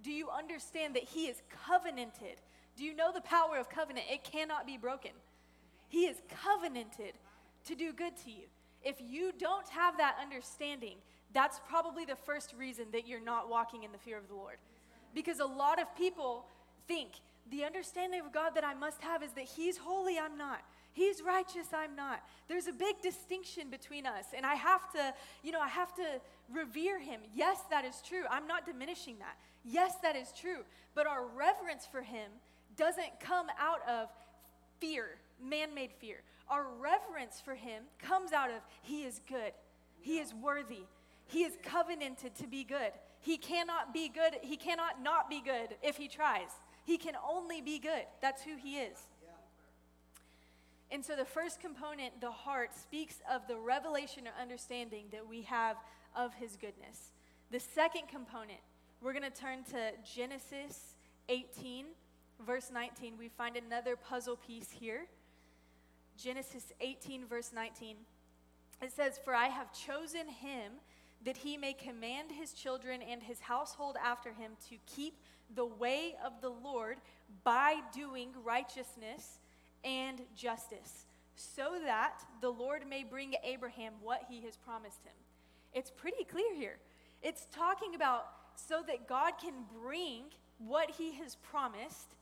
Do 0.04 0.12
you 0.12 0.30
understand 0.30 0.96
that 0.96 1.04
he 1.04 1.26
is 1.26 1.42
covenanted? 1.68 2.42
Do 2.76 2.84
you 2.84 2.96
know 2.96 3.12
the 3.14 3.22
power 3.22 3.58
of 3.58 3.70
covenant? 3.70 4.06
It 4.10 4.24
cannot 4.24 4.66
be 4.66 4.78
broken. 4.78 5.12
He 5.90 6.06
is 6.06 6.18
covenanted 6.44 7.14
to 7.66 7.76
do 7.76 7.94
good 7.94 8.16
to 8.26 8.32
you. 8.32 8.46
If 8.84 8.96
you 9.00 9.32
don't 9.38 9.68
have 9.70 9.98
that 9.98 10.16
understanding, 10.22 10.98
that's 11.34 11.60
probably 11.70 12.06
the 12.06 12.16
first 12.16 12.54
reason 12.58 12.86
that 12.94 13.08
you're 13.08 13.22
not 13.22 13.50
walking 13.50 13.84
in 13.84 13.92
the 13.92 13.98
fear 13.98 14.18
of 14.18 14.28
the 14.28 14.34
Lord. 14.34 14.58
Because 15.14 15.40
a 15.40 15.46
lot 15.46 15.80
of 15.80 15.96
people 15.96 16.46
think 16.88 17.12
the 17.52 17.64
understanding 17.64 18.22
of 18.22 18.32
God 18.32 18.56
that 18.56 18.64
I 18.64 18.74
must 18.74 19.02
have 19.02 19.22
is 19.24 19.32
that 19.34 19.46
He's 19.46 19.78
holy, 19.78 20.18
I'm 20.18 20.38
not. 20.38 20.62
He's 20.94 21.22
righteous, 21.22 21.68
I'm 21.74 21.96
not. 21.96 22.22
There's 22.48 22.68
a 22.68 22.74
big 22.74 23.02
distinction 23.02 23.70
between 23.70 24.06
us, 24.06 24.26
and 24.36 24.46
I 24.46 24.56
have 24.56 24.92
to, 24.94 25.14
you 25.44 25.52
know, 25.52 25.62
I 25.62 25.68
have 25.68 25.94
to 25.96 26.04
revere 26.52 27.00
Him. 27.00 27.22
Yes, 27.34 27.60
that 27.70 27.86
is 27.86 28.02
true. 28.06 28.24
I'm 28.30 28.48
not 28.48 28.66
diminishing 28.66 29.20
that. 29.20 29.38
Yes, 29.64 29.96
that 30.02 30.16
is 30.16 30.34
true. 30.40 30.64
But 30.96 31.08
our 31.08 31.26
reverence 31.26 31.88
for 31.90 32.02
Him 32.02 32.32
doesn't 32.78 33.20
come 33.20 33.48
out 33.60 33.88
of 33.88 34.10
fear, 34.80 35.18
man 35.44 35.74
made 35.76 35.92
fear. 36.00 36.24
Our 36.50 36.66
reverence 36.80 37.42
for 37.44 37.56
Him 37.56 37.84
comes 38.02 38.32
out 38.34 38.50
of 38.50 38.62
He 38.82 39.04
is 39.04 39.22
good, 39.28 39.54
He 40.02 40.20
is 40.20 40.34
worthy, 40.34 40.86
he 41.32 41.44
is 41.44 41.54
covenanted 41.64 42.36
to 42.36 42.48
be 42.48 42.66
good. 42.66 42.92
He 43.22 43.38
cannot 43.38 43.94
be 43.94 44.10
good. 44.10 44.36
He 44.42 44.58
cannot 44.58 45.02
not 45.02 45.30
be 45.30 45.42
good 45.42 45.78
if 45.82 45.96
he 45.96 46.10
tries. 46.10 46.50
He 46.84 46.98
can 46.98 47.16
only 47.28 47.62
be 47.62 47.80
good. 47.80 48.06
That's 48.22 48.44
who 48.44 48.56
he 48.58 48.78
is. 48.78 48.98
And 50.92 51.06
so 51.06 51.16
the 51.16 51.26
first 51.26 51.62
component, 51.62 52.20
the 52.20 52.32
heart, 52.32 52.76
speaks 52.76 53.22
of 53.32 53.48
the 53.48 53.56
revelation 53.56 54.28
or 54.28 54.42
understanding 54.42 55.06
that 55.12 55.28
we 55.28 55.44
have 55.44 55.78
of 56.16 56.34
his 56.34 56.58
goodness. 56.58 57.12
The 57.50 57.62
second 57.62 58.10
component, 58.10 58.60
we're 59.02 59.14
going 59.14 59.24
to 59.24 59.30
turn 59.30 59.64
to 59.72 59.92
Genesis 60.04 60.96
18, 61.30 61.86
verse 62.46 62.72
19. 62.74 63.14
We 63.18 63.30
find 63.30 63.56
another 63.56 63.96
puzzle 63.96 64.36
piece 64.36 64.70
here. 64.70 65.06
Genesis 66.22 66.74
18, 66.82 67.26
verse 67.26 67.52
19. 67.54 67.96
It 68.82 68.92
says, 68.92 69.20
For 69.24 69.34
I 69.34 69.46
have 69.46 69.72
chosen 69.74 70.28
him 70.28 70.74
that 71.24 71.38
he 71.38 71.56
may 71.56 71.74
command 71.74 72.32
his 72.32 72.52
children 72.52 73.02
and 73.02 73.24
his 73.24 73.40
household 73.40 73.96
after 74.04 74.34
him 74.34 74.52
to 74.70 74.76
keep 74.94 75.16
the 75.56 75.66
way 75.66 76.16
of 76.26 76.42
the 76.42 76.50
Lord 76.50 76.98
by 77.44 77.82
doing 77.94 78.30
righteousness 78.44 79.40
and 79.84 80.22
justice, 80.36 81.06
so 81.36 81.80
that 81.86 82.20
the 82.42 82.50
Lord 82.50 82.88
may 82.88 83.04
bring 83.04 83.36
Abraham 83.44 83.94
what 84.02 84.24
he 84.30 84.42
has 84.42 84.58
promised 84.58 85.04
him. 85.04 85.14
It's 85.74 85.92
pretty 85.92 86.24
clear 86.24 86.54
here. 86.56 86.78
It's 87.22 87.48
talking 87.56 87.96
about 87.96 88.28
so 88.56 88.84
that 88.88 89.08
God 89.08 89.34
can 89.42 89.54
bring 89.82 90.26
what 90.58 90.92
he 90.92 91.14
has 91.16 91.36
promised, 91.36 92.16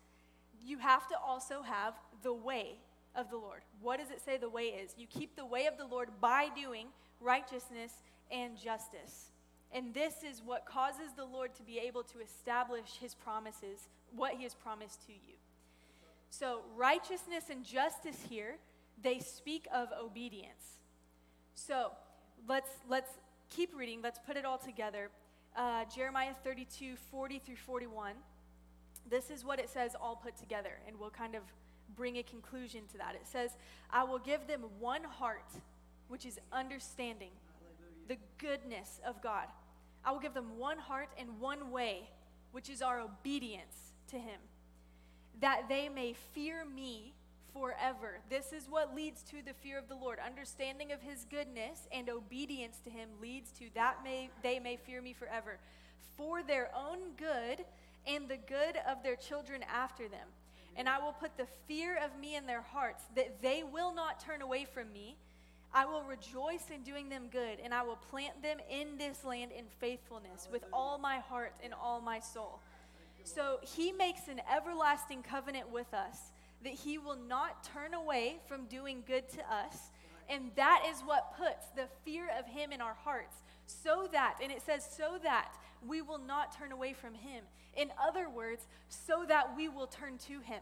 you 0.63 0.77
have 0.77 1.07
to 1.09 1.15
also 1.17 1.61
have 1.61 1.93
the 2.23 2.33
way. 2.33 2.77
of 3.15 3.29
the 3.29 3.37
Lord. 3.37 3.61
What 3.81 3.99
does 3.99 4.11
it 4.11 4.21
say 4.21 4.37
the 4.37 4.49
way 4.49 4.65
is? 4.65 4.93
You 4.97 5.07
keep 5.07 5.35
the 5.35 5.45
way 5.45 5.65
of 5.65 5.77
the 5.77 5.85
Lord 5.85 6.09
by 6.21 6.49
doing 6.55 6.87
righteousness 7.19 7.91
and 8.31 8.57
justice. 8.57 9.28
And 9.73 9.93
this 9.93 10.15
is 10.23 10.41
what 10.43 10.65
causes 10.65 11.13
the 11.15 11.25
Lord 11.25 11.53
to 11.55 11.63
be 11.63 11.77
able 11.77 12.03
to 12.03 12.19
establish 12.19 12.97
his 12.99 13.13
promises, 13.13 13.87
what 14.15 14.33
he 14.33 14.43
has 14.43 14.55
promised 14.55 15.05
to 15.05 15.13
you. 15.13 15.35
So, 16.31 16.61
righteousness 16.75 17.45
and 17.49 17.63
justice 17.63 18.17
here, 18.29 18.57
they 19.01 19.19
speak 19.19 19.67
of 19.73 19.89
obedience. 20.01 20.77
So, 21.55 21.91
let's 22.47 22.69
let's 22.87 23.11
keep 23.49 23.75
reading. 23.75 24.01
Let's 24.01 24.19
put 24.19 24.37
it 24.37 24.45
all 24.45 24.57
together. 24.57 25.09
Uh, 25.55 25.85
Jeremiah 25.93 26.33
32, 26.43 26.95
40 27.11 27.39
through 27.39 27.55
41. 27.55 28.13
This 29.09 29.29
is 29.31 29.43
what 29.43 29.59
it 29.59 29.69
says 29.69 29.95
all 29.99 30.15
put 30.15 30.37
together, 30.37 30.79
and 30.87 30.99
we'll 30.99 31.09
kind 31.09 31.35
of 31.35 31.41
bring 31.95 32.17
a 32.17 32.23
conclusion 32.23 32.81
to 32.91 32.97
that. 32.99 33.15
It 33.15 33.25
says, 33.25 33.51
I 33.91 34.03
will 34.03 34.19
give 34.19 34.45
them 34.47 34.61
one 34.79 35.03
heart, 35.03 35.49
which 36.07 36.25
is 36.25 36.39
understanding 36.51 37.31
the 38.09 38.17
goodness 38.37 38.99
of 39.07 39.21
God. 39.21 39.47
I 40.03 40.11
will 40.11 40.19
give 40.19 40.33
them 40.33 40.57
one 40.57 40.79
heart 40.79 41.09
and 41.17 41.39
one 41.39 41.71
way, 41.71 42.09
which 42.51 42.69
is 42.69 42.81
our 42.81 42.99
obedience 42.99 43.93
to 44.07 44.17
Him, 44.17 44.39
that 45.39 45.69
they 45.69 45.87
may 45.87 46.13
fear 46.33 46.65
me 46.65 47.13
forever. 47.53 48.19
This 48.29 48.51
is 48.51 48.67
what 48.69 48.95
leads 48.95 49.21
to 49.23 49.37
the 49.45 49.53
fear 49.53 49.77
of 49.77 49.87
the 49.87 49.95
Lord. 49.95 50.17
Understanding 50.25 50.91
of 50.91 51.01
His 51.01 51.25
goodness 51.29 51.87
and 51.91 52.09
obedience 52.09 52.79
to 52.83 52.89
Him 52.89 53.09
leads 53.21 53.51
to 53.53 53.65
that 53.75 53.97
may, 54.03 54.29
they 54.43 54.59
may 54.59 54.75
fear 54.75 55.01
me 55.01 55.13
forever. 55.13 55.59
For 56.17 56.43
their 56.43 56.69
own 56.75 56.99
good 57.17 57.63
and 58.07 58.27
the 58.27 58.37
good 58.37 58.77
of 58.87 59.03
their 59.03 59.15
children 59.15 59.63
after 59.71 60.07
them. 60.07 60.27
And 60.75 60.87
I 60.89 60.99
will 60.99 61.13
put 61.13 61.37
the 61.37 61.47
fear 61.67 61.97
of 61.97 62.19
me 62.19 62.35
in 62.35 62.45
their 62.45 62.61
hearts, 62.61 63.03
that 63.15 63.41
they 63.41 63.63
will 63.63 63.93
not 63.93 64.19
turn 64.19 64.41
away 64.41 64.65
from 64.65 64.91
me. 64.93 65.17
I 65.73 65.85
will 65.85 66.03
rejoice 66.03 66.65
in 66.73 66.81
doing 66.81 67.09
them 67.09 67.27
good, 67.31 67.59
and 67.63 67.73
I 67.73 67.83
will 67.83 67.99
plant 68.09 68.41
them 68.41 68.57
in 68.69 68.97
this 68.97 69.23
land 69.23 69.51
in 69.51 69.65
faithfulness 69.79 70.47
with 70.51 70.63
all 70.73 70.97
my 70.97 71.17
heart 71.17 71.53
and 71.63 71.73
all 71.73 72.01
my 72.01 72.19
soul. 72.19 72.59
So 73.23 73.59
he 73.61 73.91
makes 73.91 74.27
an 74.27 74.41
everlasting 74.51 75.23
covenant 75.23 75.69
with 75.69 75.93
us 75.93 76.17
that 76.63 76.73
he 76.73 76.97
will 76.97 77.17
not 77.27 77.63
turn 77.63 77.93
away 77.93 78.37
from 78.47 78.65
doing 78.65 79.03
good 79.05 79.29
to 79.29 79.41
us. 79.53 79.91
And 80.27 80.51
that 80.55 80.83
is 80.89 81.01
what 81.01 81.37
puts 81.37 81.67
the 81.75 81.87
fear 82.03 82.29
of 82.37 82.45
him 82.45 82.71
in 82.71 82.81
our 82.81 82.93
hearts, 82.93 83.35
so 83.65 84.07
that, 84.11 84.37
and 84.41 84.51
it 84.51 84.61
says, 84.61 84.87
so 84.97 85.17
that 85.23 85.53
we 85.87 86.01
will 86.01 86.19
not 86.19 86.57
turn 86.57 86.71
away 86.71 86.93
from 86.93 87.13
him. 87.13 87.43
In 87.75 87.91
other 88.01 88.29
words, 88.29 88.67
so 88.89 89.25
that 89.27 89.55
we 89.55 89.69
will 89.69 89.87
turn 89.87 90.17
to 90.27 90.39
him. 90.39 90.61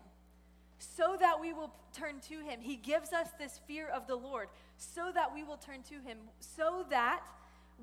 So 0.80 1.18
that 1.20 1.40
we 1.42 1.54
will 1.54 1.74
turn 1.94 2.20
to 2.30 2.40
him. 2.40 2.60
He 2.62 2.76
gives 2.76 3.12
us 3.12 3.30
this 3.40 3.60
fear 3.68 3.88
of 3.88 4.08
the 4.08 4.16
Lord, 4.16 4.50
so 4.78 5.12
that 5.14 5.34
we 5.34 5.44
will 5.44 5.58
turn 5.58 5.82
to 5.84 5.96
him, 5.96 6.18
so 6.40 6.86
that 6.90 7.22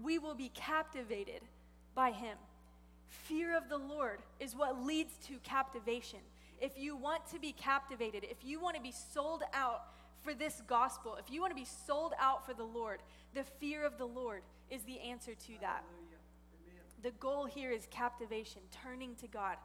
we 0.03 0.19
will 0.19 0.35
be 0.35 0.51
captivated 0.55 1.43
by 1.95 2.11
him. 2.11 2.37
Fear 3.09 3.57
of 3.57 3.69
the 3.69 3.79
Lord 3.79 4.21
is 4.41 4.57
what 4.57 4.85
leads 4.85 5.17
to 5.27 5.35
captivation. 5.43 6.21
If 6.61 6.79
you 6.79 6.97
want 6.97 7.27
to 7.33 7.39
be 7.39 7.53
captivated, 7.53 8.25
if 8.25 8.45
you 8.45 8.61
want 8.61 8.77
to 8.77 8.83
be 8.83 8.93
sold 9.13 9.43
out 9.53 9.83
for 10.23 10.35
this 10.35 10.63
gospel, 10.67 11.17
if 11.19 11.31
you 11.31 11.41
want 11.41 11.51
to 11.51 11.61
be 11.61 11.67
sold 11.87 12.15
out 12.19 12.47
for 12.47 12.55
the 12.55 12.65
Lord, 12.65 13.01
the 13.35 13.45
fear 13.45 13.85
of 13.85 13.99
the 13.99 14.07
Lord 14.07 14.43
is 14.71 14.83
the 14.83 15.01
answer 15.01 15.35
to 15.35 15.53
that. 15.61 15.85
The 17.03 17.11
goal 17.13 17.45
here 17.45 17.71
is 17.71 17.87
captivation, 17.91 18.63
turning 18.83 19.15
to 19.17 19.27
God. 19.27 19.57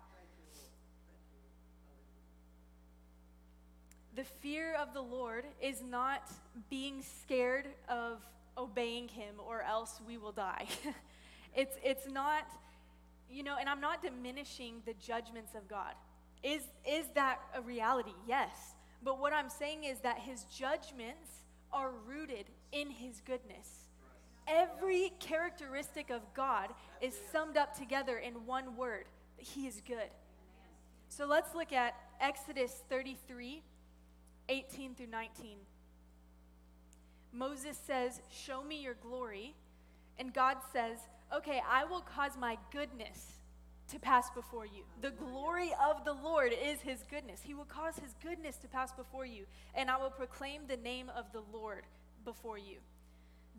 The 4.16 4.24
fear 4.24 4.76
of 4.76 4.94
the 4.94 5.02
Lord 5.02 5.46
is 5.62 5.82
not 5.82 6.30
being 6.70 7.02
scared 7.02 7.68
of 7.88 8.20
obeying 8.58 9.08
Him 9.08 9.36
or 9.48 9.62
else 9.62 10.02
we 10.08 10.18
will 10.18 10.32
die. 10.32 10.66
it's, 11.56 11.78
it's 11.84 12.08
not, 12.08 12.44
you 13.30 13.44
know, 13.44 13.56
and 13.60 13.70
I'm 13.70 13.82
not 13.82 14.02
diminishing 14.02 14.82
the 14.86 14.94
judgments 14.94 15.56
of 15.56 15.68
God. 15.68 15.94
Is, 16.44 16.64
is 16.88 17.06
that 17.16 17.40
a 17.56 17.62
reality? 17.62 18.14
Yes. 18.28 18.52
But 19.04 19.20
what 19.20 19.34
I'm 19.34 19.50
saying 19.50 19.84
is 19.86 20.00
that 20.00 20.20
His 20.20 20.44
judgments 20.46 21.30
are 21.72 21.92
rooted 22.08 22.46
in 22.72 22.90
His 22.90 23.22
goodness 23.26 23.90
every 24.50 25.12
characteristic 25.20 26.10
of 26.10 26.22
God 26.34 26.70
is 27.02 27.14
summed 27.32 27.56
up 27.56 27.78
together 27.78 28.18
in 28.18 28.34
one 28.46 28.76
word 28.76 29.06
He 29.38 29.68
is 29.68 29.82
good. 29.88 30.10
So 31.08 31.26
let's 31.26 31.56
look 31.56 31.72
at 31.72 31.96
Exodus 32.20 32.82
33 32.90 33.62
18 34.50 34.96
through 34.96 35.08
19. 35.08 35.58
Moses 37.32 37.80
says, 37.86 38.20
Show 38.32 38.64
me 38.64 38.82
your 38.82 38.96
glory. 38.96 39.54
And 40.18 40.34
God 40.34 40.58
says, 40.74 40.98
Okay, 41.34 41.62
I 41.70 41.86
will 41.86 42.02
cause 42.02 42.32
my 42.38 42.58
goodness 42.72 43.40
to 43.92 44.00
pass 44.00 44.30
before 44.32 44.66
you. 44.66 44.84
The 45.02 45.12
glory 45.12 45.72
of 45.84 46.04
the 46.06 46.14
Lord 46.14 46.52
is 46.54 46.82
his 46.82 47.04
goodness. 47.10 47.42
He 47.44 47.54
will 47.54 47.66
cause 47.66 47.96
his 47.96 48.14
goodness 48.22 48.58
to 48.58 48.68
pass 48.68 48.92
before 48.92 49.26
you, 49.26 49.46
and 49.76 49.90
I 49.90 49.98
will 49.98 50.10
proclaim 50.10 50.64
the 50.68 50.78
name 50.78 51.12
of 51.16 51.26
the 51.32 51.42
Lord 51.52 51.84
before 52.26 52.58
you. 52.58 52.78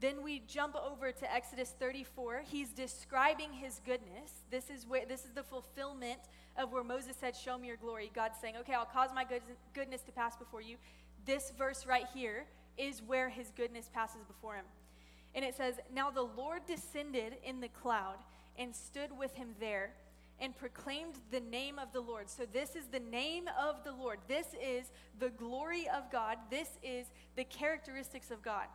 Then 0.00 0.22
we 0.22 0.40
jump 0.46 0.74
over 0.76 1.12
to 1.12 1.32
Exodus 1.32 1.74
34. 1.78 2.42
He's 2.46 2.70
describing 2.70 3.52
his 3.52 3.82
goodness. 3.84 4.32
This 4.50 4.70
is 4.70 4.86
where 4.86 5.04
this 5.04 5.26
is 5.26 5.32
the 5.32 5.42
fulfillment 5.42 6.20
of 6.56 6.72
where 6.72 6.82
Moses 6.82 7.16
said, 7.16 7.36
"Show 7.36 7.58
me 7.58 7.68
your 7.68 7.76
glory." 7.76 8.10
God's 8.14 8.38
saying, 8.40 8.56
"Okay, 8.56 8.72
I'll 8.72 8.86
cause 8.86 9.12
my 9.12 9.24
good, 9.24 9.42
goodness 9.74 10.02
to 10.04 10.12
pass 10.12 10.36
before 10.38 10.62
you." 10.62 10.78
This 11.26 11.50
verse 11.50 11.84
right 11.84 12.06
here 12.14 12.46
is 12.78 13.02
where 13.02 13.28
his 13.28 13.50
goodness 13.50 13.90
passes 13.90 14.24
before 14.24 14.54
him. 14.54 14.66
And 15.34 15.44
it 15.44 15.54
says, 15.54 15.78
"Now 15.90 16.10
the 16.10 16.22
Lord 16.22 16.64
descended 16.64 17.34
in 17.42 17.60
the 17.60 17.68
cloud 17.68 18.24
and 18.56 18.74
stood 18.74 19.12
with 19.12 19.34
him 19.34 19.54
there." 19.58 19.94
and 20.42 20.56
proclaimed 20.56 21.20
the 21.30 21.40
name 21.40 21.78
of 21.78 21.92
the 21.92 22.00
Lord. 22.00 22.30
So, 22.30 22.46
this 22.46 22.74
is 22.74 22.86
the 22.86 22.98
name 22.98 23.46
of 23.58 23.84
the 23.84 23.92
Lord. 23.92 24.20
This 24.26 24.54
is 24.54 24.90
the 25.18 25.28
glory 25.28 25.86
of 25.90 26.10
God. 26.10 26.38
This 26.48 26.78
is 26.82 27.12
the 27.36 27.44
characteristics 27.44 28.30
of 28.30 28.40
God 28.40 28.66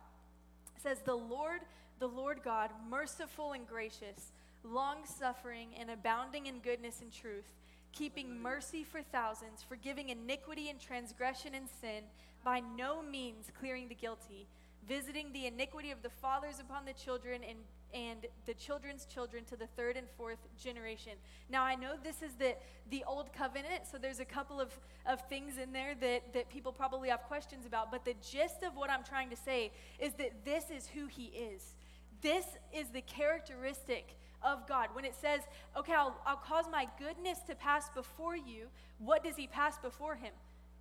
says, 0.82 0.98
The 1.00 1.14
Lord, 1.14 1.60
the 1.98 2.08
Lord 2.08 2.40
God, 2.44 2.70
merciful 2.88 3.52
and 3.52 3.66
gracious, 3.66 4.32
long 4.64 4.98
suffering 5.04 5.68
and 5.78 5.90
abounding 5.90 6.46
in 6.46 6.58
goodness 6.60 7.00
and 7.00 7.12
truth, 7.12 7.52
keeping 7.92 8.40
mercy 8.40 8.84
for 8.84 9.02
thousands, 9.02 9.62
forgiving 9.66 10.10
iniquity 10.10 10.68
and 10.68 10.80
transgression 10.80 11.54
and 11.54 11.68
sin, 11.80 12.04
by 12.44 12.60
no 12.76 13.02
means 13.02 13.50
clearing 13.58 13.88
the 13.88 13.94
guilty, 13.94 14.46
visiting 14.88 15.32
the 15.32 15.46
iniquity 15.46 15.90
of 15.90 16.02
the 16.02 16.10
fathers 16.10 16.60
upon 16.60 16.84
the 16.84 16.92
children 16.92 17.42
and 17.48 17.58
and 17.94 18.26
the 18.46 18.54
children's 18.54 19.06
children 19.06 19.44
to 19.44 19.56
the 19.56 19.66
third 19.76 19.96
and 19.96 20.06
fourth 20.16 20.38
generation. 20.62 21.12
Now, 21.50 21.64
I 21.64 21.74
know 21.74 21.94
this 22.02 22.22
is 22.22 22.34
the, 22.38 22.54
the 22.90 23.04
old 23.06 23.32
covenant, 23.32 23.82
so 23.90 23.98
there's 23.98 24.20
a 24.20 24.24
couple 24.24 24.60
of, 24.60 24.78
of 25.06 25.20
things 25.28 25.58
in 25.58 25.72
there 25.72 25.94
that, 26.00 26.32
that 26.34 26.50
people 26.50 26.72
probably 26.72 27.08
have 27.08 27.22
questions 27.22 27.66
about, 27.66 27.90
but 27.90 28.04
the 28.04 28.14
gist 28.22 28.62
of 28.62 28.76
what 28.76 28.90
I'm 28.90 29.04
trying 29.04 29.30
to 29.30 29.36
say 29.36 29.70
is 29.98 30.12
that 30.14 30.44
this 30.44 30.70
is 30.70 30.86
who 30.88 31.06
He 31.06 31.26
is. 31.26 31.74
This 32.22 32.44
is 32.72 32.88
the 32.88 33.02
characteristic 33.02 34.16
of 34.42 34.66
God. 34.68 34.88
When 34.92 35.04
it 35.04 35.14
says, 35.14 35.40
okay, 35.76 35.94
I'll, 35.94 36.20
I'll 36.26 36.36
cause 36.36 36.66
my 36.70 36.86
goodness 36.98 37.38
to 37.48 37.54
pass 37.54 37.88
before 37.90 38.36
you, 38.36 38.66
what 38.98 39.24
does 39.24 39.36
He 39.36 39.46
pass 39.46 39.78
before 39.78 40.16
Him? 40.16 40.32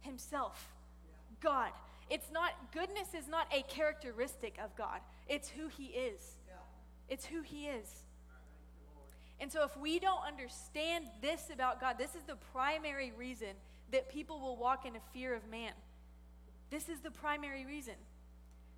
Himself. 0.01 0.73
God. 1.41 1.71
It's 2.09 2.29
not, 2.31 2.51
goodness 2.71 3.15
is 3.17 3.27
not 3.27 3.47
a 3.51 3.63
characteristic 3.63 4.57
of 4.63 4.75
God, 4.75 4.99
it's 5.27 5.49
who 5.49 5.67
He 5.67 5.85
is. 5.85 6.37
It's 7.09 7.25
who 7.25 7.41
He 7.41 7.67
is. 7.67 7.87
And 9.39 9.51
so, 9.51 9.63
if 9.63 9.75
we 9.77 9.99
don't 9.99 10.25
understand 10.25 11.05
this 11.21 11.49
about 11.53 11.81
God, 11.81 11.97
this 11.97 12.15
is 12.15 12.23
the 12.23 12.37
primary 12.53 13.11
reason 13.17 13.49
that 13.91 14.09
people 14.09 14.39
will 14.39 14.57
walk 14.57 14.85
in 14.85 14.95
a 14.95 14.99
fear 15.13 15.35
of 15.35 15.49
man. 15.49 15.73
This 16.69 16.89
is 16.89 16.99
the 16.99 17.11
primary 17.11 17.65
reason. 17.65 17.95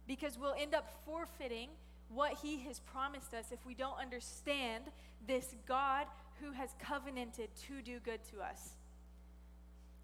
Because 0.08 0.38
we'll 0.38 0.56
end 0.58 0.74
up 0.74 1.02
forfeiting 1.06 1.70
what 2.10 2.34
He 2.42 2.60
has 2.62 2.80
promised 2.80 3.34
us 3.34 3.52
if 3.52 3.66
we 3.66 3.74
don't 3.74 4.00
understand 4.00 4.86
this 5.28 5.56
God 5.68 6.08
who 6.42 6.52
has 6.52 6.70
covenanted 6.80 7.50
to 7.68 7.82
do 7.84 8.00
good 8.00 8.20
to 8.32 8.42
us. 8.42 8.72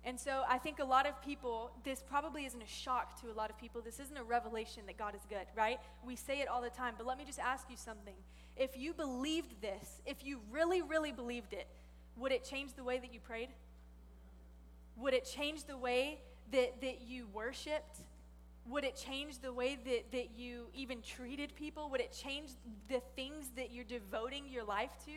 And 0.05 0.19
so 0.19 0.43
I 0.49 0.57
think 0.57 0.79
a 0.79 0.85
lot 0.85 1.05
of 1.05 1.21
people, 1.21 1.71
this 1.85 2.03
probably 2.05 2.45
isn't 2.45 2.61
a 2.61 2.67
shock 2.67 3.21
to 3.21 3.31
a 3.31 3.35
lot 3.35 3.49
of 3.49 3.57
people. 3.57 3.81
This 3.81 3.99
isn't 4.01 4.17
a 4.17 4.23
revelation 4.23 4.83
that 4.87 4.97
God 4.97 5.15
is 5.15 5.21
good, 5.29 5.45
right? 5.55 5.79
We 6.05 6.17
say 6.17 6.41
it 6.41 6.49
all 6.49 6.61
the 6.61 6.69
time. 6.69 6.95
But 6.97 7.07
let 7.07 7.17
me 7.17 7.23
just 7.23 7.39
ask 7.39 7.69
you 7.69 7.77
something. 7.77 8.15
If 8.57 8.77
you 8.77 8.93
believed 8.93 9.61
this, 9.61 10.01
if 10.05 10.25
you 10.25 10.41
really, 10.51 10.81
really 10.81 11.13
believed 11.13 11.53
it, 11.53 11.67
would 12.17 12.33
it 12.33 12.43
change 12.43 12.73
the 12.73 12.83
way 12.83 12.99
that 12.99 13.13
you 13.13 13.21
prayed? 13.21 13.49
Would 14.97 15.13
it 15.13 15.25
change 15.25 15.63
the 15.63 15.77
way 15.77 16.19
that, 16.51 16.81
that 16.81 17.01
you 17.07 17.27
worshiped? 17.33 17.99
Would 18.67 18.83
it 18.83 18.95
change 18.95 19.39
the 19.39 19.51
way 19.51 19.77
that, 19.85 20.11
that 20.11 20.37
you 20.37 20.67
even 20.73 21.01
treated 21.01 21.55
people? 21.55 21.89
Would 21.89 22.01
it 22.01 22.11
change 22.11 22.49
the 22.89 23.01
things 23.15 23.51
that 23.55 23.71
you're 23.71 23.83
devoting 23.85 24.47
your 24.49 24.63
life 24.63 24.91
to? 25.05 25.11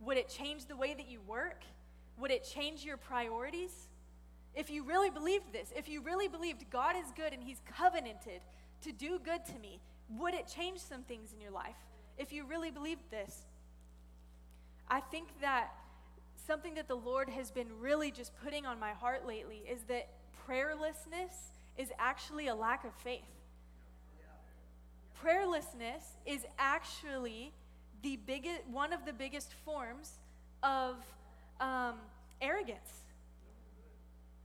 Would 0.00 0.16
it 0.16 0.28
change 0.28 0.66
the 0.66 0.76
way 0.76 0.94
that 0.94 1.08
you 1.08 1.20
work? 1.26 1.64
Would 2.20 2.30
it 2.30 2.44
change 2.44 2.84
your 2.84 2.96
priorities? 2.96 3.88
If 4.54 4.68
you 4.70 4.82
really 4.82 5.10
believed 5.10 5.52
this, 5.52 5.72
if 5.76 5.88
you 5.88 6.02
really 6.02 6.28
believed 6.28 6.64
God 6.70 6.96
is 6.96 7.10
good 7.16 7.32
and 7.32 7.42
He's 7.42 7.60
covenanted 7.76 8.40
to 8.82 8.92
do 8.92 9.18
good 9.18 9.44
to 9.46 9.58
me, 9.58 9.80
would 10.18 10.34
it 10.34 10.46
change 10.46 10.80
some 10.80 11.02
things 11.02 11.32
in 11.32 11.40
your 11.40 11.52
life? 11.52 11.76
If 12.18 12.32
you 12.32 12.44
really 12.44 12.70
believed 12.70 13.10
this, 13.10 13.46
I 14.88 15.00
think 15.00 15.28
that 15.40 15.70
something 16.46 16.74
that 16.74 16.88
the 16.88 16.96
Lord 16.96 17.28
has 17.28 17.50
been 17.50 17.68
really 17.78 18.10
just 18.10 18.32
putting 18.42 18.66
on 18.66 18.78
my 18.80 18.92
heart 18.92 19.26
lately 19.26 19.62
is 19.70 19.82
that 19.84 20.08
prayerlessness 20.48 21.32
is 21.78 21.92
actually 21.98 22.48
a 22.48 22.54
lack 22.54 22.84
of 22.84 22.92
faith. 23.04 23.22
Prayerlessness 25.24 26.02
is 26.26 26.44
actually 26.58 27.52
the 28.02 28.16
biggest, 28.26 28.66
one 28.70 28.92
of 28.92 29.04
the 29.04 29.12
biggest 29.12 29.52
forms 29.64 30.18
of 30.62 30.96
um, 31.60 31.94
arrogance. 32.40 33.04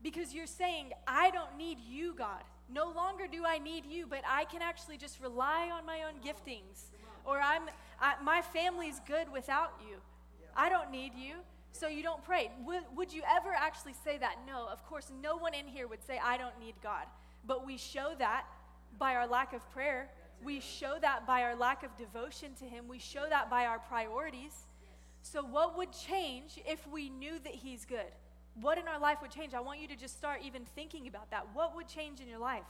Because 0.04 0.34
you're 0.34 0.46
saying, 0.46 0.92
I 1.08 1.32
don't 1.32 1.58
need 1.58 1.80
you, 1.80 2.14
God. 2.14 2.44
No 2.72 2.92
longer 2.92 3.26
do 3.32 3.44
I 3.46 3.58
need 3.58 3.86
you, 3.86 4.06
but 4.08 4.22
I 4.28 4.46
can 4.46 4.62
actually 4.62 4.98
just 4.98 5.20
rely 5.22 5.70
on 5.74 5.86
my 5.86 6.02
own 6.04 6.22
giftings. 6.24 6.86
Or 7.26 7.40
I'm, 7.40 7.64
I, 8.00 8.14
my 8.24 8.42
family's 8.42 9.00
good 9.08 9.32
without 9.32 9.74
you. 9.88 9.98
I 10.56 10.70
don't 10.70 10.92
need 10.92 11.14
you, 11.16 11.36
so 11.72 11.88
you 11.88 12.04
don't 12.04 12.24
pray. 12.24 12.52
Would, 12.66 12.84
would 12.96 13.14
you 13.14 13.24
ever 13.36 13.50
actually 13.50 13.94
say 14.04 14.18
that? 14.18 14.38
No, 14.48 14.68
of 14.72 14.86
course, 14.86 15.12
no 15.22 15.38
one 15.38 15.54
in 15.54 15.68
here 15.68 15.88
would 15.88 16.04
say, 16.06 16.20
I 16.24 16.38
don't 16.38 16.58
need 16.60 16.76
God. 16.82 17.06
But 17.46 17.66
we 17.66 17.78
show 17.78 18.14
that 18.20 18.46
by 18.98 19.16
our 19.16 19.28
lack 19.28 19.54
of 19.54 19.70
prayer. 19.72 20.10
We 20.44 20.60
show 20.60 20.98
that 21.02 21.28
by 21.28 21.44
our 21.44 21.56
lack 21.56 21.84
of 21.84 21.96
devotion 21.98 22.54
to 22.60 22.66
Him. 22.66 22.88
We 22.88 23.00
show 23.00 23.26
that 23.30 23.50
by 23.50 23.66
our 23.66 23.80
priorities. 23.80 24.68
So, 25.26 25.44
what 25.44 25.76
would 25.76 25.92
change 25.92 26.60
if 26.68 26.88
we 26.88 27.10
knew 27.10 27.40
that 27.44 27.56
He's 27.56 27.84
good? 27.84 28.14
What 28.62 28.78
in 28.78 28.88
our 28.88 29.00
life 29.00 29.18
would 29.24 29.32
change? 29.32 29.56
I 29.56 29.60
want 29.60 29.80
you 29.80 29.88
to 29.88 29.96
just 29.96 30.16
start 30.16 30.42
even 30.46 30.66
thinking 30.76 31.08
about 31.08 31.32
that. 31.32 31.48
What 31.56 31.76
would 31.76 31.88
change 31.88 32.20
in 32.20 32.28
your 32.28 32.38
life? 32.38 32.62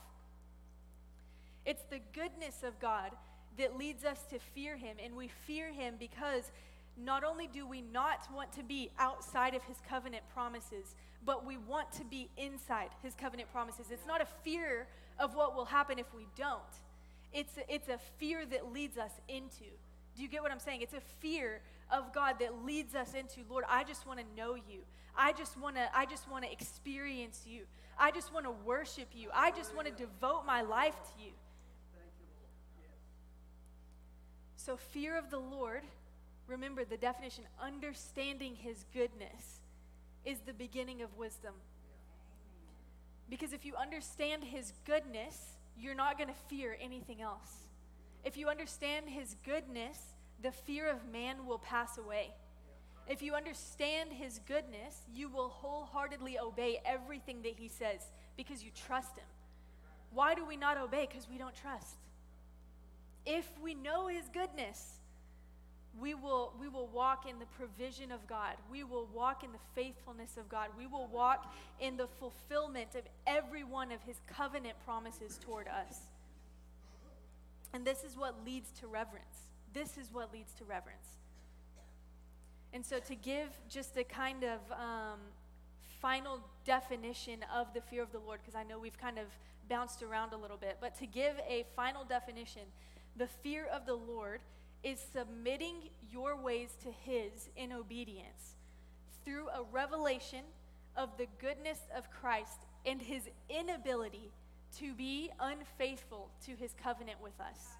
It's 1.65 1.83
the 1.89 1.99
goodness 2.13 2.63
of 2.63 2.79
God 2.79 3.11
that 3.57 3.77
leads 3.77 4.05
us 4.05 4.23
to 4.29 4.39
fear 4.39 4.77
Him, 4.77 4.95
and 5.03 5.17
we 5.17 5.27
fear 5.27 5.73
Him 5.73 5.95
because 5.99 6.49
not 6.95 7.25
only 7.25 7.47
do 7.47 7.67
we 7.67 7.81
not 7.81 8.25
want 8.33 8.53
to 8.53 8.63
be 8.63 8.89
outside 8.99 9.53
of 9.53 9.61
His 9.63 9.77
covenant 9.89 10.23
promises, 10.33 10.95
but 11.25 11.45
we 11.45 11.57
want 11.57 11.91
to 11.91 12.05
be 12.05 12.29
inside 12.37 12.91
His 13.03 13.15
covenant 13.15 13.51
promises. 13.51 13.87
It's 13.91 14.07
not 14.07 14.21
a 14.21 14.27
fear 14.45 14.87
of 15.19 15.35
what 15.35 15.57
will 15.57 15.65
happen 15.65 15.99
if 15.99 16.13
we 16.15 16.25
don't, 16.37 16.61
it's 17.33 17.57
a, 17.57 17.73
it's 17.73 17.89
a 17.89 17.99
fear 18.17 18.45
that 18.45 18.71
leads 18.71 18.97
us 18.97 19.11
into. 19.27 19.65
Do 20.15 20.21
you 20.21 20.27
get 20.27 20.41
what 20.41 20.51
I'm 20.51 20.59
saying? 20.59 20.81
It's 20.81 20.93
a 20.93 21.01
fear 21.19 21.61
of 21.91 22.13
God 22.13 22.35
that 22.39 22.63
leads 22.63 22.95
us 22.95 23.13
into, 23.13 23.41
Lord, 23.49 23.65
I 23.69 23.83
just 23.83 24.07
want 24.07 24.19
to 24.19 24.25
know 24.35 24.55
you. 24.55 24.81
I 25.17 25.33
just 25.33 25.57
want 25.57 25.75
to 25.75 25.87
I 25.95 26.05
just 26.05 26.29
want 26.29 26.43
to 26.43 26.51
experience 26.51 27.43
you. 27.45 27.63
I 27.97 28.11
just 28.11 28.33
want 28.33 28.45
to 28.45 28.51
worship 28.51 29.07
you. 29.13 29.29
I 29.33 29.51
just 29.51 29.75
want 29.75 29.87
to 29.87 29.93
devote 29.93 30.45
my 30.45 30.61
life 30.61 30.95
to 30.95 31.23
you. 31.23 31.31
So 34.57 34.77
fear 34.77 35.17
of 35.17 35.29
the 35.29 35.37
Lord, 35.37 35.83
remember 36.47 36.83
the 36.85 36.97
definition 36.97 37.43
understanding 37.61 38.55
his 38.55 38.83
goodness 38.93 39.59
is 40.25 40.39
the 40.39 40.53
beginning 40.53 41.01
of 41.01 41.15
wisdom. 41.17 41.53
Because 43.29 43.53
if 43.53 43.63
you 43.63 43.75
understand 43.75 44.43
his 44.43 44.73
goodness, 44.85 45.57
you're 45.77 45.95
not 45.95 46.17
going 46.17 46.29
to 46.29 46.35
fear 46.49 46.77
anything 46.81 47.21
else. 47.21 47.64
If 48.25 48.35
you 48.37 48.49
understand 48.49 49.07
his 49.07 49.35
goodness, 49.45 49.99
the 50.41 50.51
fear 50.51 50.89
of 50.89 51.07
man 51.11 51.45
will 51.45 51.59
pass 51.59 51.97
away. 51.99 52.33
If 53.07 53.21
you 53.21 53.35
understand 53.35 54.11
his 54.11 54.39
goodness, 54.47 55.05
you 55.13 55.29
will 55.29 55.49
wholeheartedly 55.49 56.39
obey 56.39 56.79
everything 56.83 57.43
that 57.43 57.53
he 57.55 57.67
says 57.67 58.01
because 58.35 58.63
you 58.63 58.71
trust 58.87 59.15
him. 59.15 59.25
Why 60.11 60.33
do 60.33 60.43
we 60.43 60.57
not 60.57 60.77
obey? 60.77 61.07
Because 61.09 61.29
we 61.29 61.37
don't 61.37 61.55
trust. 61.55 61.97
If 63.27 63.47
we 63.61 63.75
know 63.75 64.07
his 64.07 64.27
goodness, 64.29 64.99
we 65.99 66.13
will, 66.13 66.53
we 66.59 66.67
will 66.67 66.87
walk 66.87 67.29
in 67.29 67.37
the 67.37 67.45
provision 67.45 68.11
of 68.11 68.25
God. 68.27 68.55
We 68.71 68.83
will 68.83 69.07
walk 69.13 69.43
in 69.43 69.51
the 69.51 69.59
faithfulness 69.75 70.37
of 70.37 70.49
God. 70.49 70.69
We 70.77 70.87
will 70.87 71.07
walk 71.07 71.53
in 71.79 71.95
the 71.95 72.07
fulfillment 72.07 72.95
of 72.95 73.03
every 73.27 73.63
one 73.63 73.91
of 73.91 74.01
his 74.01 74.17
covenant 74.27 74.75
promises 74.83 75.39
toward 75.41 75.67
us. 75.67 75.99
And 77.75 77.83
this 77.83 78.05
is 78.05 78.15
what 78.15 78.35
leads 78.45 78.71
to 78.79 78.87
reverence. 78.87 79.49
This 79.73 79.97
is 79.97 80.13
what 80.13 80.31
leads 80.31 80.53
to 80.53 80.63
reverence. 80.63 81.17
And 82.71 82.85
so, 82.85 82.99
to 82.99 83.15
give 83.15 83.49
just 83.67 83.97
a 83.97 84.05
kind 84.05 84.45
of 84.45 84.59
um, 84.71 85.19
final 85.99 86.39
definition 86.63 87.39
of 87.53 87.73
the 87.73 87.81
fear 87.81 88.01
of 88.01 88.13
the 88.13 88.19
Lord, 88.19 88.39
because 88.41 88.55
I 88.55 88.63
know 88.63 88.79
we've 88.79 88.97
kind 88.97 89.19
of 89.19 89.25
bounced 89.67 90.01
around 90.01 90.31
a 90.31 90.37
little 90.37 90.55
bit, 90.55 90.77
but 90.79 90.97
to 90.99 91.05
give 91.05 91.35
a 91.49 91.65
final 91.75 92.05
definition, 92.05 92.61
the 93.17 93.27
fear 93.27 93.65
of 93.65 93.85
the 93.85 93.95
Lord 93.95 94.39
is 94.81 95.05
submitting 95.11 95.89
your 96.09 96.37
ways 96.37 96.77
to 96.83 96.91
His 97.03 97.49
in 97.57 97.73
obedience 97.73 98.55
through 99.25 99.49
a 99.49 99.63
revelation 99.69 100.45
of 100.95 101.09
the 101.17 101.27
goodness 101.41 101.79
of 101.93 102.09
Christ 102.09 102.67
and 102.85 103.01
His 103.01 103.23
inability 103.49 104.31
to 104.79 104.93
be 104.93 105.31
unfaithful 105.39 106.29
to 106.45 106.55
His 106.55 106.73
covenant 106.81 107.21
with 107.21 107.39
us. 107.39 107.77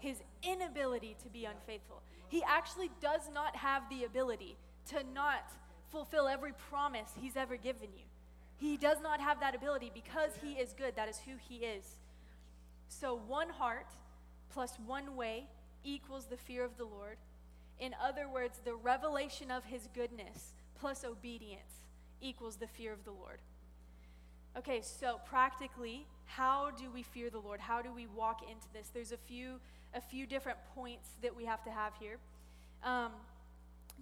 His 0.00 0.18
inability 0.42 1.16
to 1.22 1.28
be 1.28 1.44
unfaithful. 1.44 2.02
He 2.28 2.42
actually 2.46 2.90
does 3.00 3.30
not 3.34 3.56
have 3.56 3.82
the 3.90 4.04
ability 4.04 4.56
to 4.90 5.02
not 5.14 5.52
fulfill 5.90 6.28
every 6.28 6.52
promise 6.70 7.10
He's 7.20 7.36
ever 7.36 7.56
given 7.56 7.88
you. 7.96 8.04
He 8.56 8.76
does 8.76 8.98
not 9.02 9.20
have 9.20 9.40
that 9.40 9.54
ability 9.54 9.90
because 9.94 10.30
He 10.42 10.52
is 10.52 10.72
good. 10.72 10.94
That 10.96 11.08
is 11.08 11.18
who 11.18 11.32
He 11.48 11.64
is. 11.64 11.84
So, 12.88 13.20
one 13.26 13.48
heart 13.50 13.86
plus 14.50 14.78
one 14.86 15.14
way 15.16 15.46
equals 15.84 16.26
the 16.26 16.36
fear 16.36 16.64
of 16.64 16.76
the 16.76 16.84
Lord. 16.84 17.16
In 17.78 17.94
other 18.02 18.28
words, 18.28 18.60
the 18.64 18.74
revelation 18.74 19.50
of 19.50 19.64
his 19.64 19.88
goodness 19.94 20.54
plus 20.78 21.04
obedience 21.04 21.84
equals 22.20 22.56
the 22.56 22.66
fear 22.66 22.92
of 22.92 23.04
the 23.04 23.12
Lord. 23.12 23.40
Okay, 24.56 24.80
so 24.82 25.20
practically, 25.28 26.06
how 26.28 26.70
do 26.70 26.90
we 26.92 27.02
fear 27.02 27.30
the 27.30 27.40
Lord? 27.40 27.60
How 27.60 27.82
do 27.82 27.92
we 27.92 28.06
walk 28.06 28.42
into 28.42 28.66
this? 28.72 28.90
There's 28.92 29.12
a 29.12 29.16
few 29.16 29.60
a 29.94 30.00
few 30.00 30.26
different 30.26 30.58
points 30.74 31.08
that 31.22 31.34
we 31.34 31.46
have 31.46 31.64
to 31.64 31.70
have 31.70 31.94
here. 31.98 32.18
Um, 32.84 33.12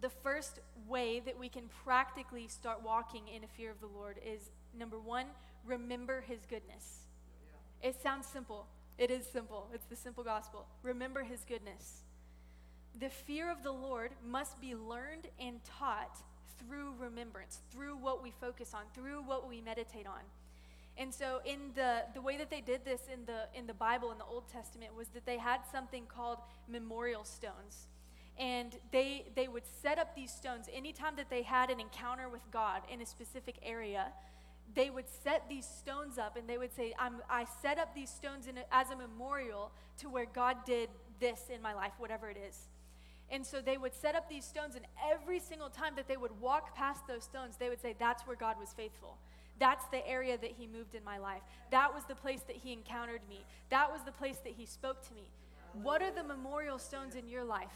the 0.00 0.10
first 0.10 0.58
way 0.88 1.20
that 1.20 1.38
we 1.38 1.48
can 1.48 1.70
practically 1.84 2.48
start 2.48 2.82
walking 2.84 3.28
in 3.28 3.44
a 3.44 3.46
fear 3.46 3.70
of 3.70 3.80
the 3.80 3.86
Lord 3.86 4.18
is 4.26 4.50
number 4.76 4.98
one, 4.98 5.26
remember 5.64 6.24
his 6.26 6.40
goodness. 6.50 7.02
It 7.82 8.02
sounds 8.02 8.26
simple, 8.26 8.66
it 8.98 9.10
is 9.10 9.26
simple. 9.26 9.68
It's 9.74 9.84
the 9.84 9.96
simple 9.96 10.24
gospel. 10.24 10.66
Remember 10.82 11.22
his 11.22 11.40
goodness. 11.46 12.02
The 12.98 13.10
fear 13.10 13.50
of 13.50 13.62
the 13.62 13.72
Lord 13.72 14.12
must 14.26 14.60
be 14.60 14.74
learned 14.74 15.28
and 15.38 15.60
taught 15.64 16.18
through 16.58 16.94
remembrance, 16.98 17.60
through 17.70 17.96
what 17.96 18.22
we 18.22 18.32
focus 18.40 18.72
on, 18.72 18.82
through 18.94 19.22
what 19.22 19.46
we 19.46 19.60
meditate 19.60 20.06
on. 20.06 20.22
And 20.98 21.12
so 21.12 21.40
in 21.44 21.58
the, 21.74 22.04
the 22.14 22.22
way 22.22 22.36
that 22.38 22.50
they 22.50 22.60
did 22.60 22.84
this 22.84 23.02
in 23.12 23.26
the, 23.26 23.48
in 23.58 23.66
the 23.66 23.74
Bible, 23.74 24.12
in 24.12 24.18
the 24.18 24.24
Old 24.24 24.48
Testament, 24.48 24.94
was 24.96 25.08
that 25.08 25.26
they 25.26 25.38
had 25.38 25.60
something 25.70 26.04
called 26.06 26.38
memorial 26.68 27.24
stones. 27.24 27.88
And 28.38 28.74
they, 28.92 29.26
they 29.34 29.48
would 29.48 29.66
set 29.82 29.98
up 29.98 30.14
these 30.14 30.30
stones 30.30 30.68
anytime 30.72 31.16
that 31.16 31.30
they 31.30 31.42
had 31.42 31.70
an 31.70 31.80
encounter 31.80 32.28
with 32.28 32.42
God 32.50 32.82
in 32.90 33.00
a 33.00 33.06
specific 33.06 33.56
area 33.62 34.12
they 34.74 34.90
would 34.90 35.08
set 35.08 35.48
these 35.48 35.66
stones 35.66 36.18
up 36.18 36.36
and 36.36 36.48
they 36.48 36.58
would 36.58 36.74
say, 36.74 36.92
i 36.98 37.46
set 37.62 37.78
up 37.78 37.94
these 37.94 38.10
stones 38.10 38.46
a, 38.46 38.74
as 38.74 38.90
a 38.90 38.96
memorial 38.96 39.70
to 39.98 40.08
where 40.08 40.26
God 40.26 40.56
did 40.66 40.88
this 41.20 41.40
in 41.54 41.62
my 41.62 41.74
life, 41.74 41.92
whatever 41.98 42.28
it 42.28 42.36
is. 42.36 42.68
And 43.30 43.44
so 43.44 43.60
they 43.60 43.76
would 43.76 43.94
set 43.94 44.14
up 44.14 44.28
these 44.28 44.44
stones, 44.44 44.76
and 44.76 44.84
every 45.10 45.40
single 45.40 45.68
time 45.68 45.94
that 45.96 46.06
they 46.06 46.16
would 46.16 46.40
walk 46.40 46.76
past 46.76 47.06
those 47.08 47.24
stones, 47.24 47.56
they 47.56 47.68
would 47.68 47.80
say, 47.80 47.94
That's 47.98 48.24
where 48.24 48.36
God 48.36 48.56
was 48.58 48.72
faithful. 48.72 49.18
That's 49.58 49.86
the 49.86 50.06
area 50.06 50.36
that 50.38 50.52
He 50.58 50.66
moved 50.66 50.94
in 50.94 51.04
my 51.04 51.18
life. 51.18 51.42
That 51.70 51.94
was 51.94 52.04
the 52.04 52.14
place 52.14 52.40
that 52.42 52.56
He 52.56 52.72
encountered 52.72 53.22
me. 53.28 53.44
That 53.70 53.90
was 53.90 54.02
the 54.02 54.12
place 54.12 54.38
that 54.44 54.52
He 54.56 54.66
spoke 54.66 55.06
to 55.08 55.14
me. 55.14 55.28
What 55.82 56.02
are 56.02 56.10
the 56.10 56.24
memorial 56.24 56.78
stones 56.78 57.14
in 57.14 57.28
your 57.28 57.44
life? 57.44 57.72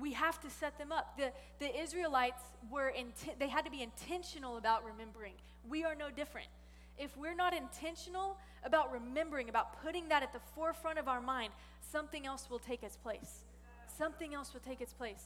We 0.00 0.12
have 0.12 0.40
to 0.40 0.50
set 0.50 0.78
them 0.78 0.90
up. 0.90 1.18
The, 1.18 1.32
the 1.58 1.78
Israelites 1.78 2.42
were, 2.70 2.92
inten- 2.98 3.38
they 3.38 3.48
had 3.48 3.64
to 3.64 3.70
be 3.70 3.82
intentional 3.82 4.56
about 4.56 4.84
remembering. 4.84 5.34
We 5.68 5.84
are 5.84 5.94
no 5.94 6.10
different. 6.10 6.48
If 6.98 7.16
we're 7.16 7.34
not 7.34 7.54
intentional 7.54 8.38
about 8.64 8.92
remembering, 8.92 9.48
about 9.48 9.82
putting 9.82 10.08
that 10.08 10.22
at 10.22 10.32
the 10.32 10.40
forefront 10.54 10.98
of 10.98 11.08
our 11.08 11.20
mind, 11.20 11.52
something 11.90 12.26
else 12.26 12.48
will 12.50 12.58
take 12.58 12.82
its 12.82 12.96
place. 12.96 13.44
Something 13.98 14.34
else 14.34 14.52
will 14.52 14.60
take 14.60 14.80
its 14.80 14.92
place. 14.92 15.24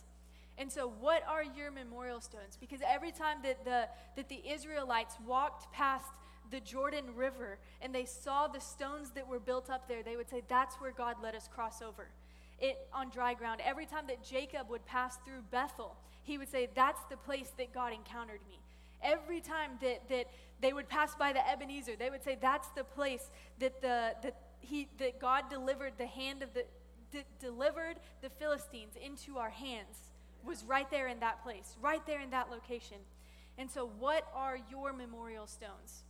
And 0.59 0.73
so, 0.73 0.93
what 1.01 1.23
are 1.29 1.45
your 1.45 1.71
memorial 1.71 2.21
stones? 2.21 2.57
Because 2.59 2.81
every 2.87 3.13
time 3.13 3.39
that 3.43 3.65
the, 3.65 3.89
that 4.17 4.29
the 4.29 4.43
Israelites 4.49 5.17
walked 5.27 5.71
past 5.73 6.07
the 6.51 6.61
Jordan 6.61 7.05
River 7.15 7.59
and 7.83 7.95
they 7.95 8.05
saw 8.05 8.47
the 8.47 8.61
stones 8.61 9.11
that 9.11 9.27
were 9.27 9.41
built 9.41 9.69
up 9.69 9.89
there, 9.89 10.03
they 10.03 10.17
would 10.17 10.31
say, 10.31 10.43
That's 10.49 10.77
where 10.77 10.93
God 10.93 11.17
let 11.23 11.35
us 11.35 11.49
cross 11.53 11.83
over. 11.83 12.09
It 12.59 12.77
on 12.93 13.11
dry 13.11 13.35
ground. 13.35 13.61
Every 13.65 13.85
time 13.85 14.07
that 14.09 14.25
Jacob 14.25 14.71
would 14.71 14.87
pass 14.87 15.19
through 15.27 15.43
Bethel, 15.51 15.97
he 16.23 16.39
would 16.39 16.51
say, 16.51 16.69
That's 16.75 17.03
the 17.11 17.17
place 17.17 17.53
that 17.59 17.75
God 17.75 17.93
encountered 17.93 18.41
me. 18.49 18.61
Every 19.03 19.41
time 19.41 19.73
that, 19.83 20.09
that 20.09 20.27
they 20.61 20.73
would 20.73 20.89
pass 20.89 21.15
by 21.15 21.35
the 21.35 21.47
Ebenezer, 21.47 21.97
they 21.99 22.09
would 22.09 22.25
say, 22.25 22.39
That's 22.41 22.69
the 22.69 22.85
place 22.85 23.31
that, 23.59 23.81
the, 23.83 24.15
that, 24.23 24.37
he, 24.61 24.89
that 24.99 25.21
God 25.21 25.51
delivered 25.51 25.93
the 25.99 26.07
hand 26.07 26.43
of 26.43 26.49
the, 26.55 26.65
delivered 27.41 27.97
the 28.23 28.31
Philistines 28.31 28.95
into 29.03 29.39
our 29.39 29.51
hands, 29.51 29.97
was 30.47 30.65
right 30.65 30.91
there 30.91 31.09
in 31.09 31.21
that 31.21 31.43
place, 31.43 31.77
right 31.81 32.05
there 32.07 32.21
in 32.21 32.31
that 32.31 32.51
location. 32.51 32.99
And 33.59 33.71
so, 33.71 33.91
what 33.99 34.27
are 34.35 34.59
your 34.71 34.93
memorial 34.93 35.47
stones? 35.47 36.05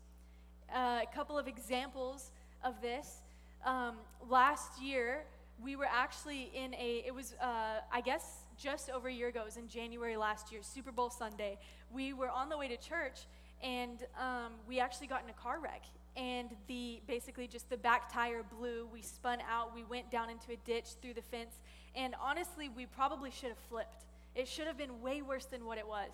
Uh, 0.75 1.01
a 1.03 1.15
couple 1.15 1.39
of 1.39 1.47
examples 1.47 2.31
of 2.65 2.81
this. 2.83 3.23
Um, 3.65 3.97
last 4.29 4.81
year, 4.83 5.25
we 5.63 5.77
were 5.77 5.87
actually 5.91 6.51
in 6.55 6.75
a, 6.75 7.03
it 7.07 7.15
was, 7.15 7.35
uh, 7.41 7.81
I 7.93 8.01
guess, 8.01 8.41
just 8.59 8.91
over 8.91 9.09
a 9.09 9.13
year 9.13 9.29
ago, 9.29 9.43
it 9.43 9.47
was 9.47 9.57
in 9.57 9.69
January 9.69 10.17
last 10.17 10.51
year, 10.51 10.63
Super 10.63 10.93
Bowl 10.93 11.11
Sunday. 11.11 11.59
We 11.91 12.13
were 12.13 12.31
on 12.31 12.49
the 12.49 12.57
way 12.57 12.69
to 12.69 12.77
church, 12.77 13.21
and 13.63 14.03
um, 14.19 14.53
we 14.69 14.81
actually 14.81 15.07
got 15.07 15.23
in 15.23 15.31
a 15.31 15.35
car 15.35 15.59
wreck. 15.61 15.85
And 16.17 16.49
the 16.67 17.01
basically 17.07 17.47
just 17.47 17.69
the 17.69 17.77
back 17.77 18.11
tire 18.11 18.43
blew. 18.43 18.89
We 18.91 19.03
spun 19.03 19.39
out. 19.51 19.75
We 19.75 19.85
went 19.85 20.11
down 20.11 20.31
into 20.31 20.53
a 20.53 20.57
ditch 20.65 20.87
through 21.03 21.13
the 21.13 21.23
fence. 21.23 21.55
And 21.95 22.15
honestly, 22.23 22.71
we 22.71 22.87
probably 22.87 23.31
should 23.31 23.51
have 23.51 23.59
flipped. 23.69 24.05
It 24.37 24.47
should 24.47 24.67
have 24.67 24.79
been 24.79 25.01
way 25.01 25.23
worse 25.23 25.47
than 25.47 25.65
what 25.65 25.79
it 25.79 25.89
was. 25.89 26.13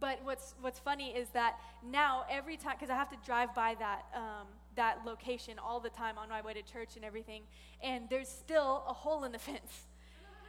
But 0.00 0.18
what's 0.24 0.54
what's 0.62 0.78
funny 0.78 1.10
is 1.10 1.28
that 1.30 1.60
now 1.86 2.24
every 2.30 2.56
time, 2.56 2.74
because 2.76 2.90
I 2.90 2.94
have 2.94 3.10
to 3.10 3.18
drive 3.24 3.54
by 3.54 3.76
that 3.78 4.06
um, 4.14 4.46
that 4.76 5.04
location 5.04 5.58
all 5.58 5.78
the 5.78 5.90
time 5.90 6.16
on 6.16 6.30
my 6.30 6.40
way 6.40 6.54
to 6.54 6.62
church 6.62 6.96
and 6.96 7.04
everything, 7.04 7.42
and 7.82 8.08
there's 8.08 8.28
still 8.28 8.82
a 8.88 8.94
hole 8.94 9.24
in 9.24 9.32
the 9.32 9.38
fence. 9.50 9.86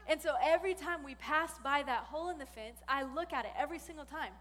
And 0.08 0.22
so 0.22 0.36
every 0.42 0.74
time 0.74 1.04
we 1.04 1.16
pass 1.16 1.60
by 1.64 1.84
that 1.84 2.06
hole 2.06 2.30
in 2.30 2.38
the 2.38 2.46
fence, 2.46 2.80
I 2.88 3.04
look 3.04 3.34
at 3.34 3.46
it 3.46 3.52
every 3.58 3.80
single 3.80 4.06
time. 4.06 4.32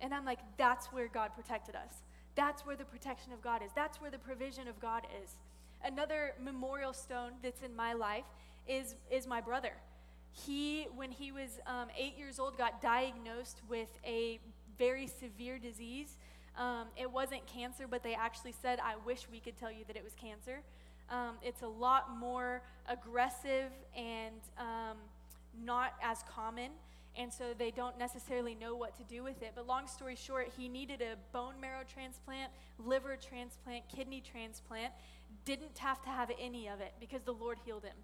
And 0.00 0.14
I'm 0.14 0.24
like, 0.24 0.38
that's 0.56 0.86
where 0.92 1.08
God 1.08 1.30
protected 1.34 1.74
us. 1.74 2.02
That's 2.34 2.64
where 2.64 2.76
the 2.76 2.84
protection 2.84 3.32
of 3.32 3.42
God 3.42 3.62
is. 3.64 3.70
That's 3.74 4.00
where 4.00 4.10
the 4.10 4.18
provision 4.18 4.68
of 4.68 4.78
God 4.80 5.06
is. 5.22 5.30
Another 5.84 6.34
memorial 6.40 6.92
stone 6.92 7.32
that's 7.42 7.62
in 7.62 7.74
my 7.74 7.94
life 7.94 8.24
is, 8.68 8.94
is 9.10 9.26
my 9.26 9.40
brother. 9.40 9.72
He, 10.32 10.86
when 10.94 11.10
he 11.10 11.32
was 11.32 11.60
um, 11.66 11.88
eight 11.96 12.16
years 12.16 12.38
old, 12.38 12.56
got 12.56 12.80
diagnosed 12.80 13.60
with 13.68 13.88
a 14.04 14.38
very 14.78 15.06
severe 15.06 15.58
disease. 15.58 16.16
Um, 16.56 16.86
it 16.96 17.10
wasn't 17.10 17.46
cancer, 17.46 17.86
but 17.88 18.02
they 18.02 18.14
actually 18.14 18.52
said, 18.52 18.78
I 18.80 18.94
wish 19.04 19.26
we 19.30 19.40
could 19.40 19.56
tell 19.56 19.70
you 19.70 19.84
that 19.86 19.96
it 19.96 20.04
was 20.04 20.14
cancer. 20.14 20.60
Um, 21.10 21.36
it's 21.42 21.62
a 21.62 21.68
lot 21.68 22.16
more 22.18 22.62
aggressive 22.88 23.70
and 23.96 24.40
um, 24.58 24.96
not 25.64 25.94
as 26.02 26.22
common, 26.28 26.70
and 27.16 27.32
so 27.32 27.54
they 27.56 27.70
don't 27.70 27.98
necessarily 27.98 28.54
know 28.54 28.76
what 28.76 28.96
to 28.96 29.04
do 29.04 29.22
with 29.22 29.42
it. 29.42 29.52
But 29.54 29.66
long 29.66 29.86
story 29.86 30.16
short, 30.16 30.52
he 30.56 30.68
needed 30.68 31.00
a 31.00 31.16
bone 31.32 31.54
marrow 31.60 31.82
transplant, 31.92 32.52
liver 32.78 33.16
transplant, 33.16 33.84
kidney 33.88 34.22
transplant. 34.22 34.92
Didn't 35.44 35.78
have 35.78 36.02
to 36.02 36.10
have 36.10 36.30
any 36.38 36.68
of 36.68 36.80
it 36.80 36.92
because 37.00 37.22
the 37.22 37.32
Lord 37.32 37.58
healed 37.64 37.84
him. 37.84 37.96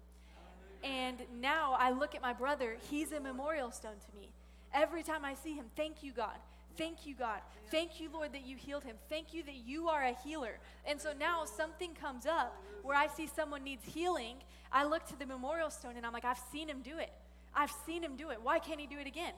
And 0.85 1.17
now 1.41 1.75
I 1.79 1.89
look 1.89 2.13
at 2.13 2.21
my 2.21 2.31
brother, 2.31 2.77
he's 2.91 3.11
a 3.11 3.19
memorial 3.19 3.71
stone 3.71 3.95
to 3.95 4.19
me. 4.19 4.29
Every 4.71 5.01
time 5.01 5.25
I 5.25 5.33
see 5.33 5.55
him, 5.55 5.65
thank 5.75 6.03
you, 6.03 6.11
God. 6.13 6.37
Thank 6.77 7.07
you, 7.07 7.15
God. 7.15 7.39
Thank 7.71 7.99
you, 7.99 8.09
Lord, 8.13 8.33
that 8.33 8.45
you 8.45 8.55
healed 8.55 8.83
him. 8.83 8.97
Thank 9.09 9.33
you 9.33 9.41
that 9.43 9.55
you 9.65 9.87
are 9.87 10.03
a 10.03 10.13
healer. 10.23 10.59
And 10.85 11.01
so 11.01 11.11
now 11.17 11.45
something 11.45 11.95
comes 11.95 12.27
up 12.27 12.61
where 12.83 12.95
I 12.95 13.07
see 13.07 13.27
someone 13.27 13.63
needs 13.63 13.83
healing. 13.83 14.35
I 14.71 14.85
look 14.85 15.07
to 15.07 15.17
the 15.17 15.25
memorial 15.25 15.71
stone 15.71 15.93
and 15.97 16.05
I'm 16.05 16.13
like, 16.13 16.25
I've 16.25 16.41
seen 16.51 16.69
him 16.69 16.81
do 16.83 16.99
it. 16.99 17.11
I've 17.55 17.73
seen 17.85 18.03
him 18.03 18.15
do 18.15 18.29
it. 18.29 18.39
Why 18.43 18.59
can't 18.59 18.79
he 18.79 18.85
do 18.85 18.99
it 18.99 19.07
again? 19.07 19.33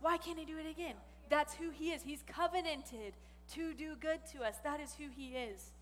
Why 0.00 0.16
can't 0.16 0.38
he 0.38 0.44
do 0.44 0.56
it 0.56 0.70
again? 0.70 0.94
That's 1.28 1.54
who 1.54 1.70
he 1.70 1.90
is. 1.90 2.02
He's 2.02 2.22
covenanted 2.26 3.14
to 3.54 3.74
do 3.74 3.96
good 3.96 4.20
to 4.32 4.44
us. 4.44 4.56
That 4.62 4.80
is 4.80 4.94
who 4.94 5.08
he 5.14 5.34
is. 5.34 5.72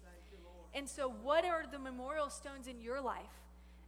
And 0.73 0.89
so, 0.89 1.09
what 1.23 1.45
are 1.45 1.67
the 1.71 1.79
memorial 1.79 2.31
stones 2.31 2.67
in 2.67 2.81
your 2.81 3.01
life? 3.01 3.44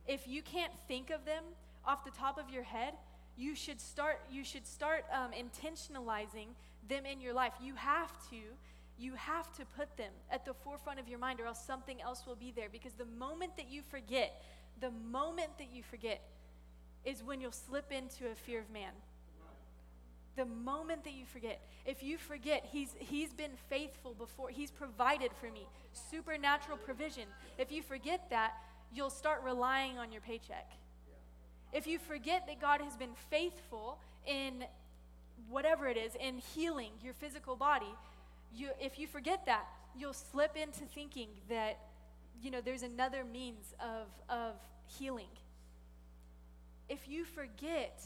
If 0.07 0.27
you 0.27 0.43
can't 0.43 0.73
think 0.89 1.11
of 1.11 1.25
them 1.25 1.43
off 1.85 2.05
the 2.05 2.11
top 2.11 2.39
of 2.39 2.51
your 2.51 2.63
head, 2.63 2.95
you 3.37 3.55
should 3.55 3.81
start. 3.81 4.21
You 4.31 4.45
should 4.45 4.67
start 4.67 5.05
um, 5.13 5.31
intentionalizing 5.33 6.49
them 6.89 7.05
in 7.05 7.21
your 7.21 7.35
life. 7.35 7.53
You 7.63 7.75
have 7.75 8.13
to. 8.31 8.37
You 8.99 9.13
have 9.15 9.53
to 9.59 9.67
put 9.77 9.95
them 9.99 10.13
at 10.31 10.47
the 10.47 10.55
forefront 10.55 10.99
of 10.99 11.07
your 11.07 11.19
mind, 11.19 11.39
or 11.39 11.47
else 11.47 11.63
something 11.63 12.01
else 12.01 12.25
will 12.27 12.35
be 12.37 12.51
there. 12.51 12.69
Because 12.71 12.95
the 12.95 13.05
moment 13.05 13.57
that 13.59 13.71
you 13.71 13.83
forget, 13.83 14.43
the 14.81 14.91
moment 14.91 15.59
that 15.59 15.69
you 15.71 15.83
forget, 15.83 16.23
is 17.05 17.23
when 17.23 17.41
you'll 17.41 17.53
slip 17.53 17.93
into 17.93 18.29
a 18.31 18.35
fear 18.35 18.61
of 18.61 18.71
man. 18.71 18.93
The 20.37 20.45
moment 20.45 21.05
that 21.05 21.15
you 21.15 21.25
forget. 21.25 21.61
If 21.87 22.03
you 22.03 22.19
forget, 22.19 22.67
he's, 22.71 22.95
he's 22.99 23.33
been 23.33 23.53
faithful 23.71 24.13
before, 24.15 24.51
he's 24.51 24.71
provided 24.71 25.31
for 25.41 25.51
me 25.51 25.67
supernatural 25.93 26.77
provision. 26.79 27.25
If 27.59 27.73
you 27.73 27.83
forget 27.83 28.29
that, 28.31 28.55
you'll 28.95 29.11
start 29.11 29.43
relying 29.45 29.99
on 29.99 30.13
your 30.13 30.21
paycheck. 30.21 30.71
If 31.73 31.87
you 31.87 31.99
forget 31.99 32.47
that 32.47 32.61
God 32.61 32.81
has 32.81 32.97
been 32.97 33.15
faithful 33.31 33.99
in 34.27 34.65
whatever 35.49 35.87
it 35.89 35.97
is, 35.97 36.15
in 36.15 36.39
healing 36.39 36.93
your 37.03 37.15
physical 37.15 37.57
body, 37.57 37.93
you, 38.55 38.71
if 38.81 38.99
you 38.99 39.07
forget 39.07 39.45
that, 39.47 39.67
you'll 39.99 40.15
slip 40.15 40.57
into 40.57 40.85
thinking 40.95 41.29
that, 41.49 41.79
you 42.43 42.51
know, 42.51 42.61
there's 42.61 42.83
another 42.83 43.25
means 43.25 43.75
of, 43.81 44.07
of 44.29 44.55
healing 44.87 45.29
if 46.89 47.09
you 47.09 47.25
forget 47.25 48.01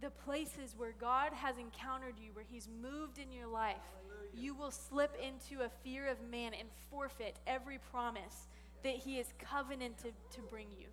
the 0.00 0.10
places 0.10 0.74
where 0.76 0.92
God 1.00 1.32
has 1.32 1.56
encountered 1.58 2.14
you, 2.18 2.30
where 2.32 2.44
He's 2.48 2.68
moved 2.82 3.18
in 3.18 3.30
your 3.30 3.46
life, 3.46 3.76
Hallelujah. 4.08 4.30
you 4.34 4.54
will 4.54 4.70
slip 4.70 5.14
into 5.22 5.62
a 5.64 5.68
fear 5.84 6.06
of 6.08 6.16
man 6.30 6.52
and 6.58 6.68
forfeit 6.90 7.36
every 7.46 7.78
promise 7.92 8.48
that 8.82 8.94
He 8.94 9.16
has 9.16 9.26
covenanted 9.38 10.14
to 10.32 10.40
bring 10.42 10.66
you. 10.78 10.86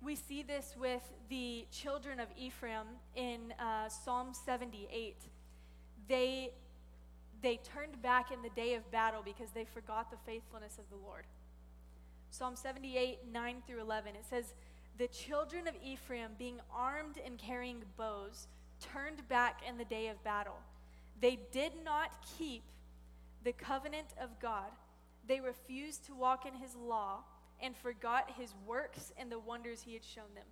We 0.00 0.14
see 0.14 0.42
this 0.42 0.74
with 0.78 1.02
the 1.28 1.66
children 1.72 2.20
of 2.20 2.28
Ephraim 2.36 2.86
in 3.16 3.52
uh, 3.58 3.88
Psalm 3.88 4.32
78. 4.32 5.16
They, 6.08 6.52
they 7.42 7.56
turned 7.56 8.00
back 8.00 8.30
in 8.30 8.40
the 8.42 8.50
day 8.50 8.74
of 8.74 8.88
battle 8.92 9.22
because 9.24 9.50
they 9.50 9.64
forgot 9.64 10.10
the 10.10 10.16
faithfulness 10.24 10.78
of 10.78 10.84
the 10.88 11.04
Lord. 11.04 11.24
Psalm 12.30 12.54
78, 12.54 13.18
9 13.32 13.62
through 13.66 13.80
11. 13.80 14.14
It 14.14 14.24
says, 14.28 14.54
The 14.98 15.08
children 15.08 15.66
of 15.66 15.74
Ephraim, 15.84 16.30
being 16.38 16.60
armed 16.72 17.18
and 17.24 17.36
carrying 17.36 17.82
bows, 17.96 18.46
turned 18.80 19.28
back 19.28 19.62
in 19.68 19.78
the 19.78 19.84
day 19.84 20.08
of 20.08 20.22
battle. 20.22 20.58
They 21.20 21.38
did 21.50 21.72
not 21.84 22.12
keep 22.38 22.62
the 23.44 23.52
covenant 23.52 24.08
of 24.20 24.38
God. 24.40 24.70
They 25.26 25.40
refused 25.40 26.06
to 26.06 26.14
walk 26.14 26.46
in 26.46 26.54
his 26.54 26.74
law 26.74 27.20
and 27.60 27.76
forgot 27.76 28.30
his 28.38 28.54
works 28.66 29.12
and 29.18 29.30
the 29.30 29.38
wonders 29.38 29.82
he 29.82 29.94
had 29.94 30.04
shown 30.04 30.34
them 30.34 30.46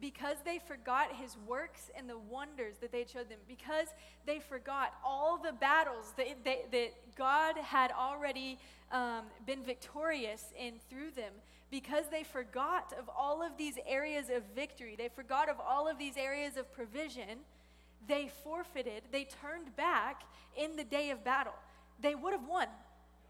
because 0.00 0.36
they 0.44 0.58
forgot 0.58 1.08
his 1.14 1.36
works 1.46 1.90
and 1.96 2.08
the 2.08 2.18
wonders 2.18 2.76
that 2.80 2.92
they 2.92 3.00
had 3.00 3.10
showed 3.10 3.28
them, 3.30 3.38
because 3.48 3.88
they 4.26 4.40
forgot 4.40 4.92
all 5.04 5.38
the 5.38 5.52
battles 5.52 6.12
that, 6.16 6.26
they, 6.44 6.64
that 6.70 7.16
God 7.16 7.56
had 7.56 7.92
already 7.92 8.58
um, 8.92 9.24
been 9.46 9.64
victorious 9.64 10.52
in 10.58 10.74
through 10.90 11.12
them, 11.12 11.32
because 11.70 12.04
they 12.10 12.22
forgot 12.22 12.94
of 12.98 13.08
all 13.16 13.42
of 13.42 13.56
these 13.56 13.74
areas 13.86 14.26
of 14.28 14.42
victory, 14.54 14.94
they 14.96 15.08
forgot 15.08 15.48
of 15.48 15.56
all 15.58 15.88
of 15.88 15.98
these 15.98 16.16
areas 16.16 16.56
of 16.56 16.70
provision, 16.72 17.40
they 18.06 18.30
forfeited, 18.44 19.02
they 19.10 19.26
turned 19.42 19.74
back 19.76 20.22
in 20.56 20.76
the 20.76 20.84
day 20.84 21.10
of 21.10 21.24
battle. 21.24 21.54
They 22.00 22.14
would 22.14 22.32
have 22.32 22.46
won, 22.46 22.68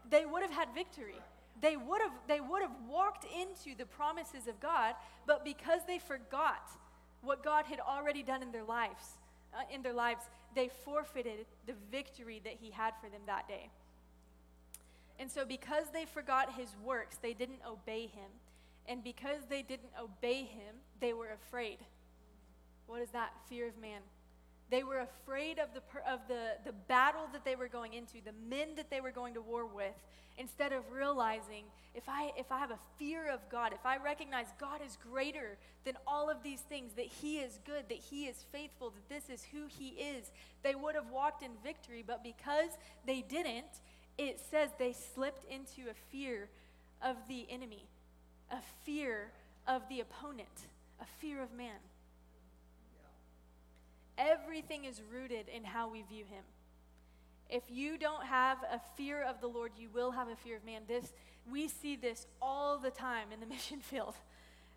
they 0.09 0.25
would 0.25 0.41
have 0.41 0.51
had 0.51 0.69
victory 0.73 1.21
they 1.61 1.75
would 1.75 2.01
have 2.01 2.11
they 2.27 2.39
would 2.39 2.61
have 2.61 2.75
walked 2.87 3.25
into 3.25 3.75
the 3.75 3.85
promises 3.85 4.47
of 4.47 4.59
God, 4.59 4.95
but 5.25 5.43
because 5.43 5.81
they 5.87 5.99
forgot 5.99 6.69
what 7.21 7.43
God 7.43 7.65
had 7.65 7.79
already 7.79 8.23
done 8.23 8.43
in 8.43 8.51
their 8.51 8.63
lives, 8.63 9.17
uh, 9.53 9.61
in 9.73 9.81
their 9.81 9.93
lives, 9.93 10.23
they 10.55 10.69
forfeited 10.85 11.45
the 11.65 11.73
victory 11.91 12.41
that 12.43 12.53
he 12.61 12.69
had 12.69 12.93
for 13.01 13.09
them 13.09 13.21
that 13.25 13.47
day. 13.47 13.69
And 15.19 15.31
so 15.31 15.45
because 15.45 15.85
they 15.91 16.05
forgot 16.05 16.53
his 16.53 16.69
works, 16.83 17.17
they 17.21 17.33
didn't 17.33 17.61
obey 17.67 18.01
him. 18.01 18.29
And 18.87 19.03
because 19.03 19.41
they 19.49 19.63
didn't 19.63 19.89
obey 19.99 20.43
him, 20.43 20.75
they 21.01 21.11
were 21.11 21.31
afraid. 21.31 21.79
What 22.85 23.01
is 23.01 23.09
that? 23.09 23.33
Fear 23.49 23.67
of 23.67 23.77
man. 23.81 24.01
They 24.69 24.83
were 24.83 24.99
afraid 24.99 25.59
of, 25.59 25.69
the, 25.73 25.81
of 26.11 26.19
the, 26.27 26.57
the 26.65 26.73
battle 26.87 27.27
that 27.33 27.45
they 27.45 27.55
were 27.55 27.67
going 27.67 27.93
into, 27.93 28.15
the 28.23 28.33
men 28.49 28.75
that 28.75 28.89
they 28.89 28.99
were 28.99 29.11
going 29.11 29.33
to 29.35 29.41
war 29.41 29.65
with, 29.65 29.93
instead 30.37 30.71
of 30.71 30.83
realizing 30.91 31.63
if 31.95 32.03
I, 32.07 32.31
if 32.37 32.51
I 32.51 32.59
have 32.59 32.71
a 32.71 32.79
fear 32.99 33.31
of 33.31 33.39
God, 33.49 33.73
if 33.73 33.85
I 33.85 33.97
recognize 33.97 34.45
God 34.59 34.81
is 34.85 34.97
greater 35.11 35.57
than 35.83 35.95
all 36.05 36.29
of 36.29 36.43
these 36.43 36.61
things, 36.61 36.93
that 36.93 37.05
He 37.05 37.37
is 37.37 37.59
good, 37.65 37.85
that 37.89 37.97
He 37.97 38.25
is 38.25 38.45
faithful, 38.51 38.91
that 38.91 39.09
this 39.09 39.29
is 39.29 39.45
who 39.51 39.65
He 39.67 39.89
is, 39.89 40.31
they 40.63 40.75
would 40.75 40.95
have 40.95 41.09
walked 41.11 41.43
in 41.43 41.51
victory. 41.63 42.03
But 42.05 42.23
because 42.23 42.69
they 43.05 43.21
didn't, 43.21 43.81
it 44.17 44.39
says 44.51 44.69
they 44.77 44.93
slipped 44.93 45.49
into 45.51 45.89
a 45.89 45.93
fear 46.11 46.49
of 47.01 47.15
the 47.27 47.47
enemy, 47.49 47.85
a 48.51 48.59
fear 48.83 49.31
of 49.67 49.81
the 49.89 50.01
opponent, 50.01 50.67
a 51.01 51.05
fear 51.19 51.41
of 51.41 51.51
man. 51.53 51.79
Every 54.17 54.47
everything 54.57 54.85
is 54.85 55.03
rooted 55.13 55.47
in 55.49 55.63
how 55.63 55.87
we 55.87 56.01
view 56.01 56.25
him. 56.25 56.43
If 57.47 57.63
you 57.69 57.97
don't 57.97 58.25
have 58.25 58.57
a 58.63 58.81
fear 58.95 59.21
of 59.21 59.39
the 59.39 59.45
Lord, 59.47 59.71
you 59.77 59.87
will 59.93 60.09
have 60.09 60.27
a 60.29 60.35
fear 60.35 60.57
of 60.57 60.65
man. 60.65 60.81
This 60.87 61.13
we 61.49 61.67
see 61.67 61.95
this 61.95 62.25
all 62.41 62.79
the 62.79 62.89
time 62.89 63.27
in 63.31 63.39
the 63.39 63.45
mission 63.55 63.79
field 63.79 64.15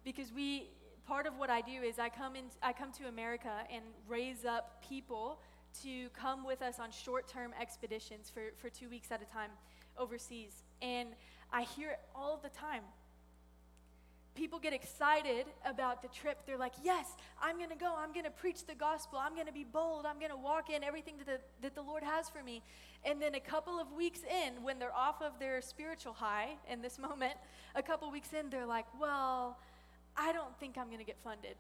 because 0.05 0.33
we 0.33 0.69
part 1.07 1.27
of 1.27 1.39
what 1.39 1.49
I 1.49 1.63
do 1.63 1.83
is 1.83 1.99
I 1.99 2.11
come 2.11 2.37
in 2.37 2.45
I 2.63 2.75
come 2.75 2.93
to 2.93 3.09
America 3.09 3.51
and 3.73 3.83
raise 4.07 4.45
up 4.45 4.85
people 4.87 5.41
to 5.83 6.11
come 6.11 6.45
with 6.45 6.61
us 6.61 6.79
on 6.79 6.91
short-term 6.91 7.55
expeditions 7.59 8.29
for, 8.29 8.53
for 8.59 8.69
two 8.69 8.91
weeks 8.91 9.11
at 9.11 9.23
a 9.23 9.25
time 9.25 9.51
overseas. 9.97 10.63
And 10.83 11.09
I 11.51 11.63
hear 11.63 11.91
it 11.93 12.01
all 12.15 12.39
the 12.43 12.51
time 12.51 12.83
people 14.41 14.59
get 14.59 14.73
excited 14.73 15.45
about 15.67 16.01
the 16.01 16.09
trip. 16.09 16.39
They're 16.47 16.57
like, 16.57 16.73
Yes, 16.83 17.15
I'm 17.43 17.59
going 17.59 17.69
to 17.69 17.77
go. 17.77 17.95
I'm 17.95 18.11
going 18.15 18.25
to 18.25 18.31
preach 18.31 18.65
the 18.65 18.75
gospel. 18.75 19.19
I'm 19.19 19.35
going 19.35 19.47
to 19.47 19.53
be 19.53 19.65
bold. 19.65 20.07
I'm 20.07 20.19
going 20.19 20.31
to 20.31 20.37
walk 20.37 20.71
in 20.71 20.83
everything 20.83 21.19
that 21.19 21.27
the, 21.27 21.41
that 21.61 21.75
the 21.75 21.83
Lord 21.83 22.03
has 22.03 22.31
for 22.31 22.43
me. 22.43 22.63
And 23.05 23.21
then 23.21 23.35
a 23.35 23.41
couple 23.41 23.79
of 23.79 23.93
weeks 23.93 24.21
in, 24.21 24.63
when 24.63 24.79
they're 24.79 24.97
off 24.97 25.21
of 25.21 25.39
their 25.39 25.61
spiritual 25.61 26.15
high 26.15 26.57
in 26.71 26.81
this 26.81 26.99
moment, 27.09 27.35
a 27.75 27.83
couple 27.83 28.11
weeks 28.11 28.33
in, 28.33 28.49
they're 28.49 28.65
like, 28.65 28.87
Well, 28.99 29.59
I 30.17 30.33
don't 30.33 30.59
think 30.59 30.79
I'm 30.79 30.87
going 30.87 31.01
to 31.01 31.05
get 31.05 31.19
funded. 31.23 31.57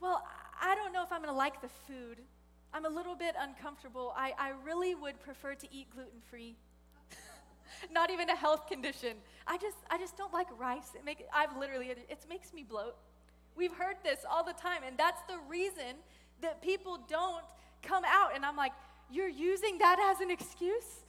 Well, 0.00 0.24
I 0.60 0.76
don't 0.76 0.92
know 0.92 1.02
if 1.02 1.10
I'm 1.10 1.22
going 1.22 1.34
to 1.34 1.36
like 1.36 1.60
the 1.60 1.70
food. 1.88 2.18
I'm 2.72 2.84
a 2.84 2.88
little 2.88 3.16
bit 3.16 3.34
uncomfortable. 3.36 4.14
I, 4.16 4.32
I 4.38 4.52
really 4.64 4.94
would 4.94 5.20
prefer 5.20 5.56
to 5.56 5.66
eat 5.72 5.88
gluten 5.92 6.20
free 6.30 6.54
not 7.90 8.10
even 8.10 8.28
a 8.30 8.36
health 8.36 8.66
condition. 8.66 9.16
I 9.46 9.58
just, 9.58 9.76
I 9.90 9.98
just 9.98 10.16
don't 10.16 10.32
like 10.32 10.48
rice. 10.58 10.94
It 10.94 11.04
make, 11.04 11.24
I've 11.34 11.56
literally, 11.56 11.88
it 11.88 12.26
makes 12.28 12.52
me 12.52 12.62
bloat. 12.62 12.96
We've 13.54 13.72
heard 13.72 13.96
this 14.02 14.20
all 14.30 14.44
the 14.44 14.54
time, 14.54 14.82
and 14.86 14.96
that's 14.96 15.20
the 15.28 15.38
reason 15.48 15.96
that 16.40 16.62
people 16.62 16.98
don't 17.08 17.44
come 17.82 18.04
out. 18.06 18.34
And 18.34 18.44
I'm 18.44 18.56
like, 18.56 18.72
you're 19.10 19.28
using 19.28 19.78
that 19.78 19.98
as 20.12 20.20
an 20.20 20.30
excuse? 20.30 21.02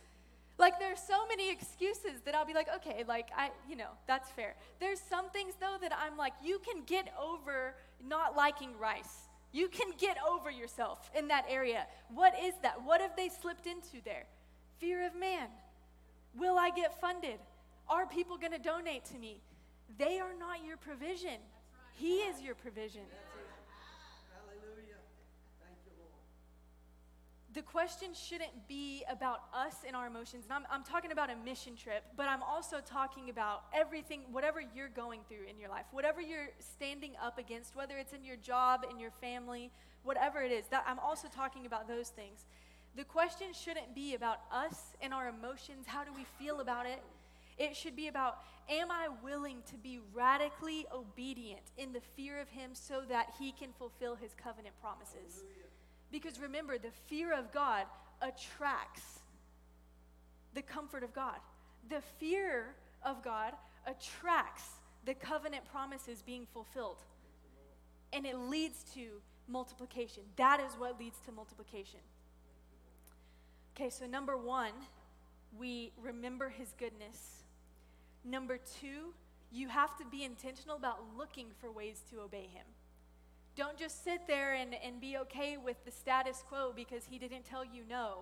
Like, 0.58 0.80
there's 0.80 1.00
so 1.00 1.26
many 1.28 1.52
excuses 1.52 2.22
that 2.26 2.36
I'll 2.36 2.46
be 2.46 2.54
like, 2.54 2.68
okay, 2.76 3.04
like, 3.08 3.30
I, 3.36 3.50
you 3.68 3.76
know, 3.76 3.90
that's 4.08 4.30
fair. 4.32 4.56
There's 4.80 5.00
some 5.00 5.30
things, 5.32 5.56
though, 5.60 5.78
that 5.82 5.92
I'm 5.98 6.16
like, 6.18 6.34
you 6.44 6.60
can 6.60 6.84
get 6.86 7.12
over 7.20 7.76
not 8.06 8.36
liking 8.36 8.78
rice. 8.78 9.30
You 9.52 9.68
can 9.68 9.92
get 9.98 10.18
over 10.28 10.52
yourself 10.52 11.10
in 11.16 11.28
that 11.30 11.46
area. 11.50 11.88
What 12.14 12.34
is 12.44 12.54
that? 12.62 12.84
What 12.84 13.02
have 13.02 13.16
they 13.16 13.30
slipped 13.30 13.68
into 13.68 14.04
there? 14.04 14.26
Fear 14.80 15.06
of 15.08 15.16
man. 15.16 15.48
Will 16.38 16.58
I 16.58 16.70
get 16.72 17.00
funded? 17.00 17.40
Are 17.88 18.06
people 18.06 18.38
going 18.38 18.54
to 18.54 18.60
donate 18.60 19.06
to 19.06 19.18
me? 19.18 19.42
They 19.98 20.20
are 20.20 20.34
not 20.40 20.66
your 20.66 20.78
provision. 20.78 21.38
He 21.94 22.18
is 22.18 22.42
your 22.42 22.56
provision. 22.56 23.02
Hallelujah. 24.34 24.98
Thank 25.62 25.78
you, 25.86 25.92
Lord. 26.00 26.12
The 27.54 27.62
question 27.62 28.10
shouldn't 28.16 28.68
be 28.68 29.04
about 29.12 29.42
us 29.54 29.76
and 29.86 29.96
our 29.96 30.08
emotions. 30.08 30.46
And 30.46 30.54
I'm, 30.54 30.64
I'm 30.72 30.84
talking 30.84 31.12
about 31.12 31.30
a 31.30 31.36
mission 31.36 31.76
trip, 31.76 32.04
but 32.18 32.28
I'm 32.28 32.42
also 32.42 32.78
talking 32.84 33.30
about 33.30 33.66
everything, 33.74 34.22
whatever 34.32 34.60
you're 34.60 34.90
going 34.90 35.20
through 35.28 35.46
in 35.48 35.60
your 35.60 35.70
life, 35.70 35.86
whatever 35.92 36.20
you're 36.20 36.50
standing 36.60 37.12
up 37.22 37.38
against, 37.38 37.76
whether 37.76 37.98
it's 37.98 38.14
in 38.14 38.24
your 38.24 38.38
job, 38.38 38.86
in 38.90 38.98
your 38.98 39.12
family, 39.12 39.70
whatever 40.02 40.42
it 40.42 40.52
is. 40.52 40.66
That, 40.70 40.84
I'm 40.88 41.00
also 41.00 41.28
talking 41.28 41.68
about 41.68 41.88
those 41.88 42.10
things. 42.10 42.46
The 42.96 43.04
question 43.04 43.48
shouldn't 43.54 43.96
be 43.96 44.14
about 44.14 44.42
us 44.52 44.96
and 45.02 45.14
our 45.14 45.28
emotions. 45.28 45.86
How 45.88 46.04
do 46.04 46.12
we 46.14 46.26
feel 46.38 46.60
about 46.60 46.86
it? 46.86 47.02
It 47.58 47.76
should 47.76 47.96
be 47.96 48.08
about 48.08 48.40
am 48.70 48.92
I 48.92 49.10
willing 49.24 49.58
to 49.70 49.78
be 49.78 50.00
radically 50.14 50.86
obedient 50.94 51.64
in 51.78 51.92
the 51.92 52.02
fear 52.16 52.40
of 52.40 52.50
Him 52.50 52.72
so 52.74 53.02
that 53.10 53.34
He 53.40 53.52
can 53.52 53.70
fulfill 53.78 54.16
His 54.16 54.34
covenant 54.34 54.76
promises? 54.82 55.44
Because 56.12 56.40
remember, 56.40 56.78
the 56.78 56.92
fear 57.08 57.34
of 57.34 57.52
God 57.52 57.86
attracts 58.22 59.20
the 60.54 60.62
comfort 60.62 61.04
of 61.04 61.14
God. 61.14 61.38
The 61.90 62.02
fear 62.20 62.76
of 63.04 63.24
God 63.24 63.54
attracts 63.88 64.64
the 65.06 65.16
covenant 65.16 65.66
promises 65.72 66.22
being 66.22 66.46
fulfilled. 66.54 66.98
And 68.14 68.26
it 68.26 68.38
leads 68.38 68.84
to 68.94 69.22
multiplication. 69.48 70.24
That 70.36 70.60
is 70.60 70.74
what 70.78 71.00
leads 71.00 71.20
to 71.26 71.32
multiplication. 71.32 72.00
Okay, 73.76 73.90
so 73.90 74.06
number 74.06 74.38
one, 74.38 74.74
we 75.58 75.92
remember 76.00 76.50
his 76.50 76.74
goodness. 76.78 77.44
Number 78.24 78.60
two, 78.80 79.14
you 79.52 79.68
have 79.68 79.98
to 79.98 80.06
be 80.06 80.24
intentional 80.24 80.76
about 80.76 81.00
looking 81.18 81.48
for 81.60 81.72
ways 81.72 82.04
to 82.12 82.22
obey 82.22 82.48
him. 82.54 82.66
Don't 83.56 83.78
just 83.78 84.04
sit 84.04 84.28
there 84.28 84.54
and, 84.54 84.76
and 84.84 85.02
be 85.02 85.18
okay 85.18 85.58
with 85.58 85.84
the 85.86 85.92
status 85.92 86.44
quo 86.48 86.72
because 86.76 87.06
he 87.10 87.18
didn't 87.18 87.46
tell 87.46 87.66
you 87.66 87.84
no. 87.90 88.20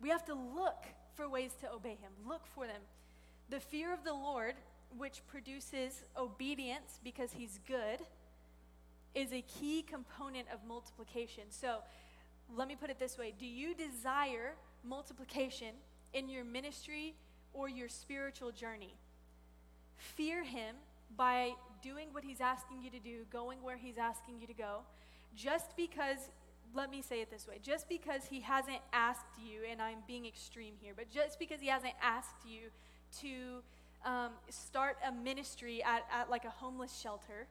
We 0.00 0.08
have 0.08 0.24
to 0.24 0.34
look 0.34 0.86
for 1.14 1.28
ways 1.28 1.52
to 1.60 1.70
obey 1.70 1.90
him, 1.90 2.12
look 2.26 2.46
for 2.46 2.66
them. 2.66 2.80
The 3.50 3.60
fear 3.60 3.92
of 3.92 4.04
the 4.04 4.14
Lord, 4.14 4.54
which 4.96 5.20
produces 5.26 6.02
obedience 6.16 6.98
because 7.04 7.32
he's 7.32 7.60
good, 7.66 8.00
is 9.14 9.32
a 9.32 9.42
key 9.42 9.82
component 9.82 10.48
of 10.52 10.58
multiplication. 10.66 11.44
So, 11.50 11.78
let 12.56 12.68
me 12.68 12.76
put 12.76 12.90
it 12.90 12.98
this 12.98 13.18
way. 13.18 13.32
Do 13.38 13.46
you 13.46 13.74
desire 13.74 14.54
multiplication 14.84 15.74
in 16.12 16.28
your 16.28 16.44
ministry 16.44 17.14
or 17.52 17.68
your 17.68 17.88
spiritual 17.88 18.50
journey? 18.50 18.94
Fear 19.96 20.44
Him 20.44 20.76
by 21.16 21.52
doing 21.82 22.08
what 22.12 22.24
He's 22.24 22.40
asking 22.40 22.82
you 22.82 22.90
to 22.90 22.98
do, 22.98 23.24
going 23.30 23.62
where 23.62 23.76
He's 23.76 23.98
asking 23.98 24.40
you 24.40 24.46
to 24.46 24.54
go, 24.54 24.80
just 25.34 25.76
because, 25.76 26.30
let 26.74 26.90
me 26.90 27.02
say 27.02 27.20
it 27.20 27.30
this 27.30 27.46
way, 27.46 27.58
just 27.62 27.88
because 27.88 28.24
He 28.24 28.40
hasn't 28.40 28.80
asked 28.92 29.38
you, 29.38 29.60
and 29.70 29.80
I'm 29.80 29.98
being 30.06 30.26
extreme 30.26 30.74
here, 30.80 30.92
but 30.96 31.10
just 31.10 31.38
because 31.38 31.60
He 31.60 31.68
hasn't 31.68 31.94
asked 32.02 32.46
you 32.46 32.70
to 33.20 33.62
um, 34.08 34.30
start 34.48 34.96
a 35.06 35.12
ministry 35.12 35.82
at, 35.82 36.04
at 36.12 36.28
like 36.28 36.44
a 36.44 36.50
homeless 36.50 36.98
shelter 36.98 37.46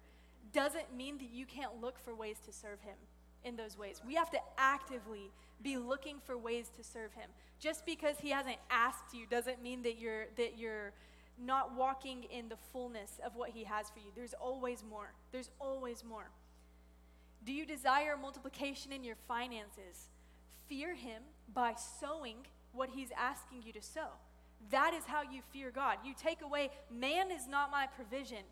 doesn't 0.53 0.95
mean 0.95 1.17
that 1.19 1.29
you 1.31 1.45
can't 1.45 1.79
look 1.81 1.97
for 1.99 2.13
ways 2.13 2.37
to 2.45 2.51
serve 2.51 2.81
Him 2.81 2.95
in 3.43 3.55
those 3.55 3.77
ways. 3.77 4.01
We 4.05 4.15
have 4.15 4.31
to 4.31 4.39
actively 4.57 5.31
be 5.61 5.77
looking 5.77 6.17
for 6.25 6.37
ways 6.37 6.71
to 6.77 6.83
serve 6.83 7.13
him. 7.13 7.29
Just 7.59 7.85
because 7.85 8.17
he 8.19 8.29
hasn't 8.29 8.57
asked 8.69 9.13
you 9.13 9.25
doesn't 9.29 9.61
mean 9.61 9.83
that 9.83 9.99
you're 9.99 10.25
that 10.37 10.57
you're 10.57 10.93
not 11.43 11.75
walking 11.75 12.23
in 12.25 12.49
the 12.49 12.57
fullness 12.71 13.19
of 13.25 13.35
what 13.35 13.49
he 13.49 13.63
has 13.63 13.89
for 13.89 13.99
you. 13.99 14.11
There's 14.15 14.33
always 14.33 14.83
more. 14.87 15.13
There's 15.31 15.49
always 15.59 16.03
more. 16.03 16.29
Do 17.43 17.51
you 17.51 17.65
desire 17.65 18.15
multiplication 18.17 18.91
in 18.91 19.03
your 19.03 19.15
finances? 19.27 20.09
Fear 20.67 20.95
him 20.95 21.23
by 21.53 21.73
sowing 21.99 22.37
what 22.73 22.89
he's 22.89 23.09
asking 23.17 23.63
you 23.63 23.73
to 23.73 23.81
sow. 23.81 24.07
That 24.69 24.93
is 24.93 25.05
how 25.05 25.23
you 25.23 25.41
fear 25.51 25.71
God. 25.71 25.97
You 26.05 26.13
take 26.13 26.41
away, 26.41 26.69
man 26.91 27.31
is 27.31 27.47
not 27.47 27.71
my 27.71 27.87
provision. 27.87 28.43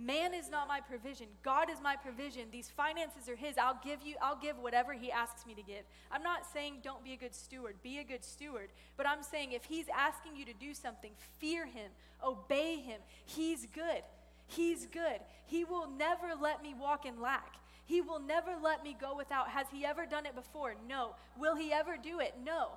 Man 0.00 0.32
is 0.32 0.50
not 0.50 0.66
my 0.66 0.80
provision. 0.80 1.26
God 1.42 1.68
is 1.68 1.78
my 1.82 1.94
provision. 1.94 2.44
These 2.50 2.70
finances 2.70 3.28
are 3.28 3.36
His. 3.36 3.58
I'll 3.58 3.78
give 3.84 4.00
you, 4.02 4.14
I'll 4.22 4.38
give 4.40 4.58
whatever 4.58 4.94
He 4.94 5.12
asks 5.12 5.44
me 5.46 5.54
to 5.54 5.62
give. 5.62 5.82
I'm 6.10 6.22
not 6.22 6.46
saying 6.50 6.76
don't 6.82 7.04
be 7.04 7.12
a 7.12 7.18
good 7.18 7.34
steward. 7.34 7.74
Be 7.82 7.98
a 7.98 8.04
good 8.04 8.24
steward. 8.24 8.70
But 8.96 9.06
I'm 9.06 9.22
saying 9.22 9.52
if 9.52 9.64
He's 9.64 9.86
asking 9.94 10.36
you 10.36 10.46
to 10.46 10.54
do 10.54 10.72
something, 10.72 11.10
fear 11.38 11.66
Him, 11.66 11.90
obey 12.24 12.76
Him. 12.76 13.00
He's 13.26 13.66
good. 13.66 14.02
He's 14.46 14.86
good. 14.86 15.20
He 15.44 15.64
will 15.64 15.90
never 15.90 16.28
let 16.40 16.62
me 16.62 16.72
walk 16.72 17.04
in 17.04 17.20
lack. 17.20 17.56
He 17.84 18.00
will 18.00 18.20
never 18.20 18.52
let 18.62 18.82
me 18.82 18.96
go 18.98 19.14
without. 19.14 19.50
Has 19.50 19.66
He 19.70 19.84
ever 19.84 20.06
done 20.06 20.24
it 20.24 20.34
before? 20.34 20.76
No. 20.88 21.14
Will 21.38 21.56
He 21.56 21.74
ever 21.74 21.98
do 22.02 22.20
it? 22.20 22.36
No. 22.42 22.68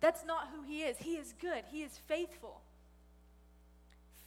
That's 0.00 0.26
not 0.26 0.50
who 0.54 0.62
He 0.62 0.82
is. 0.82 0.98
He 0.98 1.12
is 1.12 1.32
good. 1.40 1.64
He 1.70 1.82
is 1.82 1.98
faithful 2.06 2.60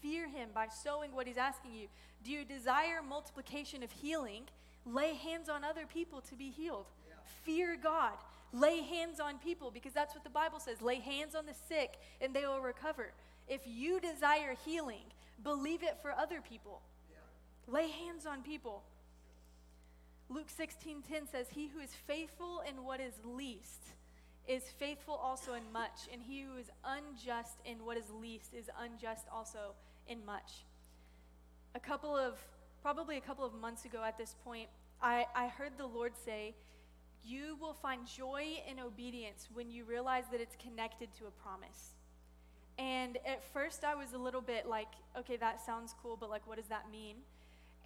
fear 0.07 0.27
him 0.27 0.49
by 0.53 0.67
sowing 0.67 1.13
what 1.13 1.27
he's 1.27 1.37
asking 1.37 1.73
you? 1.73 1.87
Do 2.23 2.31
you 2.31 2.45
desire 2.45 3.01
multiplication 3.07 3.83
of 3.83 3.91
healing? 3.91 4.43
Lay 4.85 5.13
hands 5.15 5.49
on 5.49 5.63
other 5.63 5.85
people 5.85 6.21
to 6.21 6.35
be 6.35 6.49
healed. 6.49 6.85
Yeah. 7.07 7.15
Fear 7.43 7.77
God. 7.81 8.13
Lay 8.53 8.81
hands 8.81 9.19
on 9.19 9.37
people 9.39 9.69
because 9.71 9.91
that's 9.91 10.15
what 10.15 10.23
the 10.23 10.29
Bible 10.29 10.59
says. 10.59 10.81
Lay 10.81 10.99
hands 10.99 11.35
on 11.35 11.45
the 11.45 11.53
sick 11.67 11.95
and 12.21 12.33
they 12.33 12.45
will 12.45 12.61
recover. 12.61 13.11
If 13.47 13.61
you 13.65 13.99
desire 13.99 14.55
healing, 14.65 15.11
believe 15.43 15.83
it 15.83 15.97
for 16.01 16.11
other 16.11 16.41
people. 16.41 16.81
Yeah. 17.09 17.73
Lay 17.73 17.89
hands 17.89 18.25
on 18.25 18.41
people. 18.43 18.83
Luke 20.29 20.49
16:10 20.49 21.27
says, 21.27 21.49
"He 21.49 21.67
who 21.67 21.79
is 21.79 21.93
faithful 21.93 22.61
in 22.61 22.83
what 22.83 22.99
is 22.99 23.13
least 23.23 23.93
is 24.47 24.63
faithful 24.79 25.15
also 25.15 25.53
in 25.53 25.71
much, 25.71 26.07
and 26.11 26.21
he 26.21 26.41
who 26.41 26.57
is 26.57 26.69
unjust 26.83 27.59
in 27.65 27.85
what 27.85 27.97
is 27.97 28.09
least 28.11 28.53
is 28.53 28.69
unjust 28.79 29.27
also 29.31 29.75
in 30.07 30.25
much. 30.25 30.65
A 31.75 31.79
couple 31.79 32.15
of, 32.15 32.35
probably 32.81 33.17
a 33.17 33.21
couple 33.21 33.45
of 33.45 33.53
months 33.53 33.85
ago 33.85 34.03
at 34.05 34.17
this 34.17 34.35
point, 34.43 34.69
I, 35.01 35.25
I 35.35 35.47
heard 35.47 35.73
the 35.77 35.85
Lord 35.85 36.13
say, 36.25 36.55
You 37.23 37.57
will 37.59 37.73
find 37.73 38.07
joy 38.07 38.61
in 38.69 38.79
obedience 38.79 39.47
when 39.53 39.69
you 39.69 39.85
realize 39.85 40.25
that 40.31 40.41
it's 40.41 40.55
connected 40.55 41.09
to 41.19 41.27
a 41.27 41.31
promise. 41.31 41.93
And 42.79 43.17
at 43.25 43.43
first, 43.53 43.83
I 43.83 43.95
was 43.95 44.13
a 44.13 44.17
little 44.17 44.41
bit 44.41 44.67
like, 44.67 44.89
okay, 45.17 45.35
that 45.37 45.65
sounds 45.65 45.95
cool, 46.01 46.15
but 46.19 46.29
like, 46.29 46.45
what 46.47 46.57
does 46.57 46.67
that 46.67 46.91
mean? 46.91 47.17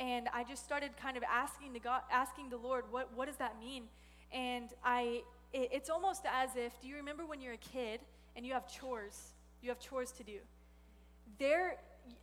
and 0.01 0.29
I 0.33 0.43
just 0.43 0.63
started 0.63 0.97
kind 0.97 1.15
of 1.15 1.23
asking 1.23 1.73
the 1.73 1.79
God, 1.79 2.01
asking 2.11 2.49
the 2.49 2.57
Lord, 2.57 2.85
what, 2.89 3.09
what 3.15 3.27
does 3.27 3.37
that 3.37 3.59
mean? 3.59 3.83
And 4.31 4.73
I, 4.83 5.21
it, 5.53 5.69
it's 5.71 5.89
almost 5.91 6.23
as 6.25 6.55
if, 6.55 6.79
do 6.81 6.87
you 6.87 6.95
remember 6.95 7.25
when 7.25 7.39
you're 7.39 7.53
a 7.53 7.57
kid 7.57 7.99
and 8.35 8.43
you 8.43 8.53
have 8.53 8.67
chores? 8.67 9.33
You 9.61 9.69
have 9.69 9.79
chores 9.79 10.11
to 10.13 10.23
do. 10.23 10.39
There, 11.37 11.77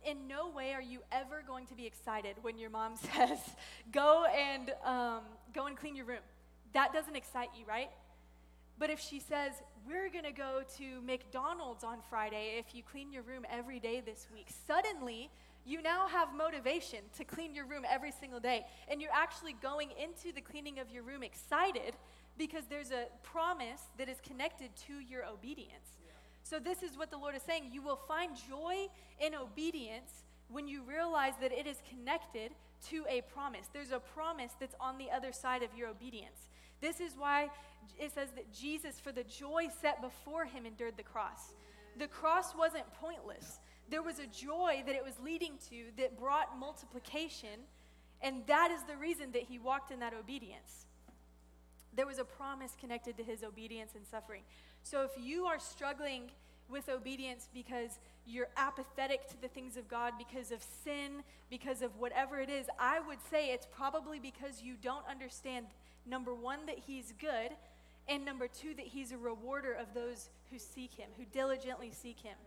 in 0.05 0.27
no 0.27 0.49
way 0.49 0.73
are 0.73 0.81
you 0.81 0.99
ever 1.11 1.43
going 1.45 1.65
to 1.67 1.75
be 1.75 1.85
excited 1.85 2.35
when 2.41 2.57
your 2.57 2.69
mom 2.69 2.95
says, 3.15 3.39
go 3.91 4.25
and, 4.25 4.71
um, 4.83 5.21
go 5.53 5.67
and 5.67 5.77
clean 5.77 5.95
your 5.95 6.05
room. 6.05 6.23
That 6.73 6.93
doesn't 6.93 7.15
excite 7.15 7.49
you, 7.57 7.65
right? 7.65 7.89
But 8.77 8.89
if 8.89 8.99
she 8.99 9.19
says, 9.19 9.53
we're 9.87 10.09
going 10.09 10.23
to 10.23 10.31
go 10.31 10.61
to 10.77 11.01
McDonald's 11.01 11.83
on 11.83 11.97
Friday 12.09 12.55
if 12.57 12.73
you 12.73 12.81
clean 12.81 13.11
your 13.11 13.23
room 13.23 13.45
every 13.51 13.79
day 13.79 14.01
this 14.05 14.27
week, 14.33 14.47
suddenly 14.67 15.29
you 15.65 15.81
now 15.81 16.07
have 16.07 16.29
motivation 16.35 16.99
to 17.17 17.23
clean 17.25 17.53
your 17.53 17.65
room 17.65 17.83
every 17.89 18.11
single 18.11 18.39
day. 18.39 18.65
And 18.89 19.01
you're 19.01 19.13
actually 19.13 19.53
going 19.61 19.89
into 20.01 20.33
the 20.33 20.41
cleaning 20.41 20.79
of 20.79 20.89
your 20.89 21.03
room 21.03 21.23
excited 21.23 21.95
because 22.37 22.63
there's 22.69 22.91
a 22.91 23.07
promise 23.21 23.81
that 23.97 24.07
is 24.07 24.17
connected 24.25 24.69
to 24.87 24.93
your 24.93 25.25
obedience. 25.25 25.98
So, 26.49 26.57
this 26.57 26.81
is 26.81 26.97
what 26.97 27.11
the 27.11 27.17
Lord 27.17 27.35
is 27.35 27.43
saying. 27.43 27.69
You 27.71 27.83
will 27.83 27.99
find 28.07 28.31
joy 28.49 28.87
in 29.19 29.35
obedience 29.35 30.23
when 30.49 30.67
you 30.67 30.81
realize 30.81 31.33
that 31.41 31.51
it 31.51 31.67
is 31.67 31.77
connected 31.87 32.51
to 32.87 33.05
a 33.07 33.21
promise. 33.21 33.67
There's 33.71 33.91
a 33.91 33.99
promise 33.99 34.53
that's 34.59 34.73
on 34.79 34.97
the 34.97 35.11
other 35.11 35.31
side 35.31 35.61
of 35.61 35.69
your 35.77 35.89
obedience. 35.89 36.49
This 36.81 36.99
is 36.99 37.13
why 37.15 37.49
it 37.99 38.13
says 38.13 38.29
that 38.35 38.51
Jesus, 38.51 38.99
for 38.99 39.11
the 39.11 39.23
joy 39.25 39.67
set 39.79 40.01
before 40.01 40.45
him, 40.45 40.65
endured 40.65 40.97
the 40.97 41.03
cross. 41.03 41.53
The 41.99 42.07
cross 42.07 42.55
wasn't 42.57 42.91
pointless, 42.93 43.59
there 43.89 44.01
was 44.01 44.17
a 44.19 44.27
joy 44.27 44.83
that 44.85 44.95
it 44.95 45.03
was 45.03 45.19
leading 45.23 45.53
to 45.69 45.85
that 45.97 46.17
brought 46.17 46.57
multiplication, 46.57 47.59
and 48.21 48.41
that 48.47 48.71
is 48.71 48.81
the 48.83 48.97
reason 48.97 49.31
that 49.33 49.43
he 49.43 49.59
walked 49.59 49.91
in 49.91 49.99
that 49.99 50.13
obedience. 50.13 50.85
There 51.99 52.07
was 52.07 52.17
a 52.17 52.23
promise 52.23 52.77
connected 52.79 53.17
to 53.17 53.23
his 53.23 53.43
obedience 53.43 53.91
and 53.93 54.07
suffering. 54.07 54.43
So 54.83 55.03
if 55.03 55.11
you 55.21 55.43
are 55.47 55.59
struggling 55.59 56.31
with 56.69 56.87
obedience 56.87 57.49
because 57.53 57.99
you're 58.25 58.47
apathetic 58.55 59.27
to 59.31 59.41
the 59.41 59.49
things 59.49 59.75
of 59.75 59.89
God 59.89 60.13
because 60.17 60.53
of 60.53 60.63
sin, 60.63 61.23
because 61.49 61.81
of 61.81 61.97
whatever 61.97 62.39
it 62.39 62.49
is, 62.49 62.67
I 62.79 63.01
would 63.01 63.17
say 63.29 63.47
it's 63.47 63.67
probably 63.75 64.17
because 64.17 64.61
you 64.63 64.75
don't 64.81 65.05
understand 65.09 65.65
number 66.05 66.33
one, 66.33 66.67
that 66.67 66.79
he's 66.87 67.13
good, 67.19 67.51
and 68.07 68.23
number 68.23 68.47
two, 68.47 68.73
that 68.75 68.85
he's 68.85 69.11
a 69.11 69.17
rewarder 69.17 69.73
of 69.73 69.93
those 69.93 70.29
who 70.51 70.57
seek 70.57 70.93
him, 70.93 71.09
who 71.17 71.25
diligently 71.33 71.91
seek 71.91 72.21
him. 72.21 72.37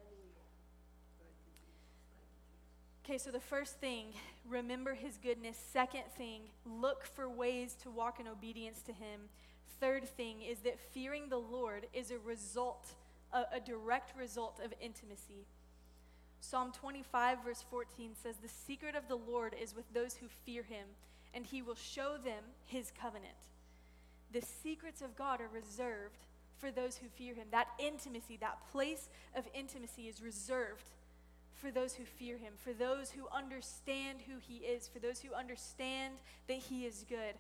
Okay, 3.05 3.18
so 3.18 3.32
the 3.32 3.40
first 3.40 3.80
thing, 3.80 4.07
remember 4.48 4.94
his 4.94 5.18
goodness. 5.18 5.57
Second 5.72 6.05
thing, 6.16 6.42
look 6.64 7.05
for 7.05 7.28
ways 7.28 7.74
to 7.82 7.90
walk 7.90 8.20
in 8.20 8.28
obedience 8.28 8.80
to 8.82 8.92
him. 8.92 9.22
Third 9.80 10.09
thing 10.09 10.40
is 10.40 10.61
that 10.61 10.78
fearing 10.78 11.28
the 11.28 11.38
Lord 11.38 11.88
is 11.92 12.12
a 12.12 12.18
result, 12.18 12.94
a, 13.32 13.42
a 13.55 13.61
direct 13.61 14.16
result 14.16 14.61
of 14.64 14.72
intimacy. 14.80 15.46
Psalm 16.38 16.70
25, 16.70 17.38
verse 17.44 17.64
14 17.68 18.12
says, 18.22 18.36
The 18.36 18.48
secret 18.48 18.94
of 18.94 19.09
the 19.09 19.16
Lord 19.16 19.57
is 19.61 19.74
with 19.74 19.92
those 19.92 20.14
who 20.14 20.28
fear 20.46 20.62
him, 20.62 20.86
and 21.34 21.44
he 21.44 21.61
will 21.61 21.74
show 21.74 22.16
them 22.24 22.44
his 22.66 22.92
covenant. 23.00 23.34
The 24.32 24.42
secrets 24.42 25.03
of 25.03 25.16
God 25.16 25.40
are 25.40 25.50
reserved 25.53 26.18
for 26.57 26.70
those 26.70 26.98
who 26.98 27.09
fear 27.09 27.34
him. 27.34 27.48
That 27.50 27.66
intimacy, 27.80 28.38
that 28.40 28.70
place 28.70 29.09
of 29.34 29.48
intimacy 29.55 30.03
is 30.03 30.22
reserved 30.22 30.84
for 31.63 31.71
those 31.71 31.95
who 31.95 32.05
fear 32.05 32.37
him, 32.37 32.55
for 32.59 32.73
those 32.73 33.13
who 33.13 33.29
understand 33.33 34.19
who 34.27 34.35
he 34.41 34.67
is, 34.67 34.89
for 34.89 34.99
those 34.99 35.21
who 35.21 35.33
understand 35.33 36.15
that 36.49 36.57
he 36.57 36.85
is 36.85 37.05
good. 37.09 37.35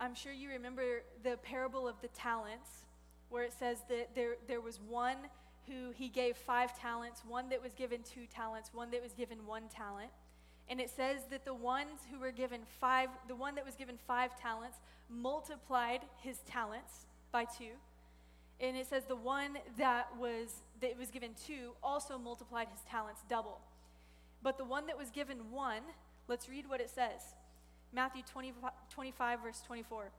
I'm 0.00 0.16
sure 0.16 0.32
you 0.32 0.50
remember 0.50 1.02
the 1.22 1.36
parable 1.36 1.86
of 1.86 1.94
the 2.02 2.08
talents, 2.08 2.68
where 3.30 3.44
it 3.44 3.52
says 3.56 3.78
that 3.88 4.14
there, 4.16 4.34
there 4.48 4.60
was 4.60 4.80
one 4.88 5.16
who 5.68 5.92
he 5.94 6.08
gave 6.08 6.36
five 6.36 6.78
talents, 6.78 7.22
one 7.26 7.48
that 7.50 7.62
was 7.62 7.72
given 7.74 8.00
two 8.02 8.26
talents, 8.26 8.70
one 8.74 8.90
that 8.90 9.02
was 9.02 9.12
given 9.12 9.46
one 9.46 9.62
talent. 9.72 10.10
And 10.68 10.80
it 10.80 10.90
says 10.90 11.20
that 11.30 11.44
the 11.44 11.54
ones 11.54 12.00
who 12.10 12.18
were 12.18 12.32
given 12.32 12.62
five, 12.80 13.08
the 13.28 13.36
one 13.36 13.54
that 13.54 13.64
was 13.64 13.76
given 13.76 13.98
five 14.06 14.38
talents, 14.40 14.78
multiplied 15.08 16.00
his 16.22 16.38
talents 16.40 17.06
by 17.30 17.44
two. 17.44 17.78
And 18.58 18.76
it 18.76 18.88
says 18.88 19.04
the 19.04 19.16
one 19.16 19.58
that 19.78 20.08
was 20.18 20.62
that 20.80 20.98
was 20.98 21.10
given 21.10 21.30
two 21.46 21.72
also 21.82 22.18
multiplied 22.18 22.68
his 22.68 22.80
talents 22.90 23.22
double. 23.28 23.60
But 24.42 24.58
the 24.58 24.64
one 24.64 24.86
that 24.86 24.98
was 24.98 25.10
given 25.10 25.50
one, 25.50 25.82
let's 26.28 26.48
read 26.48 26.68
what 26.68 26.80
it 26.80 26.90
says. 26.90 27.34
Matthew 27.92 28.22
20, 28.22 28.52
25, 28.90 29.42
verse 29.42 29.62
24. 29.66 30.04
It 30.04 30.10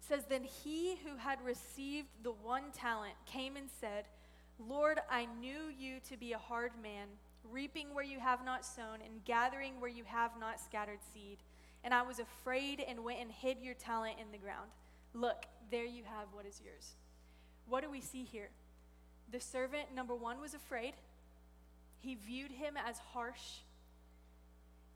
says, 0.00 0.24
Then 0.28 0.44
he 0.44 0.96
who 1.04 1.16
had 1.16 1.38
received 1.44 2.08
the 2.22 2.32
one 2.32 2.64
talent 2.72 3.14
came 3.26 3.56
and 3.56 3.68
said, 3.80 4.04
Lord, 4.58 5.00
I 5.10 5.26
knew 5.40 5.72
you 5.76 5.96
to 6.08 6.16
be 6.16 6.32
a 6.32 6.38
hard 6.38 6.72
man 6.82 7.08
reaping 7.50 7.94
where 7.94 8.04
you 8.04 8.20
have 8.20 8.44
not 8.44 8.64
sown, 8.64 8.98
and 9.04 9.24
gathering 9.24 9.80
where 9.80 9.90
you 9.90 10.04
have 10.04 10.32
not 10.38 10.60
scattered 10.60 11.00
seed. 11.12 11.38
And 11.84 11.92
I 11.92 12.02
was 12.02 12.20
afraid 12.20 12.80
and 12.86 13.02
went 13.02 13.20
and 13.20 13.30
hid 13.30 13.58
your 13.60 13.74
talent 13.74 14.16
in 14.20 14.30
the 14.30 14.38
ground. 14.38 14.70
Look, 15.14 15.46
there 15.70 15.84
you 15.84 16.04
have 16.04 16.28
what 16.32 16.46
is 16.46 16.60
yours. 16.64 16.92
What 17.66 17.82
do 17.82 17.90
we 17.90 18.00
see 18.00 18.24
here? 18.24 18.50
The 19.32 19.40
servant, 19.40 19.94
number 19.94 20.14
one, 20.14 20.40
was 20.40 20.54
afraid. 20.54 20.92
He 22.00 22.14
viewed 22.14 22.52
him 22.52 22.74
as 22.76 22.98
harsh. 22.98 23.60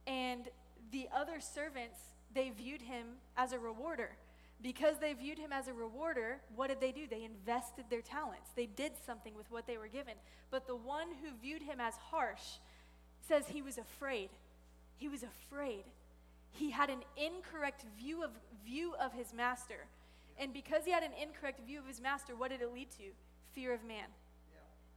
And 0.05 0.47
the 0.91 1.07
other 1.13 1.39
servants, 1.39 1.99
they 2.33 2.51
viewed 2.51 2.83
him 2.83 3.05
as 3.35 3.51
a 3.51 3.59
rewarder. 3.59 4.11
Because 4.61 4.97
they 4.99 5.13
viewed 5.13 5.37
him 5.37 5.51
as 5.51 5.67
a 5.67 5.73
rewarder, 5.73 6.39
what 6.55 6.67
did 6.67 6.79
they 6.79 6.91
do? 6.91 7.07
They 7.07 7.23
invested 7.23 7.85
their 7.89 8.01
talents. 8.01 8.49
They 8.55 8.65
did 8.65 8.93
something 9.05 9.35
with 9.35 9.49
what 9.51 9.67
they 9.67 9.77
were 9.77 9.87
given. 9.87 10.13
But 10.49 10.67
the 10.67 10.75
one 10.75 11.07
who 11.21 11.29
viewed 11.41 11.61
him 11.61 11.79
as 11.79 11.95
harsh 11.95 12.57
says 13.27 13.47
he 13.47 13.61
was 13.61 13.77
afraid. 13.77 14.29
He 14.97 15.07
was 15.07 15.23
afraid. 15.23 15.83
He 16.51 16.71
had 16.71 16.89
an 16.89 17.03
incorrect 17.15 17.85
view 17.99 18.23
of, 18.23 18.31
view 18.65 18.95
of 18.99 19.13
his 19.13 19.33
master. 19.33 19.85
And 20.39 20.53
because 20.53 20.85
he 20.85 20.91
had 20.91 21.03
an 21.03 21.11
incorrect 21.21 21.59
view 21.65 21.79
of 21.79 21.87
his 21.87 22.01
master, 22.01 22.35
what 22.35 22.49
did 22.49 22.61
it 22.61 22.73
lead 22.73 22.89
to? 22.91 23.11
Fear 23.53 23.73
of 23.73 23.83
man. 23.83 24.07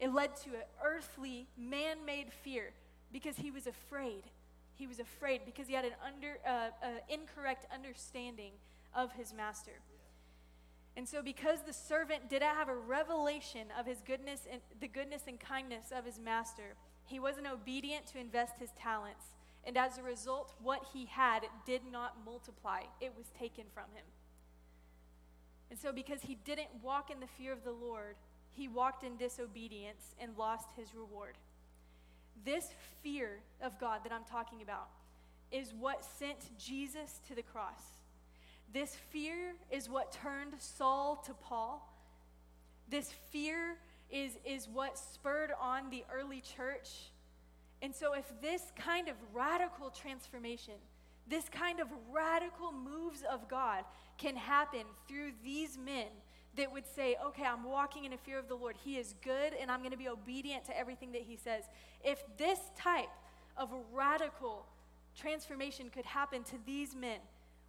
It 0.00 0.12
led 0.14 0.34
to 0.36 0.50
an 0.50 0.62
earthly, 0.82 1.46
man 1.58 1.98
made 2.06 2.32
fear 2.32 2.72
because 3.12 3.36
he 3.36 3.50
was 3.50 3.66
afraid. 3.66 4.24
He 4.74 4.86
was 4.86 4.98
afraid 4.98 5.42
because 5.44 5.68
he 5.68 5.74
had 5.74 5.84
an 5.84 5.92
under, 6.04 6.38
uh, 6.46 6.70
uh, 6.82 6.88
incorrect 7.08 7.66
understanding 7.72 8.52
of 8.94 9.12
his 9.12 9.34
master. 9.34 9.82
And 10.96 11.06
so, 11.06 11.22
because 11.22 11.60
the 11.62 11.72
servant 11.72 12.28
didn't 12.28 12.54
have 12.54 12.68
a 12.68 12.74
revelation 12.74 13.68
of 13.78 13.86
his 13.86 13.98
goodness 14.00 14.46
and 14.50 14.60
the 14.80 14.88
goodness 14.88 15.22
and 15.28 15.38
kindness 15.38 15.92
of 15.94 16.04
his 16.04 16.18
master, 16.18 16.74
he 17.04 17.20
wasn't 17.20 17.46
obedient 17.46 18.06
to 18.08 18.18
invest 18.18 18.58
his 18.58 18.70
talents. 18.72 19.24
And 19.64 19.76
as 19.76 19.98
a 19.98 20.02
result, 20.02 20.54
what 20.62 20.86
he 20.92 21.04
had 21.04 21.40
did 21.66 21.82
not 21.92 22.16
multiply, 22.24 22.82
it 23.00 23.12
was 23.16 23.26
taken 23.38 23.64
from 23.74 23.84
him. 23.94 24.04
And 25.70 25.78
so, 25.78 25.92
because 25.92 26.22
he 26.22 26.36
didn't 26.44 26.68
walk 26.82 27.10
in 27.10 27.20
the 27.20 27.26
fear 27.26 27.52
of 27.52 27.62
the 27.62 27.70
Lord, 27.70 28.16
he 28.52 28.68
walked 28.68 29.04
in 29.04 29.16
disobedience 29.16 30.14
and 30.20 30.36
lost 30.36 30.68
his 30.76 30.94
reward. 30.94 31.36
This 32.44 32.68
fear 33.02 33.40
of 33.62 33.78
God 33.78 34.00
that 34.04 34.12
I'm 34.12 34.24
talking 34.24 34.62
about 34.62 34.88
is 35.50 35.74
what 35.78 36.04
sent 36.04 36.56
Jesus 36.58 37.20
to 37.28 37.34
the 37.34 37.42
cross. 37.42 37.82
This 38.72 38.96
fear 39.10 39.54
is 39.70 39.88
what 39.88 40.12
turned 40.12 40.54
Saul 40.58 41.22
to 41.26 41.34
Paul. 41.34 41.86
This 42.88 43.12
fear 43.30 43.76
is, 44.10 44.38
is 44.44 44.68
what 44.68 44.98
spurred 44.98 45.52
on 45.60 45.90
the 45.90 46.04
early 46.12 46.40
church. 46.40 46.88
And 47.82 47.94
so, 47.94 48.12
if 48.12 48.30
this 48.40 48.62
kind 48.76 49.08
of 49.08 49.16
radical 49.32 49.90
transformation, 49.90 50.74
this 51.28 51.48
kind 51.48 51.80
of 51.80 51.88
radical 52.12 52.72
moves 52.72 53.22
of 53.30 53.48
God 53.48 53.84
can 54.18 54.36
happen 54.36 54.82
through 55.08 55.32
these 55.42 55.78
men 55.78 56.08
that 56.56 56.72
would 56.72 56.86
say, 56.86 57.16
okay, 57.26 57.44
I'm 57.44 57.64
walking 57.64 58.04
in 58.04 58.12
a 58.12 58.18
fear 58.18 58.38
of 58.38 58.48
the 58.48 58.54
Lord. 58.54 58.76
He 58.84 58.96
is 58.96 59.14
good, 59.22 59.54
and 59.60 59.70
I'm 59.70 59.80
going 59.80 59.92
to 59.92 59.96
be 59.96 60.08
obedient 60.08 60.64
to 60.66 60.76
everything 60.76 61.12
that 61.12 61.22
He 61.22 61.36
says. 61.36 61.64
If 62.04 62.22
this 62.36 62.58
type 62.76 63.10
of 63.56 63.70
radical 63.92 64.66
transformation 65.16 65.90
could 65.90 66.06
happen 66.06 66.42
to 66.44 66.56
these 66.66 66.94
men, 66.96 67.18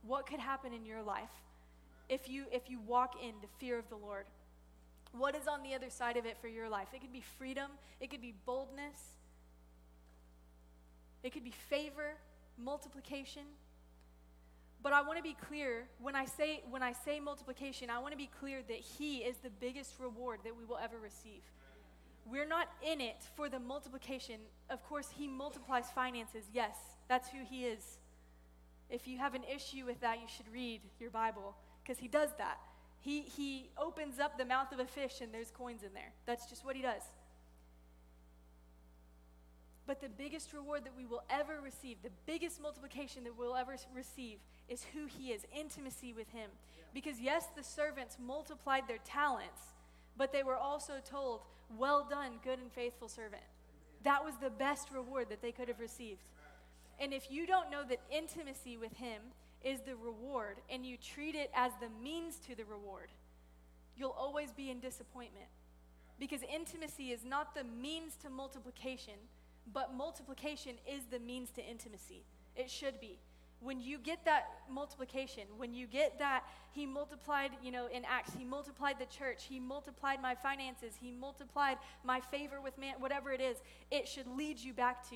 what 0.04 0.26
could 0.26 0.40
happen 0.40 0.74
in 0.74 0.86
your 0.86 1.04
life 1.04 1.30
if 2.10 2.28
you 2.28 2.46
if 2.52 2.70
you 2.70 2.80
walk 2.80 3.16
in 3.22 3.34
the 3.42 3.48
fear 3.60 3.78
of 3.78 3.88
the 3.90 3.96
Lord? 3.96 4.26
What 5.12 5.36
is 5.36 5.48
on 5.48 5.62
the 5.62 5.76
other 5.76 5.90
side 5.90 6.18
of 6.18 6.26
it 6.26 6.38
for 6.42 6.48
your 6.48 6.70
life? 6.70 6.88
It 6.94 7.02
could 7.02 7.14
be 7.14 7.24
freedom, 7.38 7.70
it 8.00 8.10
could 8.10 8.22
be 8.22 8.34
boldness, 8.46 8.98
it 11.24 11.32
could 11.34 11.44
be 11.44 11.54
favor, 11.70 12.16
multiplication. 12.58 13.44
But 14.84 14.94
I 14.94 15.02
want 15.02 15.18
to 15.18 15.24
be 15.24 15.36
clear 15.48 15.88
when 16.00 16.16
I 16.16 16.26
say 16.26 16.64
when 16.70 16.82
I 16.82 16.94
say 16.94 17.20
multiplication, 17.20 17.90
I 17.90 18.00
want 18.00 18.14
to 18.14 18.18
be 18.18 18.30
clear 18.40 18.62
that 18.68 18.78
he 18.78 19.18
is 19.18 19.38
the 19.38 19.50
biggest 19.50 20.00
reward 20.00 20.40
that 20.44 20.58
we 20.58 20.66
will 20.66 20.78
ever 20.78 20.98
receive. 20.98 21.42
We're 22.26 22.46
not 22.46 22.70
in 22.82 23.02
it 23.02 23.18
for 23.36 23.50
the 23.50 23.60
multiplication. 23.60 24.40
Of 24.70 24.84
course, 24.84 25.10
He 25.16 25.28
multiplies 25.28 25.86
finances. 25.94 26.46
Yes, 26.54 26.76
that's 27.08 27.30
who 27.30 27.40
He 27.50 27.66
is. 27.66 27.98
If 28.90 29.08
you 29.08 29.18
have 29.18 29.34
an 29.34 29.44
issue 29.44 29.86
with 29.86 30.00
that, 30.02 30.20
you 30.22 30.28
should 30.28 30.52
read 30.52 30.82
your 31.00 31.10
Bible 31.10 31.56
because 31.84 32.00
He 32.00 32.08
does 32.08 32.30
that. 32.38 32.60
He, 33.00 33.22
he 33.22 33.72
opens 33.78 34.20
up 34.20 34.38
the 34.38 34.46
mouth 34.46 34.72
of 34.72 34.80
a 34.80 34.86
fish 34.86 35.22
and 35.22 35.34
there's 35.34 35.50
coins 35.50 35.82
in 35.84 35.94
there. 35.94 36.14
That's 36.26 36.46
just 36.46 36.64
what 36.64 36.76
He 36.76 36.82
does. 36.82 37.02
But 39.88 40.00
the 40.00 40.10
biggest 40.10 40.54
reward 40.54 40.86
that 40.86 40.96
we 40.96 41.06
will 41.06 41.24
ever 41.30 41.60
receive, 41.60 41.98
the 42.04 42.12
biggest 42.28 42.62
multiplication 42.62 43.24
that 43.24 43.38
we'll 43.38 43.56
ever 43.56 43.76
receive, 43.94 44.38
is 44.72 44.86
who 44.94 45.06
He 45.06 45.32
is 45.32 45.46
intimacy 45.56 46.14
with 46.14 46.30
Him. 46.32 46.50
Because, 46.94 47.20
yes, 47.20 47.48
the 47.56 47.64
servants 47.64 48.18
multiplied 48.26 48.88
their 48.88 49.00
talents, 49.06 49.62
but 50.18 50.32
they 50.32 50.44
were 50.44 50.56
also 50.56 50.94
told, 51.04 51.42
Well 51.78 52.08
done, 52.10 52.40
good 52.44 52.60
and 52.60 52.72
faithful 52.72 53.10
servant. 53.10 53.44
That 54.04 54.24
was 54.24 54.36
the 54.38 54.50
best 54.50 54.90
reward 54.92 55.28
that 55.30 55.42
they 55.42 55.52
could 55.52 55.68
have 55.68 55.80
received. 55.80 56.24
And 57.00 57.14
if 57.14 57.30
you 57.30 57.46
don't 57.46 57.70
know 57.70 57.84
that 57.90 58.00
intimacy 58.10 58.78
with 58.78 58.96
Him 58.98 59.22
is 59.64 59.82
the 59.82 59.96
reward 59.96 60.58
and 60.70 60.86
you 60.86 60.98
treat 60.98 61.36
it 61.36 61.52
as 61.54 61.72
the 61.80 61.90
means 62.04 62.38
to 62.48 62.56
the 62.56 62.66
reward, 62.66 63.10
you'll 63.98 64.16
always 64.18 64.52
be 64.52 64.70
in 64.70 64.80
disappointment. 64.80 65.48
Because 66.20 66.42
intimacy 66.54 67.12
is 67.12 67.26
not 67.26 67.56
the 67.56 67.64
means 67.64 68.16
to 68.24 68.30
multiplication, 68.30 69.16
but 69.74 69.94
multiplication 69.94 70.76
is 70.88 71.04
the 71.12 71.20
means 71.20 71.50
to 71.52 71.68
intimacy. 71.68 72.24
It 72.56 72.70
should 72.70 73.00
be. 73.00 73.18
When 73.62 73.80
you 73.80 74.00
get 74.00 74.26
that 74.26 74.50
multiplication, 74.70 75.44
when 75.58 75.74
you 75.74 75.86
get 75.86 76.18
that, 76.18 76.44
he 76.72 76.86
multiplied, 76.86 77.52
you 77.64 77.72
know, 77.72 77.88
in 77.88 78.04
Acts, 78.06 78.34
he 78.36 78.44
multiplied 78.44 78.98
the 79.00 79.06
church, 79.06 79.46
he 79.48 79.60
multiplied 79.60 80.22
my 80.22 80.34
finances, 80.34 80.94
he 81.00 81.12
multiplied 81.12 81.78
my 82.04 82.20
favor 82.20 82.60
with 82.60 82.78
man, 82.80 82.96
whatever 83.00 83.32
it 83.32 83.40
is, 83.40 83.58
it 83.92 84.08
should 84.08 84.28
lead 84.28 84.60
you 84.60 84.74
back 84.74 85.08
to, 85.12 85.16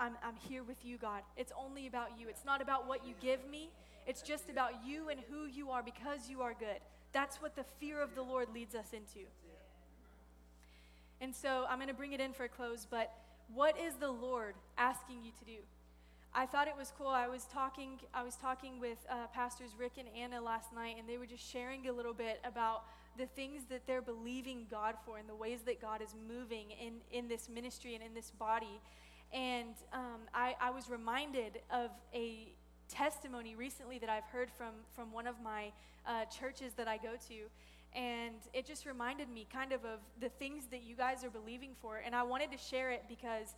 I'm, 0.00 0.14
I'm 0.22 0.34
here 0.48 0.64
with 0.64 0.84
you, 0.84 0.98
God. 0.98 1.22
It's 1.36 1.52
only 1.58 1.86
about 1.86 2.10
you. 2.18 2.28
It's 2.28 2.44
not 2.44 2.60
about 2.60 2.88
what 2.88 3.06
you 3.06 3.14
give 3.20 3.48
me, 3.48 3.70
it's 4.06 4.22
just 4.22 4.50
about 4.50 4.72
you 4.84 5.08
and 5.08 5.20
who 5.30 5.46
you 5.46 5.70
are 5.70 5.82
because 5.82 6.28
you 6.28 6.42
are 6.42 6.54
good. 6.58 6.80
That's 7.12 7.36
what 7.40 7.56
the 7.56 7.64
fear 7.78 8.02
of 8.02 8.14
the 8.14 8.22
Lord 8.22 8.48
leads 8.52 8.74
us 8.74 8.92
into. 8.92 9.26
And 11.20 11.34
so 11.34 11.66
I'm 11.68 11.78
going 11.78 11.88
to 11.88 11.94
bring 11.94 12.12
it 12.12 12.20
in 12.20 12.32
for 12.32 12.44
a 12.44 12.48
close, 12.48 12.86
but 12.88 13.12
what 13.54 13.78
is 13.80 13.94
the 13.94 14.10
Lord 14.10 14.54
asking 14.76 15.24
you 15.24 15.30
to 15.38 15.44
do? 15.44 15.58
I 16.38 16.44
thought 16.44 16.68
it 16.68 16.76
was 16.76 16.92
cool. 16.98 17.06
I 17.06 17.28
was 17.28 17.46
talking, 17.46 17.98
I 18.12 18.22
was 18.22 18.36
talking 18.36 18.78
with 18.78 18.98
uh, 19.10 19.26
pastors 19.32 19.70
Rick 19.78 19.92
and 19.98 20.06
Anna 20.14 20.38
last 20.38 20.70
night, 20.70 20.96
and 20.98 21.08
they 21.08 21.16
were 21.16 21.24
just 21.24 21.50
sharing 21.50 21.88
a 21.88 21.92
little 21.92 22.12
bit 22.12 22.40
about 22.44 22.82
the 23.16 23.24
things 23.24 23.62
that 23.70 23.86
they're 23.86 24.02
believing 24.02 24.66
God 24.70 24.96
for 25.06 25.16
and 25.16 25.26
the 25.26 25.34
ways 25.34 25.60
that 25.64 25.80
God 25.80 26.02
is 26.02 26.14
moving 26.28 26.72
in, 26.72 26.96
in 27.10 27.26
this 27.26 27.48
ministry 27.48 27.94
and 27.94 28.04
in 28.04 28.12
this 28.12 28.32
body. 28.32 28.82
And 29.32 29.76
um, 29.94 30.28
I, 30.34 30.54
I 30.60 30.68
was 30.68 30.90
reminded 30.90 31.60
of 31.70 31.90
a 32.12 32.52
testimony 32.90 33.54
recently 33.54 33.98
that 33.98 34.10
I've 34.10 34.24
heard 34.24 34.50
from, 34.50 34.74
from 34.94 35.12
one 35.12 35.26
of 35.26 35.36
my 35.42 35.72
uh, 36.06 36.26
churches 36.26 36.74
that 36.74 36.86
I 36.86 36.98
go 36.98 37.12
to. 37.28 37.98
And 37.98 38.36
it 38.52 38.66
just 38.66 38.84
reminded 38.84 39.30
me 39.30 39.46
kind 39.50 39.72
of 39.72 39.86
of 39.86 40.00
the 40.20 40.28
things 40.28 40.64
that 40.70 40.82
you 40.82 40.96
guys 40.96 41.24
are 41.24 41.30
believing 41.30 41.70
for. 41.80 42.02
And 42.04 42.14
I 42.14 42.24
wanted 42.24 42.52
to 42.52 42.58
share 42.58 42.90
it 42.90 43.04
because, 43.08 43.54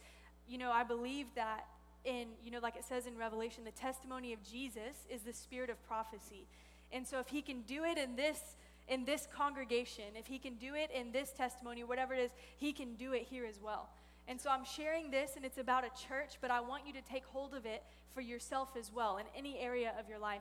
you 0.46 0.58
know, 0.58 0.70
I 0.70 0.84
believe 0.84 1.26
that 1.34 1.66
in, 2.04 2.28
you 2.44 2.50
know, 2.50 2.60
like 2.60 2.76
it 2.76 2.84
says 2.84 3.06
in 3.06 3.16
Revelation, 3.16 3.64
the 3.64 3.70
testimony 3.70 4.32
of 4.32 4.42
Jesus 4.42 5.06
is 5.10 5.22
the 5.22 5.32
spirit 5.32 5.70
of 5.70 5.82
prophecy. 5.86 6.46
And 6.92 7.06
so 7.06 7.18
if 7.20 7.28
he 7.28 7.42
can 7.42 7.62
do 7.62 7.84
it 7.84 7.98
in 7.98 8.16
this 8.16 8.40
in 8.88 9.04
this 9.04 9.28
congregation, 9.30 10.04
if 10.14 10.26
he 10.26 10.38
can 10.38 10.54
do 10.54 10.74
it 10.74 10.90
in 10.90 11.12
this 11.12 11.30
testimony, 11.30 11.84
whatever 11.84 12.14
it 12.14 12.20
is, 12.20 12.30
he 12.56 12.72
can 12.72 12.94
do 12.94 13.12
it 13.12 13.26
here 13.28 13.44
as 13.44 13.60
well. 13.62 13.90
And 14.26 14.40
so 14.40 14.48
I'm 14.48 14.64
sharing 14.64 15.10
this 15.10 15.36
and 15.36 15.44
it's 15.44 15.58
about 15.58 15.84
a 15.84 15.90
church, 16.08 16.38
but 16.40 16.50
I 16.50 16.60
want 16.60 16.86
you 16.86 16.94
to 16.94 17.02
take 17.02 17.26
hold 17.26 17.52
of 17.52 17.66
it 17.66 17.82
for 18.14 18.22
yourself 18.22 18.70
as 18.78 18.90
well 18.90 19.18
in 19.18 19.26
any 19.36 19.58
area 19.58 19.92
of 20.00 20.08
your 20.08 20.18
life. 20.18 20.40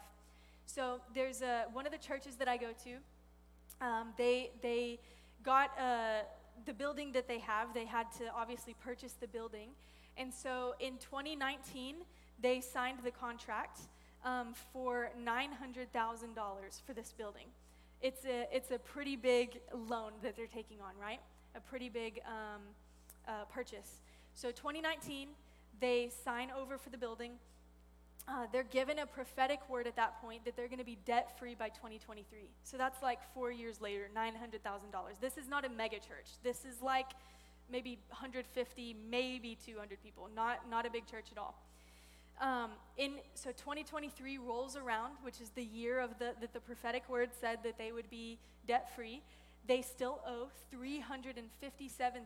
So 0.65 1.01
there's 1.13 1.41
a, 1.41 1.65
one 1.73 1.85
of 1.85 1.91
the 1.91 1.97
churches 1.97 2.37
that 2.37 2.47
I 2.47 2.55
go 2.55 2.67
to 2.85 2.99
um, 3.81 4.13
they, 4.17 4.51
they 4.61 4.99
got 5.43 5.71
uh, 5.79 6.21
the 6.65 6.73
building 6.73 7.11
that 7.13 7.27
they 7.27 7.39
have, 7.39 7.73
they 7.73 7.85
had 7.85 8.11
to 8.17 8.25
obviously 8.35 8.75
purchase 8.83 9.13
the 9.19 9.27
building. 9.27 9.69
And 10.18 10.34
so 10.34 10.74
in 10.80 10.97
2019, 10.97 11.95
they 12.41 12.61
signed 12.61 12.99
the 13.03 13.11
contract 13.11 13.82
um, 14.26 14.53
for 14.74 15.09
$900,000 15.24 15.88
for 16.86 16.93
this 16.93 17.13
building. 17.18 17.45
It's 18.01 18.26
a, 18.26 18.47
it's 18.51 18.72
a 18.72 18.80
pretty 18.80 19.15
big 19.15 19.59
loan 19.74 20.11
that 20.22 20.36
they're 20.36 20.45
taking 20.47 20.78
on, 20.82 20.91
right? 21.01 21.20
A 21.55 21.59
pretty 21.59 21.89
big 21.89 22.22
um, 22.26 22.61
uh, 23.28 23.45
purchase. 23.51 24.01
So 24.34 24.49
2019, 24.49 25.30
they 25.80 26.09
sign 26.24 26.49
over 26.51 26.78
for 26.78 26.89
the 26.89 26.97
building. 26.97 27.32
Uh, 28.28 28.45
they're 28.51 28.63
given 28.63 28.99
a 28.99 29.05
prophetic 29.05 29.59
word 29.70 29.88
at 29.88 29.95
that 29.95 30.22
point 30.22 30.43
that 30.43 30.55
they're 30.55 30.68
going 30.68 30.80
to 30.80 30.86
be 30.86 30.97
debt 31.05 31.39
free 31.39 31.55
by 31.55 31.70
2023. 31.70 32.39
So 32.63 32.78
that's 32.78 33.01
like 33.01 33.20
four 33.34 33.51
years 33.51 33.80
later, 33.80 34.09
$900,000. 34.15 34.59
This 35.22 35.38
is 35.38 35.47
not 35.47 35.65
a 35.65 35.70
mega 35.70 35.95
church. 35.95 36.28
This 36.43 36.65
is 36.65 36.82
like 36.82 37.07
maybe 37.72 37.99
150, 38.09 38.95
maybe 39.09 39.57
200 39.65 40.01
people, 40.03 40.30
not, 40.36 40.70
not 40.70 40.86
a 40.86 40.89
big 40.89 41.05
church 41.05 41.28
at 41.32 41.38
all. 41.38 41.55
Um, 42.39 42.72
in, 42.97 43.13
so 43.34 43.49
2023 43.49 44.38
rolls 44.38 44.76
around, 44.76 45.13
which 45.24 45.41
is 45.41 45.49
the 45.49 45.63
year 45.63 45.99
of 45.99 46.20
the, 46.20 46.34
that 46.39 46.53
the 46.53 46.59
prophetic 46.59 47.09
word 47.09 47.30
said 47.39 47.59
that 47.63 47.78
they 47.78 47.91
would 47.91 48.09
be 48.09 48.38
debt 48.68 48.93
free. 48.95 49.22
They 49.68 49.82
still 49.82 50.22
owe 50.26 50.47
$357,000 50.74 51.34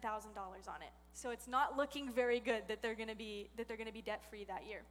on 0.05 0.81
it. 0.81 0.91
So 1.13 1.31
it's 1.31 1.47
not 1.47 1.77
looking 1.77 2.11
very 2.11 2.39
good 2.39 2.63
that 2.67 2.81
they're 2.81 2.95
going 2.95 3.09
to 3.09 3.15
be 3.15 3.47
that 3.57 3.67
they're 3.67 3.77
going 3.77 3.87
to 3.87 3.93
be 3.93 4.01
debt 4.01 4.21
free 4.29 4.43
that 4.45 4.67
year. 4.67 4.81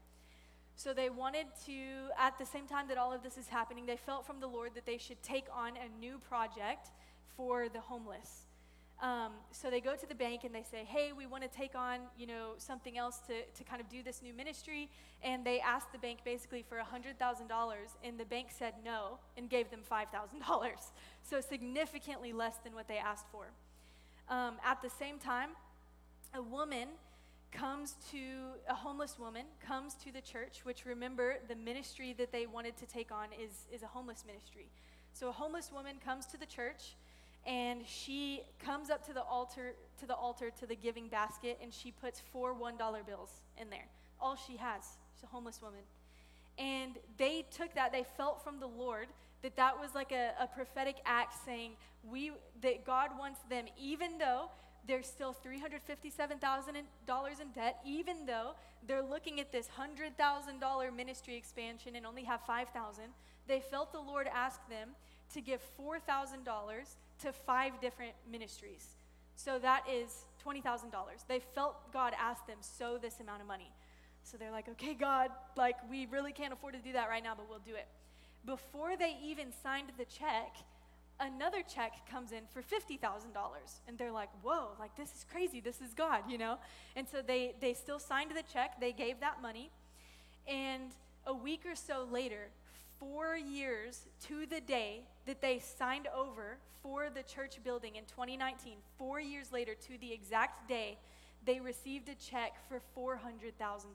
So 0.74 0.94
they 0.94 1.10
wanted 1.10 1.46
to, 1.66 1.74
at 2.18 2.38
the 2.38 2.46
same 2.46 2.66
time 2.66 2.88
that 2.88 2.96
all 2.96 3.12
of 3.12 3.22
this 3.22 3.36
is 3.36 3.48
happening, 3.48 3.84
they 3.84 3.98
felt 3.98 4.26
from 4.26 4.40
the 4.40 4.46
Lord 4.46 4.70
that 4.74 4.86
they 4.86 4.96
should 4.96 5.22
take 5.22 5.44
on 5.54 5.72
a 5.76 6.00
new 6.00 6.18
project 6.18 6.88
for 7.36 7.68
the 7.68 7.80
homeless. 7.80 8.46
Um, 9.02 9.32
so 9.50 9.70
they 9.70 9.80
go 9.80 9.96
to 9.96 10.06
the 10.06 10.14
bank 10.14 10.44
and 10.44 10.54
they 10.54 10.62
say, 10.62 10.84
"Hey, 10.84 11.12
we 11.16 11.26
want 11.26 11.42
to 11.42 11.48
take 11.48 11.74
on, 11.74 12.00
you 12.18 12.26
know, 12.26 12.52
something 12.58 12.98
else 12.98 13.18
to, 13.28 13.44
to 13.44 13.64
kind 13.64 13.80
of 13.80 13.88
do 13.88 14.02
this 14.02 14.20
new 14.22 14.34
ministry." 14.34 14.90
And 15.22 15.44
they 15.44 15.60
asked 15.60 15.92
the 15.92 15.98
bank 15.98 16.18
basically 16.24 16.62
for 16.68 16.78
hundred 16.78 17.18
thousand 17.18 17.48
dollars, 17.48 17.90
and 18.04 18.18
the 18.18 18.26
bank 18.26 18.48
said 18.50 18.74
no 18.84 19.18
and 19.38 19.48
gave 19.48 19.70
them 19.70 19.80
five 19.82 20.08
thousand 20.10 20.40
dollars. 20.40 20.78
So 21.22 21.40
significantly 21.40 22.32
less 22.32 22.56
than 22.64 22.74
what 22.74 22.88
they 22.88 22.96
asked 22.96 23.26
for. 23.30 23.52
Um, 24.28 24.54
at 24.64 24.82
the 24.82 24.90
same 24.90 25.18
time, 25.18 25.50
a 26.34 26.42
woman 26.42 26.88
comes 27.52 27.96
to 28.10 28.18
a 28.68 28.74
homeless 28.74 29.18
woman 29.18 29.44
comes 29.64 29.94
to 29.94 30.12
the 30.12 30.20
church 30.20 30.60
which 30.64 30.86
remember 30.86 31.36
the 31.48 31.54
ministry 31.54 32.14
that 32.16 32.32
they 32.32 32.46
wanted 32.46 32.76
to 32.76 32.86
take 32.86 33.10
on 33.10 33.28
is, 33.40 33.66
is 33.72 33.82
a 33.82 33.86
homeless 33.86 34.24
ministry 34.24 34.70
so 35.12 35.28
a 35.28 35.32
homeless 35.32 35.72
woman 35.72 35.96
comes 36.04 36.26
to 36.26 36.38
the 36.38 36.46
church 36.46 36.94
and 37.46 37.86
she 37.86 38.42
comes 38.64 38.90
up 38.90 39.04
to 39.06 39.12
the 39.12 39.22
altar 39.22 39.74
to 39.98 40.06
the 40.06 40.14
altar 40.14 40.50
to 40.60 40.66
the 40.66 40.76
giving 40.76 41.08
basket 41.08 41.58
and 41.62 41.72
she 41.72 41.90
puts 41.90 42.20
four 42.32 42.52
one 42.52 42.76
dollar 42.76 43.02
bills 43.02 43.30
in 43.60 43.70
there. 43.70 43.86
All 44.20 44.36
she 44.36 44.56
has 44.56 44.82
she's 45.14 45.24
a 45.24 45.26
homeless 45.26 45.60
woman. 45.62 45.80
And 46.58 46.98
they 47.16 47.46
took 47.50 47.74
that 47.74 47.92
they 47.92 48.04
felt 48.16 48.44
from 48.44 48.60
the 48.60 48.66
lord 48.66 49.08
that 49.42 49.56
that 49.56 49.80
was 49.80 49.94
like 49.94 50.12
a, 50.12 50.32
a 50.38 50.46
prophetic 50.46 50.96
act 51.06 51.34
saying 51.44 51.72
we 52.10 52.32
that 52.62 52.84
god 52.84 53.10
wants 53.18 53.40
them 53.48 53.64
even 53.78 54.18
though 54.18 54.50
they're 54.86 55.02
still 55.02 55.34
$357,000 55.44 57.40
in 57.40 57.50
debt, 57.54 57.80
even 57.84 58.26
though 58.26 58.52
they're 58.86 59.02
looking 59.02 59.40
at 59.40 59.52
this 59.52 59.68
$100,000 59.78 60.96
ministry 60.96 61.36
expansion 61.36 61.96
and 61.96 62.06
only 62.06 62.24
have 62.24 62.40
5000 62.46 63.04
They 63.46 63.60
felt 63.60 63.92
the 63.92 64.00
Lord 64.00 64.26
ask 64.32 64.60
them 64.68 64.90
to 65.34 65.40
give 65.40 65.60
$4,000 65.78 66.40
to 67.20 67.32
five 67.32 67.80
different 67.80 68.12
ministries. 68.30 68.96
So 69.36 69.58
that 69.58 69.84
is 69.90 70.24
$20,000. 70.44 70.92
They 71.28 71.40
felt 71.40 71.92
God 71.92 72.12
ask 72.18 72.46
them, 72.46 72.58
sow 72.60 72.98
this 72.98 73.20
amount 73.20 73.40
of 73.40 73.48
money. 73.48 73.72
So 74.22 74.36
they're 74.36 74.50
like, 74.50 74.68
okay, 74.68 74.94
God, 74.94 75.30
like, 75.56 75.76
we 75.90 76.06
really 76.06 76.32
can't 76.32 76.52
afford 76.52 76.74
to 76.74 76.80
do 76.80 76.92
that 76.92 77.08
right 77.08 77.22
now, 77.22 77.34
but 77.34 77.48
we'll 77.48 77.58
do 77.58 77.74
it. 77.74 77.88
Before 78.44 78.96
they 78.96 79.16
even 79.22 79.48
signed 79.62 79.92
the 79.98 80.04
check, 80.04 80.56
another 81.20 81.62
check 81.62 81.92
comes 82.10 82.32
in 82.32 82.42
for 82.52 82.62
$50,000. 82.62 82.98
And 83.86 83.98
they're 83.98 84.12
like, 84.12 84.30
whoa, 84.42 84.70
like 84.78 84.96
this 84.96 85.08
is 85.10 85.24
crazy. 85.30 85.60
This 85.60 85.80
is 85.80 85.94
God, 85.94 86.22
you 86.28 86.38
know? 86.38 86.58
And 86.96 87.06
so 87.08 87.22
they, 87.22 87.54
they 87.60 87.74
still 87.74 87.98
signed 87.98 88.30
the 88.30 88.42
check, 88.42 88.80
they 88.80 88.92
gave 88.92 89.20
that 89.20 89.42
money. 89.42 89.70
And 90.46 90.92
a 91.26 91.34
week 91.34 91.62
or 91.66 91.76
so 91.76 92.08
later, 92.10 92.48
four 93.00 93.34
years 93.36 94.06
to 94.28 94.46
the 94.46 94.60
day 94.60 95.00
that 95.26 95.40
they 95.40 95.58
signed 95.58 96.06
over 96.14 96.58
for 96.82 97.08
the 97.10 97.22
church 97.22 97.58
building 97.64 97.96
in 97.96 98.04
2019, 98.04 98.74
four 98.98 99.18
years 99.18 99.50
later 99.52 99.74
to 99.74 99.98
the 99.98 100.12
exact 100.12 100.68
day, 100.68 100.98
they 101.44 101.58
received 101.58 102.08
a 102.08 102.14
check 102.14 102.52
for 102.68 102.80
$400,000. 102.96 103.86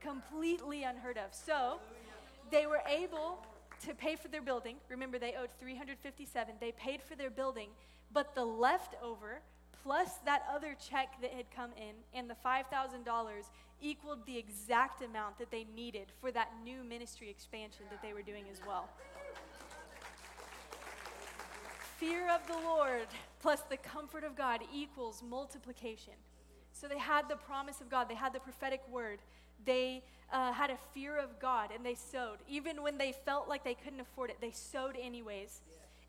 Completely 0.00 0.82
unheard 0.82 1.16
of. 1.16 1.32
So 1.32 1.78
they 2.50 2.66
were 2.66 2.82
able 2.88 3.46
to 3.86 3.94
pay 3.94 4.16
for 4.16 4.28
their 4.28 4.42
building. 4.42 4.76
Remember, 4.88 5.18
they 5.18 5.34
owed 5.40 5.50
357. 5.58 6.54
They 6.60 6.72
paid 6.72 7.00
for 7.02 7.14
their 7.14 7.30
building, 7.30 7.68
but 8.12 8.34
the 8.34 8.44
leftover 8.44 9.40
plus 9.82 10.18
that 10.24 10.42
other 10.52 10.74
check 10.90 11.20
that 11.20 11.30
had 11.30 11.50
come 11.54 11.70
in 11.76 11.94
and 12.18 12.28
the 12.28 12.36
$5,000 12.44 12.64
equaled 13.80 14.26
the 14.26 14.36
exact 14.36 15.02
amount 15.02 15.38
that 15.38 15.50
they 15.50 15.66
needed 15.76 16.06
for 16.20 16.30
that 16.32 16.52
new 16.64 16.82
ministry 16.84 17.28
expansion 17.28 17.84
that 17.90 18.02
they 18.02 18.12
were 18.12 18.22
doing 18.22 18.44
as 18.50 18.60
well. 18.66 18.88
Fear 21.98 22.28
of 22.30 22.46
the 22.46 22.58
Lord 22.66 23.06
plus 23.40 23.60
the 23.70 23.76
comfort 23.76 24.24
of 24.24 24.36
God 24.36 24.60
equals 24.72 25.22
multiplication. 25.22 26.14
So 26.72 26.88
they 26.88 26.98
had 26.98 27.28
the 27.28 27.36
promise 27.36 27.80
of 27.80 27.88
God, 27.88 28.08
they 28.08 28.14
had 28.14 28.32
the 28.32 28.40
prophetic 28.40 28.82
word, 28.90 29.20
they 29.64 30.02
uh, 30.32 30.52
had 30.52 30.70
a 30.70 30.78
fear 30.92 31.16
of 31.16 31.38
God, 31.38 31.70
and 31.74 31.86
they 31.86 31.94
sowed. 31.94 32.38
Even 32.48 32.82
when 32.82 32.98
they 32.98 33.12
felt 33.12 33.48
like 33.48 33.64
they 33.64 33.74
couldn't 33.74 34.00
afford 34.00 34.30
it, 34.30 34.38
they 34.40 34.50
sowed 34.50 34.96
anyways. 35.00 35.60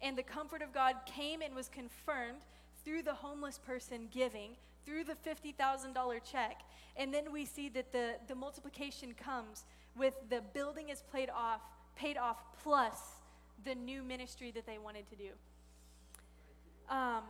And 0.01 0.17
the 0.17 0.23
comfort 0.23 0.61
of 0.61 0.73
God 0.73 0.95
came 1.05 1.41
and 1.41 1.53
was 1.53 1.69
confirmed 1.69 2.41
through 2.83 3.03
the 3.03 3.13
homeless 3.13 3.59
person 3.59 4.07
giving, 4.11 4.51
through 4.85 5.03
the 5.03 5.15
$50,000 5.15 6.19
check. 6.23 6.61
And 6.95 7.13
then 7.13 7.31
we 7.31 7.45
see 7.45 7.69
that 7.69 7.91
the, 7.91 8.15
the 8.27 8.35
multiplication 8.35 9.13
comes 9.13 9.65
with 9.97 10.13
the 10.29 10.41
building 10.53 10.89
is 10.89 11.03
paid 11.13 11.29
off, 11.29 11.61
paid 11.95 12.17
off 12.17 12.37
plus 12.63 12.99
the 13.63 13.75
new 13.75 14.03
ministry 14.03 14.51
that 14.51 14.65
they 14.65 14.77
wanted 14.77 15.09
to 15.09 15.15
do. 15.15 15.29
Um, 16.89 17.23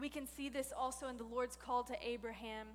we 0.00 0.08
can 0.08 0.26
see 0.26 0.48
this 0.48 0.72
also 0.76 1.08
in 1.08 1.18
the 1.18 1.24
Lord's 1.24 1.56
call 1.56 1.82
to 1.84 1.94
Abraham, 2.02 2.68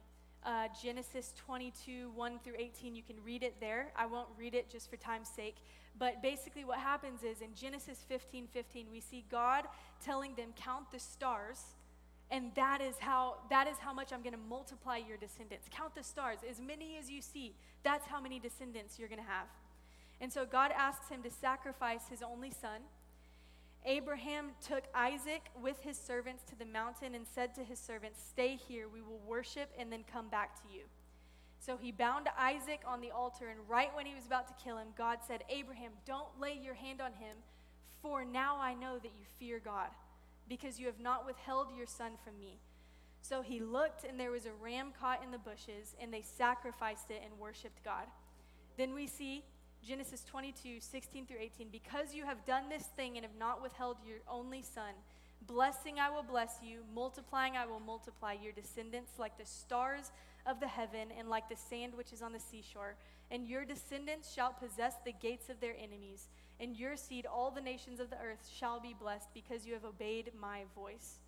uh, 0.46 0.68
Genesis 0.82 1.34
22, 1.46 2.12
1 2.14 2.40
through 2.44 2.54
18. 2.58 2.96
You 2.96 3.02
can 3.02 3.16
read 3.26 3.44
it 3.44 3.56
there. 3.60 3.92
I 3.96 4.06
won't 4.06 4.28
read 4.38 4.54
it 4.54 4.70
just 4.70 4.90
for 4.90 4.98
time's 4.98 5.30
sake. 5.30 5.56
But 5.98 6.22
basically, 6.22 6.64
what 6.64 6.80
happens 6.80 7.24
is 7.24 7.42
in 7.42 7.56
Genesis 7.56 8.06
15, 8.08 8.48
15, 8.54 8.88
we 8.92 9.00
see 9.00 9.26
God 9.32 9.66
telling 10.04 10.36
them, 10.36 10.50
Count 10.56 10.92
the 10.92 11.00
stars. 11.00 11.60
And 12.30 12.52
that 12.56 12.82
is 12.82 12.96
how 13.00 13.38
that 13.50 13.68
is 13.68 13.78
how 13.78 13.94
much 13.94 14.12
I'm 14.12 14.22
going 14.22 14.34
to 14.34 14.50
multiply 14.50 14.98
your 14.98 15.18
descendants. 15.18 15.68
Count 15.72 15.96
the 15.96 16.04
stars, 16.04 16.40
as 16.50 16.60
many 16.60 16.98
as 16.98 17.10
you 17.10 17.22
see. 17.22 17.56
That's 17.84 18.06
how 18.06 18.20
many 18.20 18.40
descendants 18.40 19.00
you're 19.00 19.08
going 19.08 19.22
to 19.22 19.30
have. 19.30 19.48
And 20.20 20.34
so 20.34 20.46
God 20.46 20.72
asks 20.72 21.10
him 21.10 21.24
to 21.24 21.30
sacrifice 21.30 22.10
his 22.10 22.22
only 22.22 22.52
son. 22.52 22.82
Abraham 23.86 24.52
took 24.66 24.84
Isaac 24.94 25.44
with 25.62 25.80
his 25.82 25.98
servants 25.98 26.44
to 26.50 26.56
the 26.58 26.66
mountain 26.66 27.16
and 27.16 27.26
said 27.26 27.56
to 27.56 27.64
his 27.64 27.80
servants, 27.80 28.20
Stay 28.22 28.58
here, 28.68 28.88
we 28.90 29.02
will 29.02 29.22
worship 29.26 29.72
and 29.80 29.92
then 29.92 30.04
come 30.12 30.28
back 30.28 30.62
to 30.62 30.74
you. 30.74 30.84
So 31.60 31.78
he 31.78 31.92
bound 31.92 32.28
Isaac 32.38 32.82
on 32.86 33.02
the 33.02 33.12
altar, 33.12 33.50
and 33.50 33.60
right 33.68 33.94
when 33.96 34.06
he 34.06 34.14
was 34.14 34.26
about 34.26 34.48
to 34.48 34.64
kill 34.64 34.78
him, 34.78 34.88
God 34.98 35.20
said, 35.28 35.44
Abraham, 35.50 35.92
don't 36.06 36.40
lay 36.40 36.60
your 36.62 36.74
hand 36.74 37.02
on 37.02 37.14
him, 37.14 37.38
for 38.02 38.24
now 38.24 38.58
I 38.60 38.74
know 38.74 38.98
that 39.00 39.12
you 39.18 39.26
fear 39.40 39.60
God, 39.64 39.90
because 40.48 40.80
you 40.80 40.86
have 40.86 41.00
not 41.00 41.26
withheld 41.26 41.68
your 41.76 41.88
son 41.88 42.14
from 42.24 42.40
me. 42.40 42.60
So 43.22 43.42
he 43.42 43.60
looked, 43.60 44.04
and 44.04 44.20
there 44.20 44.32
was 44.32 44.46
a 44.46 44.54
ram 44.54 44.94
caught 45.00 45.24
in 45.24 45.32
the 45.32 45.38
bushes, 45.38 45.96
and 46.02 46.14
they 46.14 46.22
sacrificed 46.22 47.10
it 47.10 47.22
and 47.26 47.40
worshiped 47.40 47.84
God. 47.84 48.06
Then 48.78 48.94
we 48.94 49.08
see 49.08 49.44
Genesis 49.86 50.24
22, 50.24 50.80
16 50.80 51.26
through 51.26 51.40
18. 51.40 51.70
Because 51.72 52.14
you 52.14 52.26
have 52.26 52.46
done 52.46 52.70
this 52.70 52.84
thing 52.96 53.18
and 53.18 53.26
have 53.26 53.36
not 53.38 53.62
withheld 53.62 53.98
your 54.06 54.20
only 54.30 54.62
son, 54.62 54.94
blessing 55.46 56.00
I 56.00 56.10
will 56.10 56.24
bless 56.24 56.58
you, 56.64 56.80
multiplying 56.94 57.58
I 57.58 57.66
will 57.66 57.80
multiply 57.80 58.34
your 58.34 58.52
descendants 58.52 59.14
like 59.18 59.38
the 59.38 59.46
stars 59.46 60.12
of 60.46 60.60
the 60.60 60.68
heaven 60.68 61.10
and 61.18 61.30
like 61.30 61.50
the 61.50 61.56
sand 61.56 61.94
which 61.96 62.14
is 62.14 62.22
on 62.22 62.34
the 62.34 62.40
seashore. 62.40 62.96
And 63.30 63.48
your 63.48 63.66
descendants 63.66 64.34
shall 64.34 64.54
possess 64.54 64.94
the 65.06 65.12
gates 65.12 65.50
of 65.50 65.60
their 65.60 65.76
enemies. 65.78 66.28
And 66.60 66.76
your 66.76 66.96
seed, 66.98 67.26
all 67.26 67.52
the 67.52 67.62
nations 67.62 68.00
of 68.00 68.10
the 68.10 68.18
earth, 68.18 68.50
shall 68.52 68.80
be 68.80 68.96
blessed 69.00 69.30
because 69.34 69.66
you 69.66 69.74
have 69.74 69.86
obeyed 69.86 70.32
my 70.40 70.64
voice. 70.76 71.20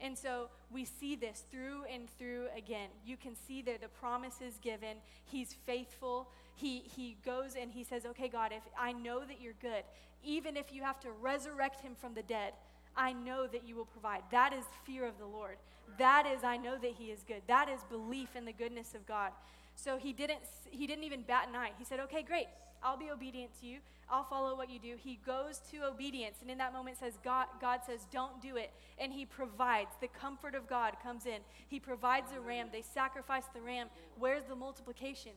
And 0.00 0.16
so 0.16 0.48
we 0.70 0.84
see 0.84 1.16
this 1.16 1.42
through 1.50 1.82
and 1.92 2.08
through 2.18 2.46
again. 2.56 2.88
You 3.04 3.16
can 3.16 3.34
see 3.34 3.62
that 3.62 3.80
the 3.80 3.88
promise 3.88 4.40
is 4.40 4.54
given. 4.62 4.98
He's 5.24 5.56
faithful. 5.66 6.28
He, 6.54 6.84
he 6.96 7.16
goes 7.24 7.56
and 7.60 7.72
he 7.72 7.82
says, 7.82 8.06
Okay, 8.06 8.28
God, 8.28 8.52
if 8.52 8.62
I 8.78 8.92
know 8.92 9.24
that 9.24 9.40
you're 9.40 9.54
good, 9.60 9.82
even 10.24 10.56
if 10.56 10.72
you 10.72 10.82
have 10.82 11.00
to 11.00 11.10
resurrect 11.10 11.80
him 11.80 11.96
from 12.00 12.14
the 12.14 12.22
dead, 12.22 12.52
I 12.96 13.12
know 13.12 13.46
that 13.46 13.66
you 13.66 13.76
will 13.76 13.86
provide. 13.86 14.22
That 14.30 14.52
is 14.52 14.64
fear 14.84 15.06
of 15.06 15.18
the 15.18 15.26
Lord. 15.26 15.56
That 15.98 16.26
is, 16.26 16.44
I 16.44 16.56
know 16.56 16.76
that 16.76 16.92
he 16.92 17.06
is 17.06 17.20
good. 17.26 17.42
That 17.46 17.68
is 17.68 17.80
belief 17.88 18.36
in 18.36 18.44
the 18.44 18.52
goodness 18.52 18.94
of 18.94 19.06
God. 19.06 19.32
So 19.74 19.96
he 19.96 20.12
didn't, 20.12 20.40
he 20.70 20.86
didn't 20.86 21.04
even 21.04 21.22
bat 21.22 21.46
an 21.48 21.56
eye. 21.56 21.70
He 21.78 21.84
said, 21.84 22.00
Okay, 22.00 22.22
great. 22.22 22.46
I'll 22.82 22.96
be 22.96 23.10
obedient 23.10 23.50
to 23.60 23.66
you. 23.66 23.78
I'll 24.10 24.24
follow 24.24 24.56
what 24.56 24.70
you 24.70 24.78
do. 24.78 24.94
He 24.96 25.18
goes 25.26 25.60
to 25.70 25.86
obedience. 25.86 26.36
And 26.40 26.50
in 26.50 26.58
that 26.58 26.72
moment 26.72 26.98
says, 26.98 27.18
God, 27.22 27.46
God 27.60 27.80
says, 27.86 28.06
don't 28.10 28.40
do 28.40 28.56
it. 28.56 28.70
And 28.98 29.12
he 29.12 29.26
provides. 29.26 29.90
The 30.00 30.08
comfort 30.08 30.54
of 30.54 30.66
God 30.66 30.96
comes 31.02 31.26
in. 31.26 31.40
He 31.68 31.78
provides 31.78 32.32
a 32.32 32.40
ram. 32.40 32.68
They 32.72 32.82
sacrifice 32.82 33.44
the 33.54 33.60
ram. 33.60 33.88
Where's 34.18 34.44
the 34.44 34.56
multiplication? 34.56 35.32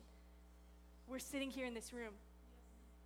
We're 1.08 1.20
sitting 1.20 1.52
here 1.52 1.66
in 1.66 1.74
this 1.74 1.92
room. 1.92 2.14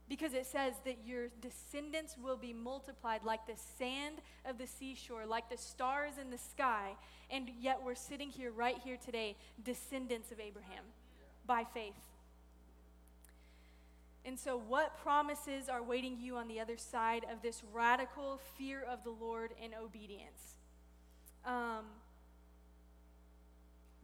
Because 0.08 0.36
it 0.36 0.46
says 0.46 0.76
that 0.86 1.00
your 1.04 1.30
descendants 1.42 2.16
will 2.22 2.38
be 2.38 2.54
multiplied 2.54 3.24
like 3.24 3.48
the 3.48 3.60
sand 3.80 4.18
of 4.48 4.60
the 4.60 4.68
seashore, 4.68 5.26
like 5.26 5.50
the 5.50 5.58
stars 5.58 6.14
in 6.22 6.30
the 6.30 6.38
sky. 6.38 6.92
And 7.32 7.50
yet 7.60 7.80
we're 7.84 7.96
sitting 7.96 8.30
here 8.30 8.52
right 8.52 8.78
here 8.84 8.98
today, 9.04 9.36
descendants 9.64 10.32
of 10.32 10.40
Abraham 10.40 10.84
by 11.48 11.64
faith. 11.74 11.96
And 14.26 14.39
so, 14.39 14.57
what 14.57 14.97
promises 15.03 15.69
are 15.69 15.84
waiting 15.84 16.17
you 16.19 16.36
on 16.36 16.47
the 16.47 16.59
other 16.59 16.78
side 16.78 17.26
of 17.32 17.43
this 17.43 17.61
radical 17.71 18.39
fear 18.57 18.82
of 18.82 19.03
the 19.03 19.11
Lord 19.11 19.53
and 19.61 19.73
obedience? 19.80 20.55
Um, 21.45 21.86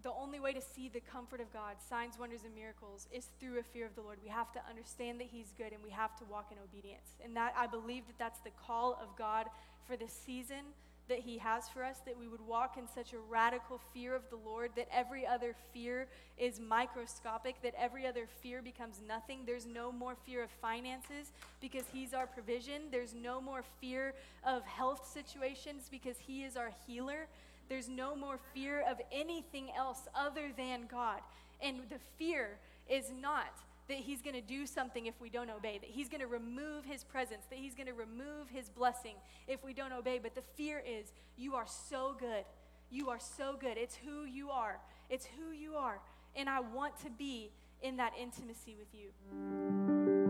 the 0.03 0.11
only 0.11 0.39
way 0.39 0.53
to 0.53 0.61
see 0.61 0.89
the 0.89 0.99
comfort 0.99 1.41
of 1.41 1.51
God, 1.51 1.77
signs, 1.87 2.19
wonders, 2.19 2.41
and 2.45 2.53
miracles, 2.53 3.07
is 3.11 3.29
through 3.39 3.59
a 3.59 3.63
fear 3.63 3.85
of 3.85 3.95
the 3.95 4.01
Lord. 4.01 4.19
We 4.23 4.29
have 4.29 4.51
to 4.53 4.59
understand 4.69 5.19
that 5.21 5.27
He's 5.31 5.53
good 5.57 5.73
and 5.73 5.83
we 5.83 5.89
have 5.89 6.15
to 6.17 6.25
walk 6.25 6.51
in 6.51 6.57
obedience. 6.63 7.17
And 7.23 7.35
that 7.35 7.53
I 7.57 7.65
believe 7.65 8.05
that 8.07 8.19
that's 8.19 8.39
the 8.41 8.51
call 8.65 8.99
of 9.01 9.17
God 9.17 9.47
for 9.87 9.97
this 9.97 10.13
season 10.13 10.73
that 11.09 11.19
He 11.19 11.37
has 11.39 11.67
for 11.69 11.83
us, 11.83 11.97
that 12.05 12.17
we 12.17 12.27
would 12.27 12.45
walk 12.47 12.77
in 12.77 12.87
such 12.87 13.13
a 13.13 13.19
radical 13.29 13.79
fear 13.93 14.15
of 14.15 14.23
the 14.29 14.37
Lord 14.37 14.71
that 14.75 14.87
every 14.93 15.25
other 15.25 15.55
fear 15.73 16.07
is 16.37 16.59
microscopic, 16.59 17.61
that 17.63 17.73
every 17.77 18.05
other 18.07 18.27
fear 18.41 18.61
becomes 18.61 19.01
nothing. 19.07 19.39
There's 19.45 19.65
no 19.65 19.91
more 19.91 20.15
fear 20.25 20.43
of 20.43 20.49
finances 20.61 21.31
because 21.59 21.85
He's 21.91 22.13
our 22.13 22.27
provision. 22.27 22.83
There's 22.91 23.13
no 23.13 23.41
more 23.41 23.63
fear 23.79 24.13
of 24.45 24.63
health 24.63 25.09
situations 25.13 25.87
because 25.91 26.17
He 26.17 26.43
is 26.43 26.55
our 26.55 26.71
healer. 26.87 27.27
There's 27.69 27.89
no 27.89 28.15
more 28.15 28.39
fear 28.53 28.83
of 28.89 28.99
anything 29.11 29.69
else 29.77 30.01
other 30.15 30.51
than 30.57 30.87
God. 30.91 31.19
And 31.61 31.77
the 31.89 31.99
fear 32.17 32.57
is 32.89 33.11
not 33.21 33.53
that 33.91 33.99
he's 33.99 34.21
going 34.21 34.35
to 34.35 34.41
do 34.41 34.65
something 34.65 35.05
if 35.05 35.19
we 35.19 35.29
don't 35.29 35.49
obey, 35.49 35.77
that 35.77 35.89
he's 35.89 36.07
going 36.07 36.21
to 36.21 36.27
remove 36.27 36.85
his 36.85 37.03
presence, 37.03 37.43
that 37.49 37.59
he's 37.59 37.75
going 37.75 37.87
to 37.87 37.93
remove 37.93 38.47
his 38.49 38.69
blessing 38.69 39.15
if 39.49 39.63
we 39.65 39.73
don't 39.73 39.91
obey. 39.91 40.17
But 40.17 40.33
the 40.33 40.43
fear 40.55 40.81
is, 40.87 41.11
you 41.37 41.55
are 41.55 41.65
so 41.67 42.15
good. 42.17 42.45
You 42.89 43.09
are 43.09 43.19
so 43.19 43.57
good. 43.59 43.77
It's 43.77 43.95
who 43.95 44.23
you 44.23 44.49
are. 44.49 44.79
It's 45.09 45.27
who 45.37 45.51
you 45.51 45.75
are. 45.75 45.99
And 46.37 46.49
I 46.49 46.61
want 46.61 46.97
to 47.03 47.09
be 47.09 47.51
in 47.81 47.97
that 47.97 48.13
intimacy 48.17 48.77
with 48.79 48.87
you. 48.93 50.20